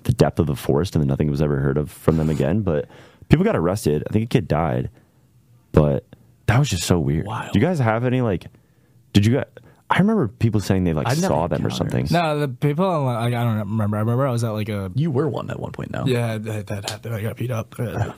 the 0.03 0.12
depth 0.12 0.38
of 0.40 0.47
the 0.47 0.57
forest 0.57 0.95
and 0.95 1.03
then 1.03 1.09
nothing 1.09 1.31
was 1.31 1.40
ever 1.40 1.59
heard 1.61 1.79
of 1.79 1.90
from 1.90 2.16
them 2.16 2.31
again? 2.31 2.62
But 2.62 2.88
people 3.29 3.45
got 3.45 3.57
arrested. 3.57 4.03
I 4.11 4.12
think 4.12 4.25
a 4.25 4.29
kid 4.29 4.49
died. 4.49 4.90
But 5.71 6.05
that 6.47 6.59
was 6.59 6.69
just 6.69 6.83
so 6.85 6.99
weird. 6.99 7.27
Wild. 7.27 7.53
Do 7.53 7.61
you 7.61 7.64
guys 7.64 7.79
have 7.79 8.05
any 8.05 8.23
like? 8.23 8.47
Did 9.12 9.25
you 9.25 9.35
guys? 9.35 9.47
I 9.88 9.99
remember 9.99 10.27
people 10.27 10.61
saying 10.61 10.83
they 10.85 10.92
like 10.92 11.07
I've 11.07 11.20
never 11.20 11.33
saw 11.33 11.46
them 11.46 11.64
or 11.64 11.68
encountered. 11.68 12.09
something. 12.09 12.09
no, 12.11 12.40
the 12.40 12.49
people 12.49 13.05
like, 13.05 13.33
I 13.33 13.44
don't 13.44 13.59
remember. 13.59 13.96
I 13.96 14.01
remember 14.01 14.27
I 14.27 14.33
was 14.33 14.42
at 14.42 14.51
like 14.51 14.68
a 14.68 14.90
You 14.94 15.11
were 15.12 15.29
one 15.29 15.49
at 15.49 15.61
one 15.61 15.70
point 15.70 15.92
now. 15.92 16.05
Yeah, 16.07 16.38
that, 16.38 16.66
that 16.66 16.90
happened. 16.90 17.14
I 17.14 17.22
got 17.22 17.37
beat 17.37 17.51
up. 17.53 17.75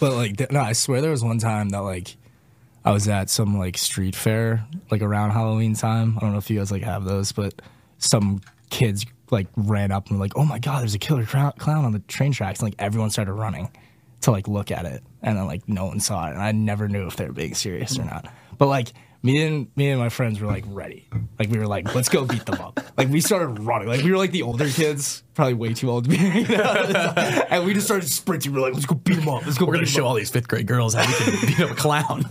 But 0.00 0.14
like, 0.14 0.36
th- 0.36 0.50
no, 0.50 0.60
I 0.60 0.72
swear 0.72 1.00
there 1.00 1.10
was 1.12 1.22
one 1.22 1.38
time 1.38 1.68
that 1.68 1.78
like 1.80 2.16
I 2.84 2.90
was 2.90 3.06
at 3.06 3.30
some 3.30 3.56
like 3.58 3.78
street 3.78 4.16
fair, 4.16 4.66
like 4.90 5.02
around 5.02 5.30
Halloween 5.30 5.74
time. 5.74 6.16
I 6.16 6.20
don't 6.20 6.32
know 6.32 6.38
if 6.38 6.50
you 6.50 6.58
guys 6.58 6.72
like 6.72 6.82
have 6.82 7.04
those, 7.04 7.30
but 7.30 7.62
some 7.98 8.40
kids 8.70 9.06
like 9.30 9.46
ran 9.56 9.92
up 9.92 10.08
and 10.08 10.18
were 10.18 10.24
like, 10.24 10.36
"Oh 10.36 10.44
my 10.44 10.58
god, 10.58 10.80
there's 10.80 10.94
a 10.94 10.98
killer 10.98 11.24
clown 11.24 11.52
clown 11.58 11.84
on 11.84 11.92
the 11.92 12.00
train 12.00 12.32
tracks!" 12.32 12.58
And 12.58 12.66
like 12.68 12.74
everyone 12.80 13.10
started 13.10 13.34
running 13.34 13.70
to 14.22 14.32
like 14.32 14.48
look 14.48 14.72
at 14.72 14.86
it, 14.86 15.04
and 15.22 15.38
then 15.38 15.46
like 15.46 15.68
no 15.68 15.86
one 15.86 16.00
saw 16.00 16.26
it, 16.26 16.32
and 16.32 16.42
I 16.42 16.50
never 16.50 16.88
knew 16.88 17.06
if 17.06 17.14
they 17.14 17.26
were 17.26 17.32
being 17.32 17.54
serious 17.54 17.96
or 17.98 18.04
not. 18.04 18.26
But 18.58 18.66
like. 18.66 18.92
Me 19.24 19.46
and 19.46 19.68
me 19.76 19.88
and 19.90 20.00
my 20.00 20.08
friends 20.08 20.40
were 20.40 20.48
like 20.48 20.64
ready. 20.66 21.08
Like 21.38 21.48
we 21.48 21.58
were 21.58 21.66
like, 21.68 21.94
let's 21.94 22.08
go 22.08 22.24
beat 22.24 22.44
them 22.44 22.60
up. 22.60 22.80
Like 22.96 23.08
we 23.08 23.20
started 23.20 23.60
running. 23.60 23.86
Like 23.86 24.02
we 24.02 24.10
were 24.10 24.16
like 24.16 24.32
the 24.32 24.42
older 24.42 24.68
kids, 24.68 25.22
probably 25.34 25.54
way 25.54 25.74
too 25.74 25.90
old 25.90 26.04
to 26.04 26.10
be. 26.10 26.16
and 26.18 27.64
we 27.64 27.72
just 27.72 27.86
started 27.86 28.08
sprinting. 28.08 28.52
We 28.52 28.58
are 28.58 28.62
like, 28.62 28.74
let's 28.74 28.86
go 28.86 28.96
beat 28.96 29.14
them 29.14 29.28
up. 29.28 29.46
Let's 29.46 29.58
go. 29.58 29.66
We're 29.66 29.74
gonna 29.74 29.86
show 29.86 30.04
up. 30.04 30.08
all 30.10 30.14
these 30.14 30.30
fifth 30.30 30.48
grade 30.48 30.66
girls 30.66 30.94
how 30.94 31.06
we 31.06 31.14
can 31.38 31.46
beat 31.46 31.60
up 31.60 31.70
a 31.70 31.74
clown. 31.74 32.24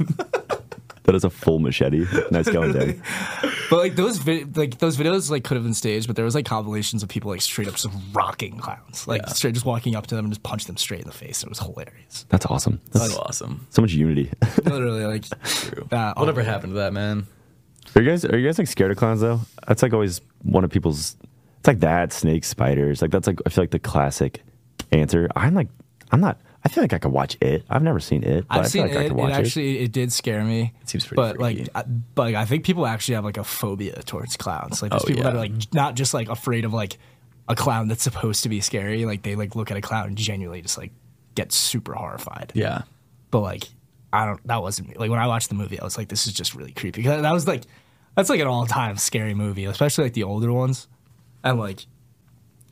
That 1.04 1.16
is 1.16 1.24
a 1.24 1.30
full 1.30 1.60
machete. 1.60 2.06
Nice 2.30 2.50
going, 2.50 2.74
Dave. 2.74 3.02
But 3.72 3.78
like 3.80 3.96
those 3.96 4.18
vi- 4.18 4.46
like 4.56 4.78
those 4.80 4.98
videos 4.98 5.32
like 5.32 5.44
could 5.46 5.56
have 5.56 5.64
been 5.64 5.74
staged, 5.74 6.06
but 6.08 6.16
there 6.18 6.26
was 6.26 6.36
like 6.36 6.46
compilations 6.46 7.02
of 7.04 7.10
people 7.10 7.32
like 7.32 7.42
straight 7.42 7.68
up 7.70 7.74
just 7.76 7.88
rocking 8.14 8.58
clowns, 8.58 9.08
like 9.08 9.22
Yeah. 9.26 9.30
straight 9.30 9.54
just 9.54 9.66
walking 9.66 9.96
up 9.96 10.06
to 10.08 10.16
them 10.16 10.26
and 10.26 10.32
just 10.34 10.44
punch 10.44 10.66
them 10.66 10.76
straight 10.76 11.00
in 11.02 11.08
the 11.08 11.14
face. 11.14 11.42
It 11.42 11.48
was 11.50 11.58
hilarious. 11.60 12.26
That's 12.30 12.46
awesome. 12.46 12.82
That's 12.92 13.14
so 13.14 13.22
awesome. 13.22 13.66
so 13.70 13.82
much 13.82 13.94
unity. 13.94 14.30
Literally, 14.66 15.06
like 15.06 15.24
True. 15.46 15.88
that. 15.90 16.18
Whatever 16.18 16.44
happened 16.44 16.74
to 16.74 16.80
that 16.80 16.92
man? 16.94 17.26
Are 17.96 18.02
you 18.02 18.10
guys? 18.10 18.26
Are 18.26 18.38
you 18.38 18.46
guys 18.48 18.58
like 18.60 18.68
scared 18.68 18.92
of 18.92 18.98
clowns 18.98 19.22
though? 19.22 19.40
That's 19.68 19.82
like 19.82 19.94
always 19.94 20.22
one 20.44 20.64
of 20.66 20.70
people's. 20.70 21.16
It's 21.60 21.68
like 21.68 21.80
that 21.80 22.12
snakes, 22.14 22.50
spiders. 22.50 23.02
Like 23.02 23.12
that's 23.12 23.26
like 23.28 23.40
I 23.46 23.50
feel 23.50 23.64
like 23.64 23.72
the 23.72 23.80
classic 23.80 24.44
answer. 24.92 25.30
I'm 25.36 25.54
like 25.54 25.70
I'm 26.12 26.20
not. 26.20 26.40
I 26.64 26.70
feel 26.70 26.84
like 26.84 26.94
I 26.94 27.00
could 27.00 27.12
watch 27.12 27.38
it. 27.42 27.66
I've 27.70 27.82
never 27.82 28.00
seen 28.00 28.24
it, 28.24 28.48
but 28.48 28.56
I 28.56 28.60
I've 28.60 28.64
feel 28.66 28.70
seen 28.70 28.82
like 28.90 28.98
I 28.98 29.02
it. 29.02 29.08
could 29.08 29.18
watch 29.18 29.32
it. 29.32 29.34
actually 29.36 29.80
it 29.80 29.92
did 29.92 30.14
scare 30.14 30.44
me. 30.44 30.74
It 30.82 30.90
seems 30.90 31.06
pretty 31.06 31.16
but 31.22 31.38
freaky. 31.38 31.64
like, 31.64 31.70
I, 31.76 31.84
but 31.84 32.22
like, 32.24 32.36
I 32.36 32.46
think 32.46 32.64
people 32.66 32.86
actually 32.86 33.16
have 33.16 33.26
like 33.26 33.38
a 33.38 33.44
phobia 33.44 34.02
towards 34.04 34.38
clowns. 34.38 34.82
Like 34.82 34.92
there's 34.92 35.04
Oh, 35.04 35.08
people 35.08 35.24
that 35.24 35.34
are 35.34 35.40
like 35.40 35.74
not 35.74 35.96
just 35.96 36.14
like 36.14 36.30
afraid 36.30 36.64
of 36.66 36.74
like 36.74 36.98
a 37.50 37.56
clown 37.56 37.88
that's 37.88 38.04
supposed 38.04 38.44
to 38.44 38.50
be 38.50 38.62
scary. 38.62 39.06
Like 39.06 39.24
they 39.24 39.36
like 39.36 39.56
look 39.56 39.72
at 39.72 39.78
a 39.78 39.82
clown 39.82 40.08
and 40.08 40.18
genuinely 40.18 40.62
just 40.62 40.78
like 40.78 40.92
get 41.34 41.52
super 41.52 41.94
horrified. 41.94 42.52
Yeah. 42.54 42.84
But 43.32 43.40
like 43.40 43.64
I 44.14 44.26
don't. 44.26 44.46
That 44.48 44.62
wasn't 44.62 44.90
me. 44.90 44.96
Like 44.98 45.10
when 45.10 45.20
I 45.20 45.26
watched 45.28 45.50
the 45.50 45.56
movie, 45.56 45.80
I 45.80 45.84
was 45.84 45.98
like, 45.98 46.10
this 46.10 46.28
is 46.28 46.34
just 46.34 46.54
really 46.54 46.74
creepy. 46.74 47.02
'Cause 47.02 47.22
That 47.22 47.32
was 47.34 47.48
like 47.48 47.64
that's 48.16 48.30
like 48.30 48.40
an 48.42 48.48
all 48.48 48.68
time 48.68 48.98
scary 48.98 49.34
movie, 49.34 49.66
especially 49.66 50.04
like 50.04 50.14
the 50.14 50.24
older 50.24 50.52
ones. 50.54 50.88
And 51.44 51.58
like 51.58 51.86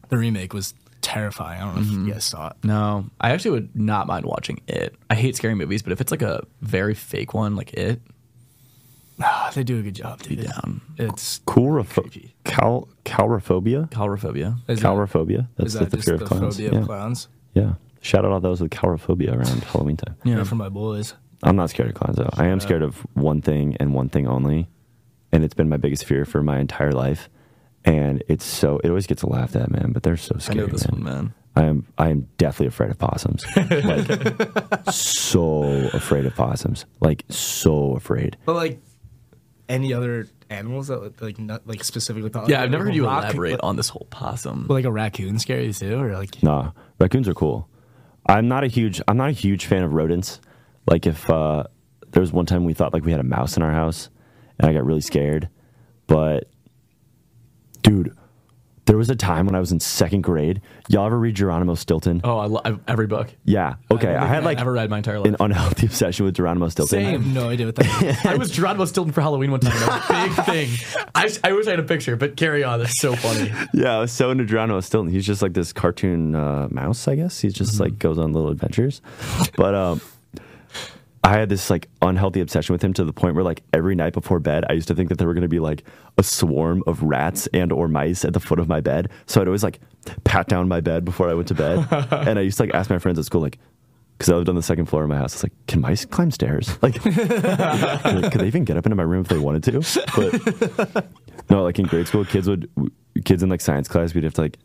the 0.09 0.17
remake 0.17 0.53
was 0.53 0.73
terrifying. 1.01 1.61
I 1.61 1.65
don't 1.65 1.75
know 1.75 1.81
Mm-hmm. 1.81 2.01
if 2.01 2.07
you 2.07 2.13
guys 2.13 2.23
saw 2.25 2.47
it. 2.49 2.55
No, 2.63 3.05
I 3.21 3.31
actually 3.31 3.51
would 3.51 3.75
not 3.75 4.07
mind 4.07 4.25
watching 4.25 4.61
it. 4.67 4.95
I 5.09 5.15
hate 5.15 5.35
scary 5.35 5.55
movies, 5.55 5.81
but 5.81 5.91
if 5.93 6.01
it's 6.01 6.11
like 6.11 6.21
a 6.21 6.45
very 6.61 6.93
fake 6.93 7.33
one, 7.33 7.55
like 7.55 7.73
it, 7.73 8.01
Ah, 9.21 9.51
they 9.53 9.63
do 9.63 9.79
a 9.79 9.81
good 9.81 9.95
job, 9.95 10.21
dude. 10.21 10.45
down. 10.45 10.81
It's 10.97 11.39
Coulropho- 11.39 12.03
creepy. 12.03 12.35
cal 12.45 12.87
calrophobia. 13.05 13.89
Calrophobia. 13.89 14.57
Is 14.77 14.77
that- 14.77 15.47
That's 15.57 15.67
is 15.67 15.73
the, 15.73 15.79
that 15.79 15.91
the 15.91 15.97
fear 16.01 16.15
of 16.15 16.23
clowns. 16.25 16.55
phobia 16.55 16.71
yeah. 16.71 16.79
of 16.79 16.85
clowns? 16.85 17.27
yeah. 17.53 17.73
Shout 18.01 18.23
out 18.23 18.31
all 18.31 18.39
those 18.39 18.61
with 18.61 18.71
calrophobia 18.71 19.35
around 19.35 19.61
Halloween 19.73 19.97
time. 19.97 20.15
Yeah, 20.23 20.43
for 20.45 20.55
my 20.55 20.69
boys. 20.69 21.15
I'm 21.43 21.57
not 21.57 21.69
scared 21.69 21.89
of 21.89 21.95
clowns 21.95 22.15
though. 22.17 22.29
I 22.33 22.47
am 22.47 22.61
scared 22.61 22.81
of 22.81 22.95
one 23.13 23.41
thing 23.41 23.75
and 23.77 23.93
one 23.93 24.07
thing 24.07 24.25
only, 24.25 24.69
and 25.33 25.43
it's 25.43 25.53
been 25.53 25.67
my 25.67 25.75
biggest 25.75 26.05
fear 26.05 26.23
for 26.23 26.41
my 26.41 26.59
entire 26.59 26.93
life. 26.93 27.29
And 27.89 28.23
it's 28.27 28.45
so 28.45 28.79
it 28.83 28.89
always 28.89 29.07
gets 29.07 29.23
laughed 29.23 29.55
at, 29.55 29.71
man. 29.71 29.91
But 29.93 30.03
they're 30.03 30.15
so 30.17 30.35
I 30.35 30.39
scary. 30.39 30.59
know 30.59 30.65
this 30.67 30.89
man. 30.91 31.03
one, 31.03 31.13
man. 31.13 31.33
I 31.55 31.63
am 31.63 31.87
I 31.97 32.09
am 32.09 32.27
deathly 32.37 32.67
afraid 32.67 32.91
of 32.91 32.99
possums. 32.99 33.43
like 33.55 34.83
so 34.91 35.63
afraid 35.93 36.25
of 36.25 36.35
possums. 36.35 36.85
Like 36.99 37.25
so 37.29 37.95
afraid. 37.95 38.37
But 38.45 38.53
like 38.55 38.79
any 39.67 39.91
other 39.93 40.27
animals 40.51 40.87
that 40.87 41.19
like 41.21 41.39
not 41.39 41.65
like 41.67 41.83
specifically. 41.83 42.29
Possums. 42.29 42.49
Yeah, 42.49 42.61
I've 42.61 42.69
never 42.71 42.85
heard 42.85 42.95
you 42.95 43.05
Rock- 43.05 43.23
elaborate 43.23 43.59
on 43.61 43.75
this 43.75 43.89
whole 43.89 44.07
possum. 44.11 44.65
But 44.67 44.75
like 44.75 44.85
a 44.85 44.91
raccoon 44.91 45.39
scary 45.39 45.73
too, 45.73 45.99
or 45.99 46.13
like 46.13 46.41
Nah, 46.43 46.71
raccoons 46.99 47.27
are 47.27 47.33
cool. 47.33 47.67
I'm 48.27 48.47
not 48.47 48.63
a 48.63 48.67
huge 48.67 49.01
I'm 49.07 49.17
not 49.17 49.29
a 49.29 49.33
huge 49.33 49.65
fan 49.65 49.81
of 49.83 49.93
rodents. 49.93 50.39
Like 50.87 51.07
if 51.07 51.27
uh, 51.29 51.63
there 52.11 52.21
was 52.21 52.31
one 52.31 52.45
time 52.45 52.65
we 52.65 52.73
thought 52.75 52.93
like 52.93 53.03
we 53.03 53.11
had 53.11 53.19
a 53.19 53.23
mouse 53.23 53.57
in 53.57 53.63
our 53.63 53.71
house, 53.73 54.09
and 54.59 54.69
I 54.69 54.73
got 54.73 54.85
really 54.85 55.01
scared. 55.01 55.49
But 56.05 56.49
dude, 57.89 58.15
there 58.85 58.97
was 58.97 59.09
a 59.09 59.15
time 59.15 59.45
when 59.45 59.55
I 59.55 59.59
was 59.59 59.71
in 59.71 59.79
second 59.79 60.21
grade. 60.21 60.61
Y'all 60.87 61.05
ever 61.05 61.19
read 61.19 61.35
Geronimo 61.35 61.75
Stilton? 61.75 62.21
Oh, 62.23 62.37
I 62.39 62.45
love 62.47 62.79
every 62.87 63.05
book. 63.05 63.29
Yeah. 63.45 63.75
Okay. 63.91 64.07
don't 64.07 64.15
I, 64.15 64.19
think 64.19 64.27
had 64.29 64.37
I've 64.37 64.43
like 64.45 64.59
ever 64.59 64.71
read 64.71 64.89
my 64.89 64.97
entire 64.97 65.19
life. 65.19 65.27
an 65.27 65.35
unhealthy 65.39 65.85
obsession 65.87 66.25
with 66.25 66.35
Geronimo 66.35 66.69
Stilton. 66.69 67.05
I 67.05 67.11
have 67.11 67.25
no 67.25 67.49
idea 67.49 67.67
what 67.67 67.75
that. 67.75 68.03
is. 68.03 68.25
I 68.25 68.35
was 68.35 68.49
Geronimo 68.51 68.85
Stilton 68.85 69.13
for 69.13 69.21
Halloween 69.21 69.51
one 69.51 69.59
time. 69.59 69.79
That 69.79 70.07
was 70.07 70.39
a 70.39 70.43
big 70.43 70.45
thing. 70.87 71.07
I, 71.13 71.49
I 71.49 71.53
wish 71.53 71.67
I 71.67 71.71
had 71.71 71.79
a 71.79 71.83
picture, 71.83 72.15
but 72.15 72.35
carry 72.35 72.63
on. 72.63 72.79
That's 72.79 72.99
so 72.99 73.15
funny. 73.15 73.51
Yeah, 73.73 73.97
I 73.97 73.99
was 73.99 74.11
so 74.11 74.31
into 74.31 74.45
Geronimo 74.45 74.79
Stilton. 74.79 75.11
He's 75.11 75.25
just 75.25 75.41
like 75.41 75.53
this 75.53 75.71
cartoon 75.71 76.33
uh, 76.35 76.67
mouse, 76.71 77.07
I 77.07 77.15
guess. 77.15 77.39
He 77.39 77.49
just 77.49 77.79
like 77.79 77.99
goes 77.99 78.17
on 78.17 78.33
little 78.33 78.49
adventures. 78.49 79.01
But 79.55 79.75
um, 79.75 80.01
I 81.23 81.33
had 81.37 81.49
this 81.49 81.69
like 81.69 81.89
unhealthy 82.01 82.39
obsession 82.39 82.73
with 82.73 82.81
him 82.81 82.93
to 82.93 83.03
the 83.03 83.11
point 83.11 83.35
where 83.35 83.43
like 83.43 83.61
every 83.73 83.93
night 83.95 84.13
before 84.13 84.39
bed, 84.39 84.63
I 84.69 84.73
used 84.73 84.87
to 84.87 84.95
think 84.95 85.09
that 85.09 85.17
there 85.17 85.27
were 85.27 85.33
going 85.33 85.41
to 85.41 85.47
be 85.49 85.59
like 85.59 85.83
a 86.17 86.23
swarm 86.23 86.81
of 86.87 87.03
rats 87.03 87.47
and 87.53 87.71
or 87.71 87.87
mice 87.87 88.23
at 88.23 88.33
the 88.33 88.39
foot 88.39 88.59
of 88.59 88.67
my 88.69 88.79
bed. 88.79 89.09
So 89.25 89.41
I'd 89.41 89.47
always 89.47 89.63
like 89.63 89.79
pat 90.23 90.47
down 90.47 90.67
my 90.67 90.79
bed 90.79 91.03
before 91.03 91.29
I 91.29 91.33
went 91.33 91.49
to 91.49 91.55
bed, 91.55 91.85
and 92.11 92.39
I 92.39 92.41
used 92.41 92.57
to 92.57 92.63
like 92.63 92.73
ask 92.73 92.89
my 92.89 92.99
friends 92.99 93.19
at 93.19 93.25
school 93.25 93.41
like. 93.41 93.59
because 94.17 94.29
I 94.29 94.35
lived 94.35 94.49
on 94.49 94.55
the 94.55 94.63
second 94.63 94.85
floor 94.85 95.03
of 95.03 95.09
my 95.09 95.17
house. 95.17 95.33
I 95.33 95.37
was 95.37 95.43
like, 95.43 95.67
can 95.67 95.81
mice 95.81 96.05
climb 96.05 96.31
stairs? 96.31 96.77
Like, 96.81 97.03
like, 97.05 98.31
could 98.31 98.39
they 98.41 98.47
even 98.47 98.63
get 98.63 98.77
up 98.77 98.85
into 98.85 98.95
my 98.95 99.03
room 99.03 99.21
if 99.21 99.27
they 99.27 99.37
wanted 99.37 99.63
to? 99.63 99.81
But 100.15 101.05
no, 101.49 101.63
like 101.63 101.79
in 101.79 101.85
grade 101.85 102.07
school, 102.07 102.23
kids 102.23 102.47
would 102.47 102.69
kids 103.25 103.43
in 103.43 103.49
like 103.49 103.59
science 103.61 103.87
class, 103.89 104.13
we'd 104.13 104.23
have 104.23 104.33
to 104.35 104.41
like 104.41 104.57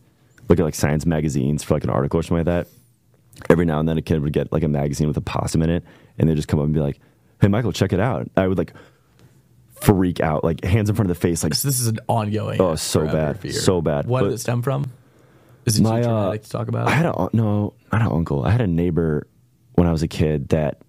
look 0.48 0.60
at 0.60 0.64
like 0.64 0.74
science 0.76 1.04
magazines 1.04 1.64
for 1.64 1.74
like 1.74 1.82
an 1.84 1.90
article 1.90 2.20
or 2.20 2.22
something 2.22 2.46
like 2.46 2.66
that. 2.66 2.68
Every 3.50 3.64
now 3.64 3.80
and 3.80 3.88
then, 3.88 3.98
a 3.98 4.02
kid 4.02 4.20
would 4.22 4.32
get 4.32 4.52
like 4.52 4.62
a 4.62 4.68
magazine 4.68 5.08
with 5.08 5.16
a 5.16 5.20
possum 5.20 5.62
in 5.62 5.70
it, 5.70 5.84
and 6.18 6.28
they'd 6.28 6.36
just 6.36 6.48
come 6.48 6.60
up 6.60 6.64
and 6.66 6.74
be 6.74 6.80
like, 6.80 6.98
"Hey, 7.40 7.48
Michael, 7.48 7.72
check 7.72 7.92
it 7.92 8.00
out." 8.00 8.30
I 8.36 8.46
would 8.46 8.58
like 8.58 8.72
freak 9.80 10.20
out, 10.20 10.44
like 10.44 10.64
hands 10.64 10.88
in 10.88 10.94
front 10.96 11.10
of 11.10 11.16
the 11.16 11.20
face, 11.20 11.42
like 11.42 11.54
So 11.54 11.68
this 11.68 11.80
is 11.80 11.88
an 11.88 11.98
ongoing. 12.08 12.60
Oh, 12.60 12.74
so 12.74 13.06
bad. 13.06 13.40
fear. 13.40 13.52
So 13.52 13.80
bad. 13.82 14.06
What 14.06 14.20
But- 14.20 14.28
did 14.28 14.34
it 14.34 14.38
stem 14.38 14.62
from? 14.62 14.86
Is 15.66 15.78
it 15.78 15.82
my 15.82 16.00
uh, 16.00 16.04
traumatic 16.04 16.42
to 16.42 16.50
talk 16.50 16.68
about? 16.68 16.88
I 16.88 16.92
had 16.92 17.06
a 17.06 17.28
no, 17.32 17.72
not 17.92 18.02
an 18.02 18.08
uncle. 18.08 18.44
I 18.44 18.50
had 18.50 18.60
a 18.60 18.66
neighbor 18.66 19.26
when 19.74 19.86
I 19.86 19.92
was 19.92 20.02
a 20.02 20.08
kid 20.08 20.50
that 20.50 20.82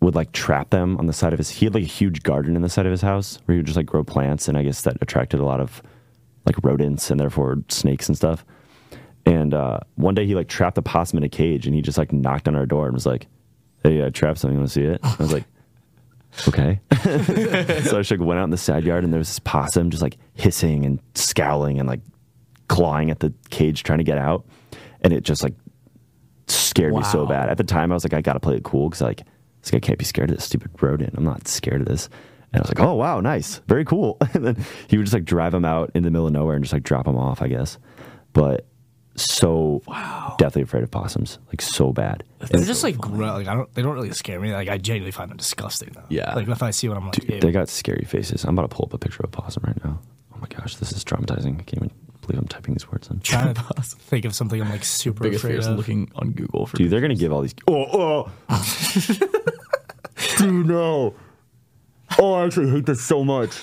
would 0.00 0.14
like 0.14 0.32
trap 0.32 0.70
them 0.70 0.96
on 0.98 1.06
the 1.06 1.12
side 1.12 1.32
of 1.32 1.38
his. 1.38 1.48
He 1.50 1.64
had 1.66 1.74
like 1.74 1.84
a 1.84 1.86
huge 1.86 2.22
garden 2.22 2.54
in 2.54 2.62
the 2.62 2.68
side 2.68 2.84
of 2.86 2.90
his 2.92 3.00
house 3.02 3.38
where 3.44 3.54
he 3.54 3.58
would 3.58 3.66
just 3.66 3.76
like 3.76 3.86
grow 3.86 4.04
plants, 4.04 4.46
and 4.46 4.56
I 4.58 4.62
guess 4.62 4.82
that 4.82 4.96
attracted 5.00 5.40
a 5.40 5.44
lot 5.44 5.58
of 5.60 5.82
like 6.46 6.56
rodents 6.62 7.10
and 7.10 7.18
therefore 7.18 7.62
snakes 7.68 8.08
and 8.08 8.16
stuff. 8.16 8.44
And 9.26 9.54
uh, 9.54 9.80
one 9.96 10.14
day 10.14 10.26
he 10.26 10.34
like 10.34 10.48
trapped 10.48 10.78
a 10.78 10.82
possum 10.82 11.18
in 11.18 11.24
a 11.24 11.28
cage, 11.28 11.66
and 11.66 11.74
he 11.74 11.82
just 11.82 11.98
like 11.98 12.12
knocked 12.12 12.48
on 12.48 12.56
our 12.56 12.66
door 12.66 12.86
and 12.86 12.94
was 12.94 13.06
like, 13.06 13.26
"Hey, 13.82 14.04
I 14.04 14.10
trapped 14.10 14.38
something. 14.38 14.54
You 14.54 14.60
want 14.60 14.70
to 14.70 14.74
see 14.74 14.84
it?" 14.84 15.00
I 15.02 15.16
was 15.18 15.32
like. 15.32 15.44
Okay. 16.46 16.80
so 17.02 17.96
I 17.98 18.00
just 18.00 18.10
like 18.12 18.20
went 18.20 18.38
out 18.38 18.44
in 18.44 18.50
the 18.50 18.56
side 18.56 18.84
yard 18.84 19.02
and 19.02 19.12
there 19.12 19.18
was 19.18 19.26
this 19.26 19.40
possum 19.40 19.90
just 19.90 20.00
like 20.00 20.16
hissing 20.34 20.86
and 20.86 21.00
scowling 21.16 21.80
and 21.80 21.88
like 21.88 22.00
clawing 22.68 23.10
at 23.10 23.18
the 23.18 23.34
cage 23.50 23.82
trying 23.82 23.98
to 23.98 24.04
get 24.04 24.16
out. 24.16 24.46
And 25.00 25.12
it 25.12 25.24
just 25.24 25.42
like 25.42 25.54
scared 26.46 26.94
me 26.94 27.02
so 27.02 27.26
bad. 27.26 27.48
At 27.48 27.56
the 27.56 27.64
time 27.64 27.90
I 27.90 27.94
was 27.94 28.04
like, 28.04 28.14
I 28.14 28.20
gotta 28.20 28.38
play 28.38 28.54
it 28.54 28.62
cool 28.62 28.88
because 28.88 29.00
like, 29.00 29.22
like, 29.64 29.74
I 29.74 29.80
can't 29.80 29.98
be 29.98 30.04
scared 30.04 30.30
of 30.30 30.36
this 30.36 30.44
stupid 30.44 30.70
rodent. 30.80 31.14
I'm 31.16 31.24
not 31.24 31.48
scared 31.48 31.80
of 31.80 31.88
this. 31.88 32.08
And 32.52 32.60
I 32.60 32.62
was 32.62 32.68
like, 32.70 32.80
oh 32.80 32.94
wow, 32.94 33.20
nice. 33.20 33.60
Very 33.66 33.84
cool. 33.84 34.16
And 34.32 34.46
then 34.46 34.64
he 34.86 34.96
would 34.96 35.06
just 35.06 35.14
like 35.14 35.24
drive 35.24 35.52
him 35.52 35.64
out 35.64 35.90
in 35.94 36.04
the 36.04 36.10
middle 36.12 36.28
of 36.28 36.32
nowhere 36.32 36.54
and 36.54 36.64
just 36.64 36.72
like 36.72 36.84
drop 36.84 37.08
him 37.08 37.16
off, 37.16 37.42
I 37.42 37.48
guess. 37.48 37.76
But 38.32 38.66
so 39.20 39.82
Wow. 39.86 40.34
deathly 40.38 40.62
afraid 40.62 40.82
of 40.82 40.90
possums. 40.90 41.38
Like 41.48 41.60
so 41.62 41.92
bad. 41.92 42.24
They're 42.38 42.64
just 42.64 42.82
like 42.82 42.98
gro- 42.98 43.34
like 43.34 43.46
I 43.48 43.54
don't. 43.54 43.72
They 43.74 43.82
don't 43.82 43.94
really 43.94 44.12
scare 44.12 44.40
me. 44.40 44.52
Like 44.52 44.68
I 44.68 44.78
genuinely 44.78 45.10
find 45.12 45.30
them 45.30 45.36
disgusting. 45.36 45.90
Though. 45.94 46.04
Yeah. 46.08 46.34
Like 46.34 46.48
if 46.48 46.62
I 46.62 46.70
see 46.70 46.88
one, 46.88 46.96
I'm 46.96 47.04
like, 47.04 47.14
Dude, 47.14 47.28
ew. 47.30 47.40
they 47.40 47.52
got 47.52 47.68
scary 47.68 48.04
faces. 48.06 48.44
I'm 48.44 48.56
about 48.58 48.70
to 48.70 48.74
pull 48.76 48.86
up 48.86 48.94
a 48.94 48.98
picture 48.98 49.20
of 49.22 49.28
a 49.28 49.32
possum 49.32 49.62
right 49.66 49.84
now. 49.84 50.00
Oh 50.34 50.38
my 50.40 50.46
gosh, 50.48 50.76
this 50.76 50.92
is 50.92 51.04
traumatizing. 51.04 51.54
I 51.60 51.62
can't 51.64 51.74
even 51.76 51.90
believe 52.22 52.38
I'm 52.38 52.48
typing 52.48 52.74
these 52.74 52.90
words 52.90 53.08
in. 53.10 53.20
trying 53.20 53.54
to 53.54 53.62
think 53.82 54.24
of 54.24 54.34
something 54.34 54.60
I'm 54.60 54.70
like 54.70 54.84
super 54.84 55.24
biggest 55.24 55.44
afraid 55.44 55.58
of. 55.58 55.76
looking 55.76 56.10
on 56.16 56.32
Google 56.32 56.66
for. 56.66 56.76
Dude, 56.76 56.90
they're 56.90 57.00
gonna 57.00 57.14
give 57.14 57.32
all 57.32 57.42
these. 57.42 57.54
Oh, 57.68 58.28
oh. 58.48 59.16
Dude, 60.38 60.66
no. 60.66 61.14
Oh, 62.18 62.34
I 62.34 62.44
actually 62.46 62.70
hate 62.70 62.86
this 62.86 63.00
so 63.02 63.24
much. 63.24 63.62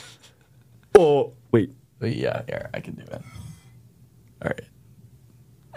Oh, 0.98 1.34
wait. 1.52 1.72
But 2.00 2.15
yeah, 2.15 2.43
here 2.48 2.70
I 2.74 2.80
can 2.80 2.96
do 2.96 3.04
it. 3.04 3.12
All 3.13 3.22
right. 4.46 4.62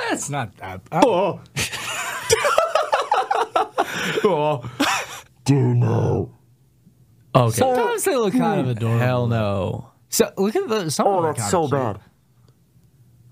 That's 0.09 0.31
not 0.31 0.57
that. 0.57 0.81
Oh. 0.93 1.41
oh. 4.25 4.71
Dude, 5.45 5.77
no. 5.77 6.33
Okay. 7.35 7.57
Sometimes 7.57 8.05
they 8.05 8.17
look 8.17 8.33
kind 8.33 8.61
of 8.61 8.69
adorable. 8.69 8.99
Hell 8.99 9.27
no, 9.29 9.91
So 10.09 10.33
look 10.37 10.57
at 10.57 10.69
the. 10.69 10.91
Some 10.91 11.07
Oh, 11.07 11.11
of 11.11 11.17
them 11.23 11.31
are 11.31 11.35
that's 11.35 11.51
so 11.51 11.61
cute. 11.69 11.71
bad. 11.73 12.01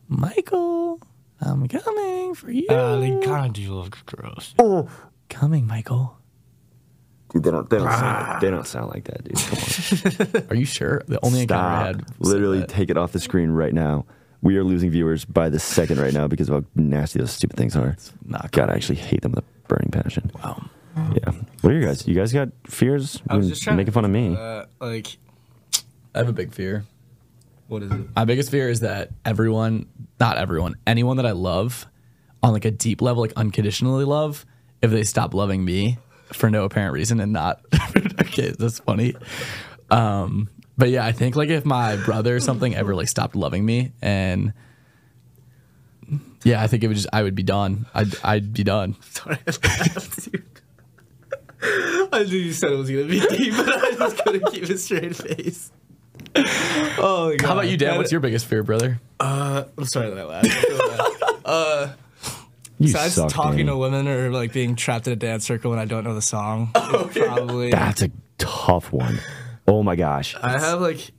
Michael. 0.08 1.00
I'm 1.40 1.66
coming 1.68 2.34
for 2.34 2.50
you. 2.50 2.66
Uh, 2.68 2.98
they 2.98 3.10
kind 3.24 3.46
of 3.46 3.52
do 3.52 3.72
look 3.72 4.04
gross. 4.06 4.54
Oh. 4.58 4.88
coming, 5.28 5.66
Michael. 5.66 6.16
Dude, 7.32 7.44
they 7.44 7.50
don't. 7.50 7.68
They 7.68 7.78
don't, 7.78 7.90
sound, 7.92 8.40
they 8.40 8.50
don't 8.50 8.66
sound 8.66 8.88
like 8.90 9.04
that, 9.04 9.24
dude. 9.24 9.36
Come 9.36 10.40
on. 10.40 10.46
Are 10.50 10.56
you 10.56 10.64
sure? 10.64 11.02
The 11.06 11.24
only 11.24 11.42
encounter 11.42 11.68
I 11.68 11.92
Stop. 11.92 12.08
had. 12.08 12.20
Literally, 12.20 12.60
that. 12.60 12.68
take 12.70 12.88
it 12.90 12.96
off 12.96 13.12
the 13.12 13.20
screen 13.20 13.50
right 13.50 13.74
now. 13.74 14.06
We 14.42 14.56
are 14.56 14.64
losing 14.64 14.90
viewers 14.90 15.24
by 15.24 15.48
the 15.48 15.58
second 15.58 16.00
right 16.00 16.12
now 16.12 16.28
because 16.28 16.48
of 16.48 16.62
how 16.62 16.70
nasty 16.76 17.18
those 17.18 17.32
stupid 17.32 17.56
things 17.56 17.74
are. 17.76 17.96
not 18.24 18.52
God, 18.52 18.70
I 18.70 18.74
actually 18.74 18.96
hate 18.96 19.22
them 19.22 19.32
with 19.32 19.44
a 19.44 19.68
burning 19.68 19.90
passion. 19.90 20.30
Wow. 20.42 20.64
Yeah. 20.96 21.32
What 21.60 21.72
are 21.72 21.76
you 21.78 21.84
guys? 21.84 22.06
You 22.06 22.14
guys 22.14 22.32
got 22.32 22.48
fears? 22.66 23.20
I 23.28 23.36
was 23.36 23.48
just 23.48 23.62
trying 23.62 23.76
making 23.76 23.92
to 23.92 23.92
fun 23.92 24.04
of 24.04 24.10
me. 24.10 24.36
Uh, 24.36 24.66
like, 24.80 25.16
I 26.14 26.18
have 26.18 26.28
a 26.28 26.32
big 26.32 26.52
fear. 26.52 26.84
what 27.68 27.82
is 27.82 27.90
it? 27.92 28.00
My 28.16 28.24
biggest 28.24 28.50
fear 28.50 28.68
is 28.68 28.80
that 28.80 29.10
everyone, 29.24 29.86
not 30.18 30.38
everyone, 30.38 30.74
anyone 30.86 31.16
that 31.18 31.26
I 31.26 31.32
love 31.32 31.86
on 32.42 32.52
like 32.52 32.64
a 32.64 32.70
deep 32.70 33.00
level, 33.02 33.22
like 33.22 33.32
unconditionally 33.36 34.04
love, 34.04 34.44
if 34.82 34.90
they 34.90 35.04
stop 35.04 35.34
loving 35.34 35.64
me 35.64 35.98
for 36.32 36.50
no 36.50 36.64
apparent 36.64 36.92
reason 36.94 37.20
and 37.20 37.32
not 37.32 37.60
okay, 38.20 38.52
that's 38.58 38.78
funny. 38.80 39.14
Um, 39.90 40.48
but 40.78 40.88
yeah, 40.90 41.04
I 41.04 41.12
think 41.12 41.36
like 41.36 41.48
if 41.50 41.64
my 41.66 41.96
brother 41.96 42.36
or 42.36 42.40
something 42.40 42.74
ever 42.74 42.94
like 42.94 43.08
stopped 43.08 43.36
loving 43.36 43.64
me 43.66 43.92
and 44.00 44.52
yeah, 46.44 46.62
I 46.62 46.68
think 46.68 46.84
it 46.84 46.88
would 46.88 46.96
just 46.96 47.08
I 47.12 47.22
would 47.22 47.34
be 47.34 47.42
done. 47.42 47.86
I'd 47.94 48.14
I'd 48.24 48.52
be 48.54 48.64
done. 48.64 48.96
Sorry, 49.02 49.36
I 49.46 49.50
laughed, 49.50 50.32
dude. 50.32 50.44
I 52.12 52.22
knew 52.24 52.36
you 52.38 52.52
said 52.52 52.72
it 52.72 52.76
was 52.76 52.88
gonna 52.90 53.04
be 53.04 53.20
deep, 53.36 53.54
but 53.56 53.68
I 53.68 53.90
just 53.92 54.18
couldn't 54.24 54.52
keep 54.52 54.62
a 54.64 54.78
straight 54.78 55.16
face. 55.16 55.72
Oh 56.36 57.30
my 57.30 57.36
god! 57.36 57.46
How 57.46 57.52
about 57.54 57.68
you, 57.68 57.76
Dan? 57.76 57.96
What's 57.98 58.12
your 58.12 58.20
biggest 58.20 58.46
fear, 58.46 58.62
brother? 58.62 59.00
Uh, 59.18 59.64
I'm 59.76 59.84
sorry 59.84 60.10
that 60.10 60.18
I 60.18 60.24
laughed. 60.24 60.46
I 60.46 60.60
feel 60.60 61.44
bad. 61.44 61.94
You 62.80 62.86
Besides 62.92 63.14
suck, 63.14 63.30
talking 63.32 63.66
Danny. 63.66 63.70
to 63.70 63.76
women 63.76 64.06
or 64.06 64.30
like 64.30 64.52
being 64.52 64.76
trapped 64.76 65.08
in 65.08 65.12
a 65.12 65.16
dance 65.16 65.44
circle 65.44 65.72
when 65.72 65.80
I 65.80 65.84
don't 65.84 66.04
know 66.04 66.14
the 66.14 66.22
song, 66.22 66.70
it's 66.76 67.18
probably. 67.18 67.72
That's 67.72 68.02
a 68.02 68.10
tough 68.38 68.92
one. 68.92 69.18
Oh 69.68 69.82
my 69.82 69.94
gosh. 69.96 70.34
I 70.42 70.58
have 70.58 70.80
like 70.80 71.10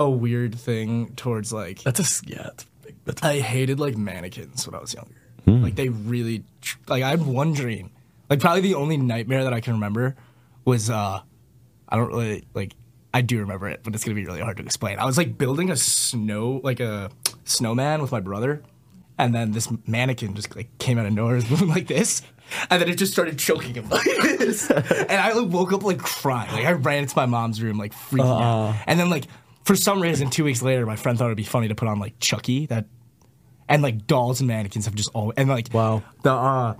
a 0.00 0.10
weird 0.10 0.54
thing 0.58 1.14
towards 1.14 1.52
like 1.52 1.82
That's 1.82 2.00
a 2.00 2.02
s- 2.02 2.22
yeah. 2.26 2.42
That's 2.42 2.64
a 2.64 2.86
big, 2.86 2.96
that's 3.04 3.22
I 3.22 3.40
hated 3.40 3.78
like 3.80 3.96
mannequins 3.96 4.66
when 4.66 4.74
I 4.74 4.80
was 4.80 4.92
younger. 4.92 5.14
Hmm. 5.44 5.62
Like 5.62 5.76
they 5.76 5.88
really 5.88 6.44
like 6.88 7.02
I 7.02 7.10
had 7.10 7.24
one 7.24 7.52
dream. 7.52 7.90
Like 8.28 8.40
probably 8.40 8.60
the 8.62 8.74
only 8.74 8.96
nightmare 8.96 9.44
that 9.44 9.52
I 9.54 9.60
can 9.60 9.74
remember 9.74 10.16
was 10.64 10.90
uh 10.90 11.20
I 11.88 11.96
don't 11.96 12.08
really 12.08 12.44
like 12.54 12.74
I 13.14 13.20
do 13.22 13.38
remember 13.40 13.68
it, 13.68 13.80
but 13.84 13.94
it's 13.94 14.04
gonna 14.04 14.14
be 14.14 14.24
really 14.26 14.40
hard 14.40 14.56
to 14.56 14.62
explain. 14.64 14.98
I 14.98 15.04
was 15.04 15.16
like 15.18 15.38
building 15.38 15.70
a 15.70 15.76
snow 15.76 16.60
like 16.64 16.80
a 16.80 17.10
snowman 17.44 18.02
with 18.02 18.10
my 18.12 18.20
brother, 18.20 18.62
and 19.18 19.34
then 19.34 19.52
this 19.52 19.68
mannequin 19.86 20.34
just 20.34 20.54
like 20.56 20.76
came 20.78 20.98
out 20.98 21.06
of 21.06 21.12
nowhere, 21.12 21.34
was 21.36 21.48
moving 21.50 21.68
like 21.68 21.86
this, 21.86 22.22
and 22.70 22.80
then 22.80 22.88
it 22.88 22.96
just 22.96 23.12
started 23.12 23.38
choking 23.38 23.74
him. 23.74 23.88
Like 23.88 24.04
this, 24.38 24.70
and 24.70 25.12
I 25.12 25.32
like 25.32 25.48
woke 25.50 25.72
up 25.72 25.82
like 25.82 25.98
crying. 25.98 26.52
Like 26.52 26.64
I 26.66 26.72
ran 26.72 27.02
into 27.04 27.16
my 27.16 27.26
mom's 27.26 27.62
room 27.62 27.78
like 27.78 27.92
freaking 27.94 28.20
out, 28.26 28.76
and 28.86 28.98
then 28.98 29.10
like 29.10 29.24
for 29.64 29.76
some 29.76 30.00
reason 30.00 30.30
two 30.30 30.44
weeks 30.44 30.62
later, 30.62 30.84
my 30.86 30.96
friend 30.96 31.18
thought 31.18 31.26
it'd 31.26 31.36
be 31.36 31.44
funny 31.44 31.68
to 31.68 31.74
put 31.74 31.88
on 31.88 31.98
like 31.98 32.18
Chucky 32.20 32.66
that 32.66 32.86
and 33.68 33.82
like 33.82 34.06
dolls 34.06 34.40
and 34.40 34.48
mannequins 34.48 34.86
have 34.86 34.94
just 34.94 35.10
all 35.14 35.32
and 35.36 35.48
like 35.48 35.68
Wow. 35.72 36.02
the 36.22 36.32
uh 36.32 36.74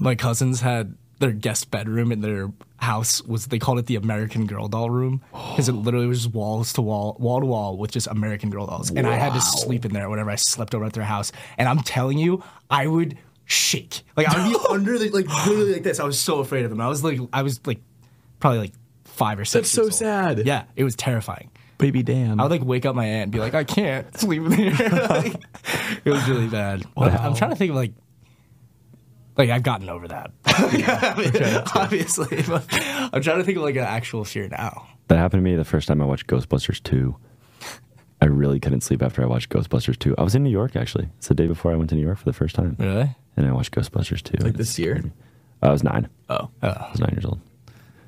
my 0.00 0.14
cousins 0.14 0.60
had 0.60 0.96
their 1.18 1.32
guest 1.32 1.70
bedroom 1.70 2.12
in 2.12 2.20
their 2.20 2.50
house 2.76 3.20
was 3.24 3.46
they 3.48 3.58
called 3.58 3.78
it 3.80 3.86
the 3.86 3.96
American 3.96 4.46
Girl 4.46 4.68
doll 4.68 4.88
room 4.88 5.20
because 5.32 5.68
it 5.68 5.72
literally 5.72 6.06
was 6.06 6.22
just 6.22 6.32
walls 6.34 6.72
to 6.74 6.82
wall 6.82 7.16
wall 7.18 7.40
to 7.40 7.46
wall 7.46 7.76
with 7.76 7.90
just 7.90 8.06
American 8.06 8.50
Girl 8.50 8.66
dolls. 8.66 8.90
And 8.90 9.06
I 9.06 9.16
had 9.16 9.32
to 9.34 9.40
sleep 9.40 9.84
in 9.84 9.92
there 9.92 10.08
whenever 10.08 10.30
I 10.30 10.36
slept 10.36 10.74
over 10.76 10.84
at 10.84 10.92
their 10.92 11.02
house. 11.04 11.32
And 11.58 11.68
I'm 11.68 11.80
telling 11.80 12.18
you 12.18 12.42
I 12.70 12.86
would 12.86 13.18
shake 13.48 14.02
like 14.16 14.28
I 14.28 14.46
would 14.46 14.52
be 14.52 14.58
under 14.70 14.98
the 14.98 15.08
like 15.08 15.26
literally 15.46 15.72
like 15.72 15.82
this 15.82 15.98
I 15.98 16.04
was 16.04 16.20
so 16.20 16.38
afraid 16.38 16.64
of 16.64 16.70
them 16.70 16.80
I 16.80 16.86
was 16.88 17.02
like 17.02 17.18
I 17.32 17.42
was 17.42 17.60
like 17.66 17.80
probably 18.38 18.58
like 18.60 18.72
five 19.04 19.38
or 19.40 19.44
six 19.44 19.68
That's 19.68 19.70
so 19.72 19.82
old. 19.84 19.94
sad. 19.94 20.46
yeah 20.46 20.64
it 20.76 20.84
was 20.84 20.94
terrifying 20.94 21.50
baby 21.78 22.02
Dan. 22.02 22.38
I 22.40 22.42
would 22.42 22.50
like 22.50 22.62
wake 22.64 22.84
up 22.84 22.94
my 22.94 23.06
aunt 23.06 23.22
and 23.24 23.32
be 23.32 23.38
like, 23.38 23.54
I 23.54 23.62
can't 23.62 24.14
sleep 24.18 24.42
in 24.42 24.50
here. 24.50 24.72
like, 25.08 25.34
it 26.04 26.10
was 26.10 26.28
really 26.28 26.48
bad. 26.48 26.84
But 26.96 27.12
I'm 27.14 27.34
trying 27.36 27.50
to 27.50 27.56
think 27.56 27.70
of 27.70 27.76
like, 27.76 27.92
like 29.36 29.48
I've 29.50 29.62
gotten 29.62 29.88
over 29.88 30.08
that. 30.08 30.32
Obviously, 31.76 32.42
but 32.42 32.66
I'm 33.14 33.22
trying 33.22 33.38
to 33.38 33.44
think 33.44 33.58
of 33.58 33.62
like 33.62 33.76
an 33.76 33.84
actual 33.84 34.24
fear 34.24 34.48
now. 34.48 34.88
That 35.06 35.18
happened 35.18 35.38
to 35.38 35.44
me 35.50 35.54
the 35.56 35.64
first 35.64 35.86
time 35.86 36.02
I 36.02 36.04
watched 36.04 36.26
Ghostbusters 36.26 36.82
2. 36.82 37.14
I 38.20 38.26
really 38.26 38.58
couldn't 38.60 38.80
sleep 38.82 39.02
after 39.02 39.22
I 39.22 39.26
watched 39.26 39.50
Ghostbusters 39.50 39.98
2. 39.98 40.16
I 40.18 40.22
was 40.22 40.34
in 40.34 40.42
New 40.42 40.50
York 40.50 40.74
actually. 40.76 41.08
It's 41.18 41.28
the 41.28 41.34
day 41.34 41.46
before 41.46 41.72
I 41.72 41.76
went 41.76 41.90
to 41.90 41.96
New 41.96 42.02
York 42.02 42.18
for 42.18 42.24
the 42.24 42.32
first 42.32 42.54
time. 42.56 42.76
Really? 42.78 43.08
And 43.36 43.46
I 43.46 43.52
watched 43.52 43.72
Ghostbusters 43.74 44.22
2. 44.22 44.44
like 44.44 44.54
this 44.54 44.78
year. 44.78 45.02
I 45.62 45.70
was 45.70 45.82
nine. 45.84 46.08
Oh, 46.28 46.48
I 46.62 46.88
was 46.90 47.00
nine 47.00 47.10
years 47.12 47.24
old. 47.24 47.40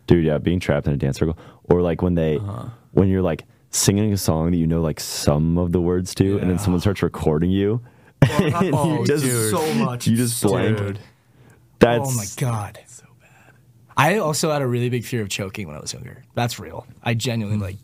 Dude, 0.07 0.25
yeah, 0.25 0.39
being 0.39 0.59
trapped 0.61 0.87
in 0.89 0.93
a 0.93 0.97
dance 0.97 1.19
circle. 1.19 1.39
Or 1.65 1.83
like 1.83 2.03
when 2.03 2.15
they, 2.15 2.37
Uh-huh. 2.39 2.69
when 2.93 3.09
you're 3.09 3.23
like 3.23 3.45
singing 3.71 4.13
a 4.13 4.17
song 4.17 4.51
that 4.51 4.57
you 4.57 4.67
know 4.67 4.81
like 4.83 4.99
some 4.99 5.57
of 5.59 5.71
the 5.71 5.81
words 5.81 6.15
to, 6.17 6.39
and 6.39 6.51
then 6.51 6.59
someone 6.59 6.81
starts 6.81 7.03
recording 7.03 7.51
you. 7.53 7.81
and 8.23 8.75
Oh, 8.75 8.99
you 9.01 9.07
just, 9.07 9.25
dude. 9.25 9.51
so 9.53 9.75
much. 9.75 10.07
You 10.09 10.17
just 10.17 10.43
blank. 10.43 10.77
Dude. 10.79 10.99
That's, 11.79 12.09
Oh 12.09 12.17
my 12.17 12.27
god. 12.37 12.79
So 12.87 13.05
bad. 13.21 13.55
I 13.97 14.19
also 14.19 14.51
had 14.51 14.61
a 14.63 14.67
really 14.67 14.91
big 14.91 15.05
fear 15.05 15.23
of 15.23 15.29
choking 15.29 15.67
when 15.69 15.77
I 15.77 15.81
was 15.81 15.93
younger. 15.93 16.25
That's 16.35 16.59
real. 16.59 16.87
I 17.03 17.15
genuinely 17.15 17.65
like. 17.65 17.77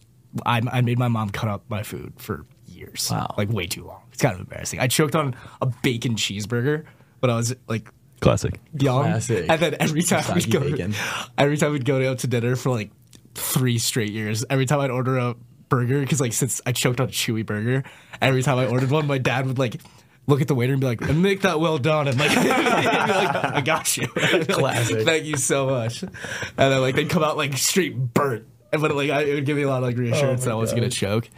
I, 0.45 0.61
I 0.71 0.81
made 0.81 0.99
my 0.99 1.09
mom 1.09 1.31
cut 1.31 1.49
up 1.49 1.65
my 1.69 1.83
food 1.83 2.13
for 2.19 2.45
years. 2.67 3.09
Wow. 3.11 3.35
Like 3.39 3.51
way 3.51 3.67
too 3.67 3.85
long. 3.85 4.03
It's 4.13 4.21
kind 4.23 4.35
of 4.35 4.41
embarrassing. 4.41 4.81
I 4.81 4.89
choked 4.89 5.15
on 5.15 5.35
a 5.63 5.67
bacon 5.67 6.15
cheeseburger 6.17 6.85
when 7.21 7.31
I 7.31 7.37
was 7.37 7.55
like 7.69 7.89
Classic. 8.21 8.59
young, 8.79 9.05
Classic. 9.05 9.47
and 9.49 9.61
then 9.61 9.77
every 9.81 10.03
time 10.03 10.35
we'd 10.35 10.51
go, 10.51 10.61
bacon. 10.61 10.95
every 11.39 11.57
time 11.57 11.73
we'd 11.73 11.85
go 11.85 12.11
out 12.11 12.19
to 12.21 12.27
dinner 12.27 12.57
for 12.57 12.71
like 12.71 12.91
three 13.35 13.79
straight 13.79 14.11
years. 14.13 14.45
Every 14.51 14.67
time 14.67 14.81
I'd 14.81 14.91
order 14.91 15.19
a 15.19 15.35
burger, 15.69 16.01
because 16.01 16.21
like 16.21 16.33
since 16.33 16.61
I 16.67 16.73
choked 16.73 17.01
on 17.01 17.09
a 17.09 17.13
chewy 17.13 17.45
burger, 17.45 17.85
every 18.21 18.43
time 18.43 18.59
I 18.59 18.67
ordered 18.67 18.91
one, 18.91 19.07
my 19.07 19.19
dad 19.19 19.47
would 19.47 19.59
like 19.59 19.81
look 20.27 20.41
at 20.41 20.49
the 20.49 20.55
waiter 20.55 20.73
and 20.73 20.81
be 20.81 20.87
like, 20.87 21.01
"Make 21.15 21.43
that 21.43 21.61
well 21.61 21.79
done," 21.79 22.09
and 22.09 22.19
like, 22.19 22.31
he'd 22.39 22.49
like 22.49 23.35
"I 23.35 23.61
got 23.61 23.97
you." 23.97 24.09
I'd 24.17 24.33
like, 24.33 24.49
Classic. 24.49 25.03
Thank 25.07 25.25
you 25.25 25.37
so 25.37 25.67
much. 25.67 26.03
And 26.03 26.13
then 26.57 26.81
like 26.81 26.95
they'd 26.95 27.11
come 27.11 27.23
out 27.23 27.37
like 27.37 27.57
straight 27.59 27.97
burnt, 27.97 28.45
and 28.45 28.56
but 28.81 28.95
like 28.95 29.11
I, 29.11 29.23
it 29.23 29.35
would 29.35 29.47
give 29.47 29.57
me 29.57 29.63
a 29.65 29.69
lot 29.69 29.79
of 29.79 29.83
like 29.85 29.97
reassurance 29.97 30.43
Oh 30.43 30.45
that 30.47 30.53
I 30.53 30.55
wasn't 30.55 30.81
gonna 30.81 30.91
choke. 30.91 31.29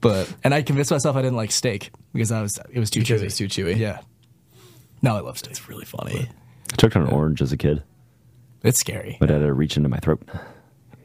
But 0.00 0.32
and 0.44 0.52
I 0.54 0.62
convinced 0.62 0.90
myself 0.90 1.16
I 1.16 1.22
didn't 1.22 1.36
like 1.36 1.50
steak 1.50 1.90
because 2.12 2.30
I 2.32 2.42
was 2.42 2.58
it 2.72 2.78
was 2.78 2.90
too 2.90 3.00
Because 3.00 3.22
chewy. 3.22 3.24
it's 3.26 3.36
too 3.38 3.46
chewy. 3.48 3.76
Yeah. 3.78 4.00
No, 5.02 5.16
I 5.16 5.20
love 5.20 5.38
steak. 5.38 5.52
It's 5.52 5.68
really 5.68 5.84
funny. 5.84 6.28
I 6.72 6.76
choked 6.76 6.96
on 6.96 7.02
an 7.02 7.08
orange 7.10 7.40
as 7.42 7.52
a 7.52 7.56
kid. 7.56 7.82
It's 8.62 8.78
scary. 8.78 9.18
My 9.20 9.26
dad 9.26 9.40
had 9.40 9.46
to 9.46 9.52
reach 9.52 9.76
into 9.76 9.88
my 9.90 9.98
throat, 9.98 10.22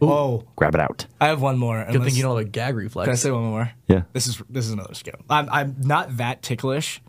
Oh, 0.02 0.46
grab 0.56 0.76
it 0.76 0.82
out. 0.82 1.06
I 1.20 1.28
have 1.28 1.42
one 1.42 1.58
more. 1.58 1.86
Good 1.92 2.02
thing 2.04 2.16
you 2.16 2.22
don't 2.24 2.38
have 2.38 2.46
a 2.46 2.50
gag 2.50 2.76
reflex. 2.76 3.06
Can 3.06 3.12
I 3.12 3.16
say 3.16 3.32
one 3.32 3.44
more? 3.44 3.72
Yeah. 3.90 4.04
This 4.14 4.28
is 4.28 4.42
this 4.50 4.66
is 4.66 4.72
another 4.72 4.94
skill. 4.94 5.16
I'm 5.30 5.50
I'm 5.50 5.76
not 5.80 6.16
that 6.18 6.42
ticklish, 6.42 7.02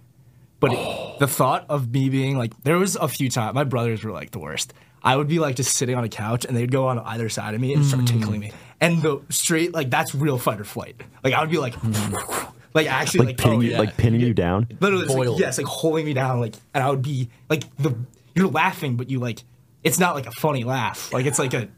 but 0.59 0.73
it- 0.73 1.19
the 1.21 1.29
thought 1.29 1.67
of 1.69 1.93
me 1.93 2.09
being 2.09 2.37
like 2.37 2.53
there 2.65 2.79
was 2.79 2.97
a 2.97 3.07
few 3.07 3.31
times 3.31 3.55
my 3.55 3.63
brothers 3.65 4.03
were 4.03 4.11
like 4.11 4.33
the 4.33 4.41
worst. 4.41 4.75
I 5.03 5.17
would 5.17 5.29
be 5.29 5.39
like 5.39 5.55
just 5.57 5.77
sitting 5.77 5.95
on 5.97 6.03
a 6.05 6.09
couch 6.09 6.45
and 6.45 6.57
they'd 6.57 6.71
go 6.73 6.89
on 6.89 6.99
either 6.99 7.29
side 7.29 7.55
of 7.55 7.61
me 7.61 7.73
and 7.75 7.85
Mm. 7.85 7.89
start 7.89 8.07
tickling 8.07 8.41
me. 8.41 8.53
And 8.81 9.03
the 9.03 9.21
straight 9.29 9.75
like 9.75 9.91
that's 9.91 10.15
real 10.15 10.39
fight 10.39 10.61
or 10.61 10.65
flight. 10.65 11.01
Like 11.23 11.35
I 11.35 11.41
would 11.41 11.51
be 11.51 11.59
like 11.59 11.75
like 12.75 12.87
actually 12.87 13.21
Like, 13.21 13.29
like, 13.29 13.37
pinning 13.39 13.59
oh, 13.59 13.63
you, 13.63 13.71
yeah. 13.73 13.79
like 13.79 13.97
pinning 13.97 14.21
you 14.21 14.33
down. 14.35 14.69
literally 14.81 15.05
it's 15.05 15.15
like, 15.15 15.39
yes, 15.39 15.59
like 15.59 15.67
holding 15.67 16.07
me 16.07 16.15
down 16.15 16.41
like 16.41 16.55
and 16.75 16.83
I 16.83 16.91
would 16.91 17.03
be 17.03 17.29
like 17.49 17.65
the 17.77 17.95
you're 18.35 18.49
laughing 18.49 18.97
but 18.97 19.11
you 19.11 19.19
like 19.19 19.43
it's 19.83 19.99
not 19.99 20.15
like 20.15 20.27
a 20.27 20.33
funny 20.33 20.65
laugh. 20.65 21.13
Like 21.13 21.27
it's 21.27 21.39
like 21.39 21.53
a 21.55 21.69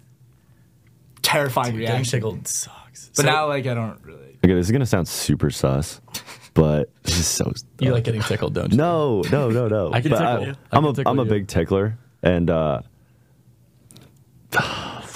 terrifying 1.22 1.74
reaction. 1.76 1.80
Getting 1.80 1.94
reaction. 1.94 2.18
tickled 2.20 2.48
sucks. 2.48 3.08
But 3.08 3.16
So 3.16 3.22
now 3.24 3.48
like 3.48 3.66
I 3.66 3.74
don't 3.74 4.02
really 4.04 4.22
Okay, 4.44 4.54
this 4.54 4.66
is 4.66 4.72
gonna 4.72 4.86
sound 4.86 5.06
super 5.06 5.50
sus, 5.50 6.00
but 6.52 6.90
this 7.04 7.18
is 7.18 7.26
so. 7.28 7.52
you 7.78 7.92
like 7.92 8.02
getting 8.02 8.22
tickled, 8.22 8.54
don't 8.54 8.72
you? 8.72 8.76
No, 8.76 9.22
no, 9.30 9.50
no, 9.50 9.68
no. 9.68 9.90
I 9.92 10.00
can 10.00 10.10
But 10.10 10.18
tickle 10.18 10.46
you. 10.46 10.54
I 10.72 10.76
I'm 10.76 10.82
can 10.82 10.90
a 10.90 10.94
tickle 10.94 11.12
am 11.12 11.18
a 11.20 11.24
big 11.24 11.46
tickler, 11.46 11.96
and 12.24 12.50
uh, 12.50 12.82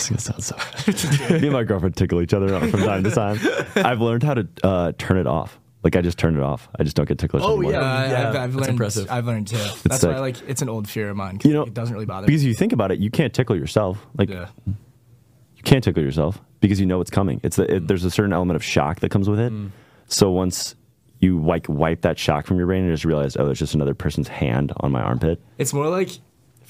this 0.08 0.26
is 0.28 0.28
gonna 0.28 0.42
sound 0.42 0.42
so. 0.44 1.28
Me 1.38 1.44
and 1.44 1.52
my 1.52 1.64
girlfriend 1.64 1.96
tickle 1.96 2.20
each 2.22 2.34
other 2.34 2.48
from 2.68 2.80
time 2.80 3.04
to 3.04 3.10
time. 3.10 3.38
I've 3.76 4.00
learned 4.00 4.22
how 4.22 4.34
to 4.34 4.48
uh, 4.62 4.92
turn 4.98 5.18
it 5.18 5.26
off. 5.26 5.58
Like 5.84 5.94
I 5.94 6.00
just 6.00 6.18
turned 6.18 6.36
it 6.36 6.42
off. 6.42 6.68
I 6.78 6.82
just 6.82 6.96
don't 6.96 7.06
get 7.06 7.18
ticklish 7.18 7.42
Oh, 7.44 7.52
anymore. 7.58 7.72
yeah. 7.72 7.78
Uh, 7.80 8.08
Yeah, 8.08 8.28
I've, 8.28 8.36
I've 8.36 8.54
learned. 8.56 8.68
impressive. 8.70 9.08
I've 9.10 9.26
learned 9.26 9.46
too. 9.48 9.56
That's 9.56 9.84
why, 10.04 10.12
sick. 10.14 10.18
like, 10.18 10.42
it's 10.48 10.60
an 10.62 10.68
old 10.68 10.88
fear 10.88 11.10
of 11.10 11.16
mine. 11.16 11.38
'cause 11.38 11.46
You 11.48 11.54
know, 11.54 11.62
it 11.62 11.74
doesn't 11.74 11.94
really 11.94 12.06
bother 12.06 12.26
because 12.26 12.42
me. 12.42 12.48
you 12.48 12.54
think 12.54 12.72
about 12.72 12.90
it, 12.90 12.98
you 12.98 13.10
can't 13.10 13.32
tickle 13.32 13.54
yourself. 13.56 14.04
Like 14.18 14.28
Yeah. 14.30 14.46
you 14.66 15.62
can't 15.64 15.84
tickle 15.84 16.02
yourself 16.02 16.40
because 16.60 16.80
you 16.80 16.86
know 16.86 17.00
it's 17.00 17.10
coming. 17.10 17.40
It's 17.44 17.56
the, 17.56 17.76
it, 17.76 17.86
there's 17.88 18.04
a 18.04 18.10
certain 18.10 18.32
element 18.32 18.56
of 18.56 18.64
shock 18.64 19.00
that 19.00 19.10
comes 19.10 19.28
with 19.28 19.38
it. 19.38 19.52
Mm. 19.52 19.70
So 20.08 20.30
once 20.30 20.74
you 21.20 21.40
like 21.40 21.66
wipe 21.68 22.02
that 22.02 22.18
shock 22.18 22.46
from 22.46 22.56
your 22.58 22.66
brain 22.66 22.82
and 22.84 22.92
just 22.92 23.04
realize, 23.04 23.36
oh, 23.36 23.48
it's 23.50 23.58
just 23.60 23.74
another 23.74 23.94
person's 23.94 24.28
hand 24.28 24.72
on 24.78 24.90
my 24.92 25.02
armpit. 25.02 25.40
It's 25.58 25.72
more 25.72 25.88
like, 25.88 26.10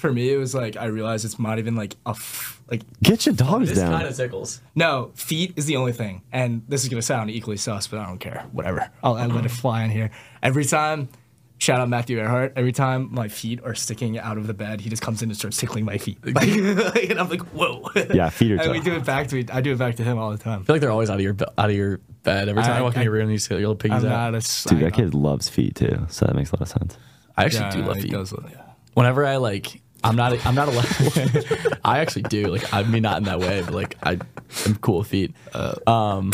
for 0.07 0.13
me, 0.13 0.33
it 0.33 0.37
was 0.37 0.55
like 0.55 0.77
I 0.77 0.87
realized 0.87 1.25
it's 1.25 1.39
not 1.39 1.59
even 1.59 1.75
like 1.77 1.97
a 2.07 2.11
f- 2.11 2.61
like 2.71 2.83
Get 3.03 3.27
your 3.27 3.35
dogs 3.35 3.69
This 3.69 3.79
down. 3.79 3.93
kind 3.93 4.07
of 4.07 4.17
tickles. 4.17 4.61
no 4.75 5.11
feet 5.15 5.53
is 5.57 5.67
the 5.67 5.77
only 5.77 5.93
thing, 5.93 6.23
and 6.33 6.63
this 6.69 6.83
is 6.83 6.89
gonna 6.89 7.03
sound 7.03 7.31
equally 7.31 7.57
sus, 7.57 7.87
but 7.87 7.99
I 7.99 8.07
don't 8.07 8.19
care. 8.19 8.45
Whatever. 8.53 8.89
I'll, 9.03 9.15
I'll 9.15 9.29
let 9.29 9.45
it 9.45 9.51
fly 9.51 9.83
in 9.85 9.91
here. 9.91 10.11
Every 10.43 10.65
time. 10.65 11.09
Shout 11.59 11.81
out 11.81 11.89
Matthew 11.89 12.19
Earhart. 12.19 12.53
Every 12.55 12.71
time 12.73 13.09
my 13.15 13.29
feet 13.29 13.61
are 13.65 13.75
sticking 13.75 14.19
out 14.19 14.37
of 14.37 14.47
the 14.47 14.53
bed, 14.53 14.83
he 14.83 14.91
just 14.91 15.01
comes 15.01 15.23
in 15.23 15.31
and 15.31 15.39
starts 15.39 15.57
tickling 15.57 15.87
my 15.87 15.97
feet. 15.97 16.19
Like, 16.35 16.47
and 17.11 17.19
I'm 17.19 17.31
like, 17.31 17.41
whoa. 17.55 17.89
Yeah, 18.13 18.29
feet 18.29 18.53
are 18.53 18.57
And 18.61 18.73
we 18.73 18.81
do 18.81 18.95
it 18.95 19.07
back 19.07 19.29
to 19.29 19.43
I 19.51 19.63
do 19.63 19.73
it 19.73 19.79
back 19.79 19.95
to 19.97 20.05
him 20.05 20.19
all 20.19 20.31
the 20.33 20.37
time. 20.37 20.61
I 20.61 20.65
feel 20.65 20.75
like 20.75 20.81
they're 20.83 20.91
always 20.91 21.09
out 21.09 21.15
of 21.17 21.23
your 21.23 21.35
out 21.57 21.71
of 21.71 21.75
your 21.75 21.97
bed 22.25 22.51
every 22.51 22.63
time 22.63 22.73
I, 22.73 22.79
I- 22.81 22.83
walk 22.83 22.97
in 22.97 23.03
your 23.05 23.13
room. 23.13 23.31
You 23.31 23.39
just 23.39 23.49
get 23.49 23.55
your 23.55 23.69
little 23.69 23.77
piggies 23.77 24.05
I'm 24.05 24.13
out. 24.13 24.33
not 24.33 24.35
a 24.35 24.37
s- 24.37 24.65
Dude, 24.65 24.81
that 24.81 24.93
kid 24.93 25.15
loves 25.15 25.49
feet 25.49 25.77
too, 25.77 26.05
so 26.11 26.27
that 26.27 26.37
makes 26.37 26.51
a 26.53 26.57
lot 26.57 26.61
of 26.61 26.69
sense. 26.69 26.99
I 27.39 27.45
actually 27.47 27.61
yeah, 27.61 27.71
do 27.71 27.83
love 27.85 27.97
feet. 28.03 28.11
does- 28.13 28.35
yeah. 28.51 28.61
Whenever 28.93 29.25
I 29.25 29.37
like, 29.37 29.81
I'm 30.07 30.17
not. 30.17 30.47
I'm 30.47 30.55
not 30.55 30.69
allowed. 30.69 31.79
I 31.85 31.99
actually 32.01 32.23
do. 32.23 32.47
Like, 32.49 32.73
I 32.73 32.83
mean, 32.83 33.03
not 33.03 33.19
in 33.19 33.25
that 33.25 33.41
way, 33.41 33.63
but 33.63 33.75
like, 33.75 33.97
I 34.03 34.19
am 34.67 34.77
cool 34.81 34.99
with 34.99 35.09
feet. 35.09 35.35
Um, 35.87 36.33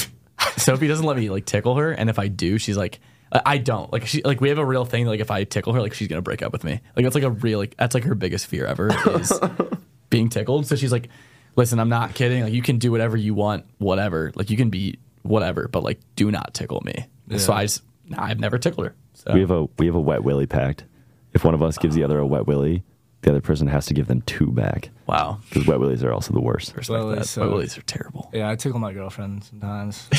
Sophie 0.57 0.89
doesn't 0.89 1.05
let 1.07 1.17
me 1.17 1.31
like 1.31 1.45
tickle 1.47 1.77
her, 1.77 1.93
and 1.93 2.11
if 2.11 2.19
I 2.19 2.29
do, 2.29 2.59
she's 2.59 2.77
like, 2.77 3.01
I 3.33 3.41
I 3.45 3.59
don't 3.59 3.93
like. 3.93 4.07
She 4.07 4.23
like 4.23 4.41
we 4.41 4.49
have 4.51 4.59
a 4.59 4.65
real 4.65 4.85
thing. 4.85 5.07
Like, 5.07 5.21
if 5.21 5.31
I 5.31 5.45
tickle 5.45 5.73
her, 5.73 5.81
like 5.81 5.95
she's 5.95 6.09
gonna 6.09 6.23
break 6.23 6.43
up 6.43 6.53
with 6.53 6.65
me. 6.65 6.81
Like 6.97 7.05
that's 7.05 7.15
like 7.15 7.25
a 7.25 7.31
real 7.31 7.59
like 7.59 7.77
that's 7.77 7.95
like 7.95 8.05
her 8.05 8.15
biggest 8.15 8.47
fear 8.47 8.67
ever 8.67 8.91
is 9.19 9.33
being 10.11 10.29
tickled. 10.29 10.67
So 10.67 10.77
she's 10.77 10.93
like, 10.93 11.09
listen, 11.57 11.79
I'm 11.79 11.89
not 11.89 12.15
kidding. 12.15 12.43
Like 12.43 12.53
you 12.53 12.63
can 12.63 12.79
do 12.79 12.91
whatever 12.91 13.17
you 13.17 13.35
want, 13.35 13.65
whatever. 13.79 14.33
Like 14.35 14.51
you 14.51 14.57
can 14.57 14.71
be 14.71 14.99
whatever, 15.23 15.69
but 15.69 15.83
like 15.83 16.01
do 16.17 16.31
not 16.31 16.53
tickle 16.55 16.81
me. 16.85 17.07
So 17.39 17.53
I 17.53 17.65
just 17.65 17.83
I've 18.17 18.41
never 18.41 18.59
tickled 18.59 18.87
her. 18.89 18.95
So 19.15 19.33
We 19.33 19.41
have 19.41 19.51
a 19.51 19.65
we 19.79 19.87
have 19.87 19.95
a 19.95 20.01
wet 20.01 20.23
willy 20.25 20.47
pact. 20.47 20.85
If 21.33 21.45
one 21.45 21.55
of 21.55 21.63
us 21.63 21.79
gives 21.79 21.95
the 21.95 22.03
other 22.03 22.19
a 22.19 22.27
wet 22.27 22.47
willy, 22.47 22.83
the 23.23 23.31
other 23.31 23.41
person 23.41 23.67
has 23.69 23.87
to 23.87 23.95
give 23.95 24.07
them 24.09 24.21
two 24.23 24.53
back 24.53 24.91
wow. 25.07 25.39
because 25.49 25.67
wet 25.67 25.81
willies 25.81 26.03
are 26.05 26.13
also 26.13 26.33
the 26.35 26.41
worst. 26.41 26.77
Respect 26.77 26.91
Well, 26.91 27.09
that. 27.17 27.27
so- 27.27 27.41
My 27.43 27.47
willies 27.49 27.77
are 27.79 27.83
terrible. 27.83 28.31
Yeah, 28.33 28.51
I 28.51 28.57
tickle 28.57 28.79
my 28.81 28.93
girlfriend 28.93 29.45
sometimes. 29.45 30.09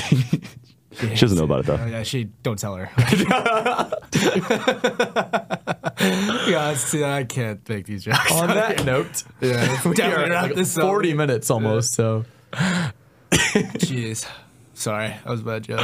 She 0.95 1.08
doesn't 1.08 1.39
know 1.39 1.45
about 1.45 1.62
it 1.62 1.66
though. 1.66 1.80
Oh, 1.82 1.88
yeah, 1.88 2.04
she 2.04 2.26
don't 2.43 2.60
tell 2.60 2.76
her. 2.76 2.88
yeah, 6.47 6.76
see, 6.76 7.04
I 7.04 7.24
can't 7.24 7.68
make 7.68 7.86
these 7.86 8.04
jokes. 8.04 8.32
On 8.32 8.47
that 8.47 8.86
note, 8.91 9.24
yeah, 9.41 9.62
we 9.86 9.95
definitely 9.95 10.28
are 10.28 10.30
wrap 10.30 10.43
like 10.43 10.56
this 10.56 10.78
up. 10.78 10.84
40 10.84 11.14
minutes 11.16 11.49
almost. 11.49 11.93
So 11.93 12.26
Jeez, 13.32 14.28
sorry, 14.74 15.08
that 15.08 15.26
was 15.26 15.41
a 15.41 15.43
bad 15.43 15.64
joke. 15.64 15.82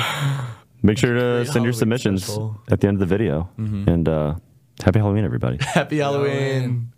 Make 0.81 0.97
sure 0.97 1.13
to 1.13 1.19
Great 1.19 1.45
send 1.47 1.65
your 1.65 1.71
Halloween 1.71 1.73
submissions 1.73 2.23
special. 2.25 2.61
at 2.69 2.79
the 2.81 2.87
end 2.87 2.95
of 2.95 2.99
the 2.99 3.05
video. 3.17 3.49
And 3.57 4.07
uh, 4.07 4.35
happy 4.83 4.99
Halloween, 4.99 5.25
everybody. 5.25 5.57
happy 5.61 5.97
Halloween. 5.97 6.91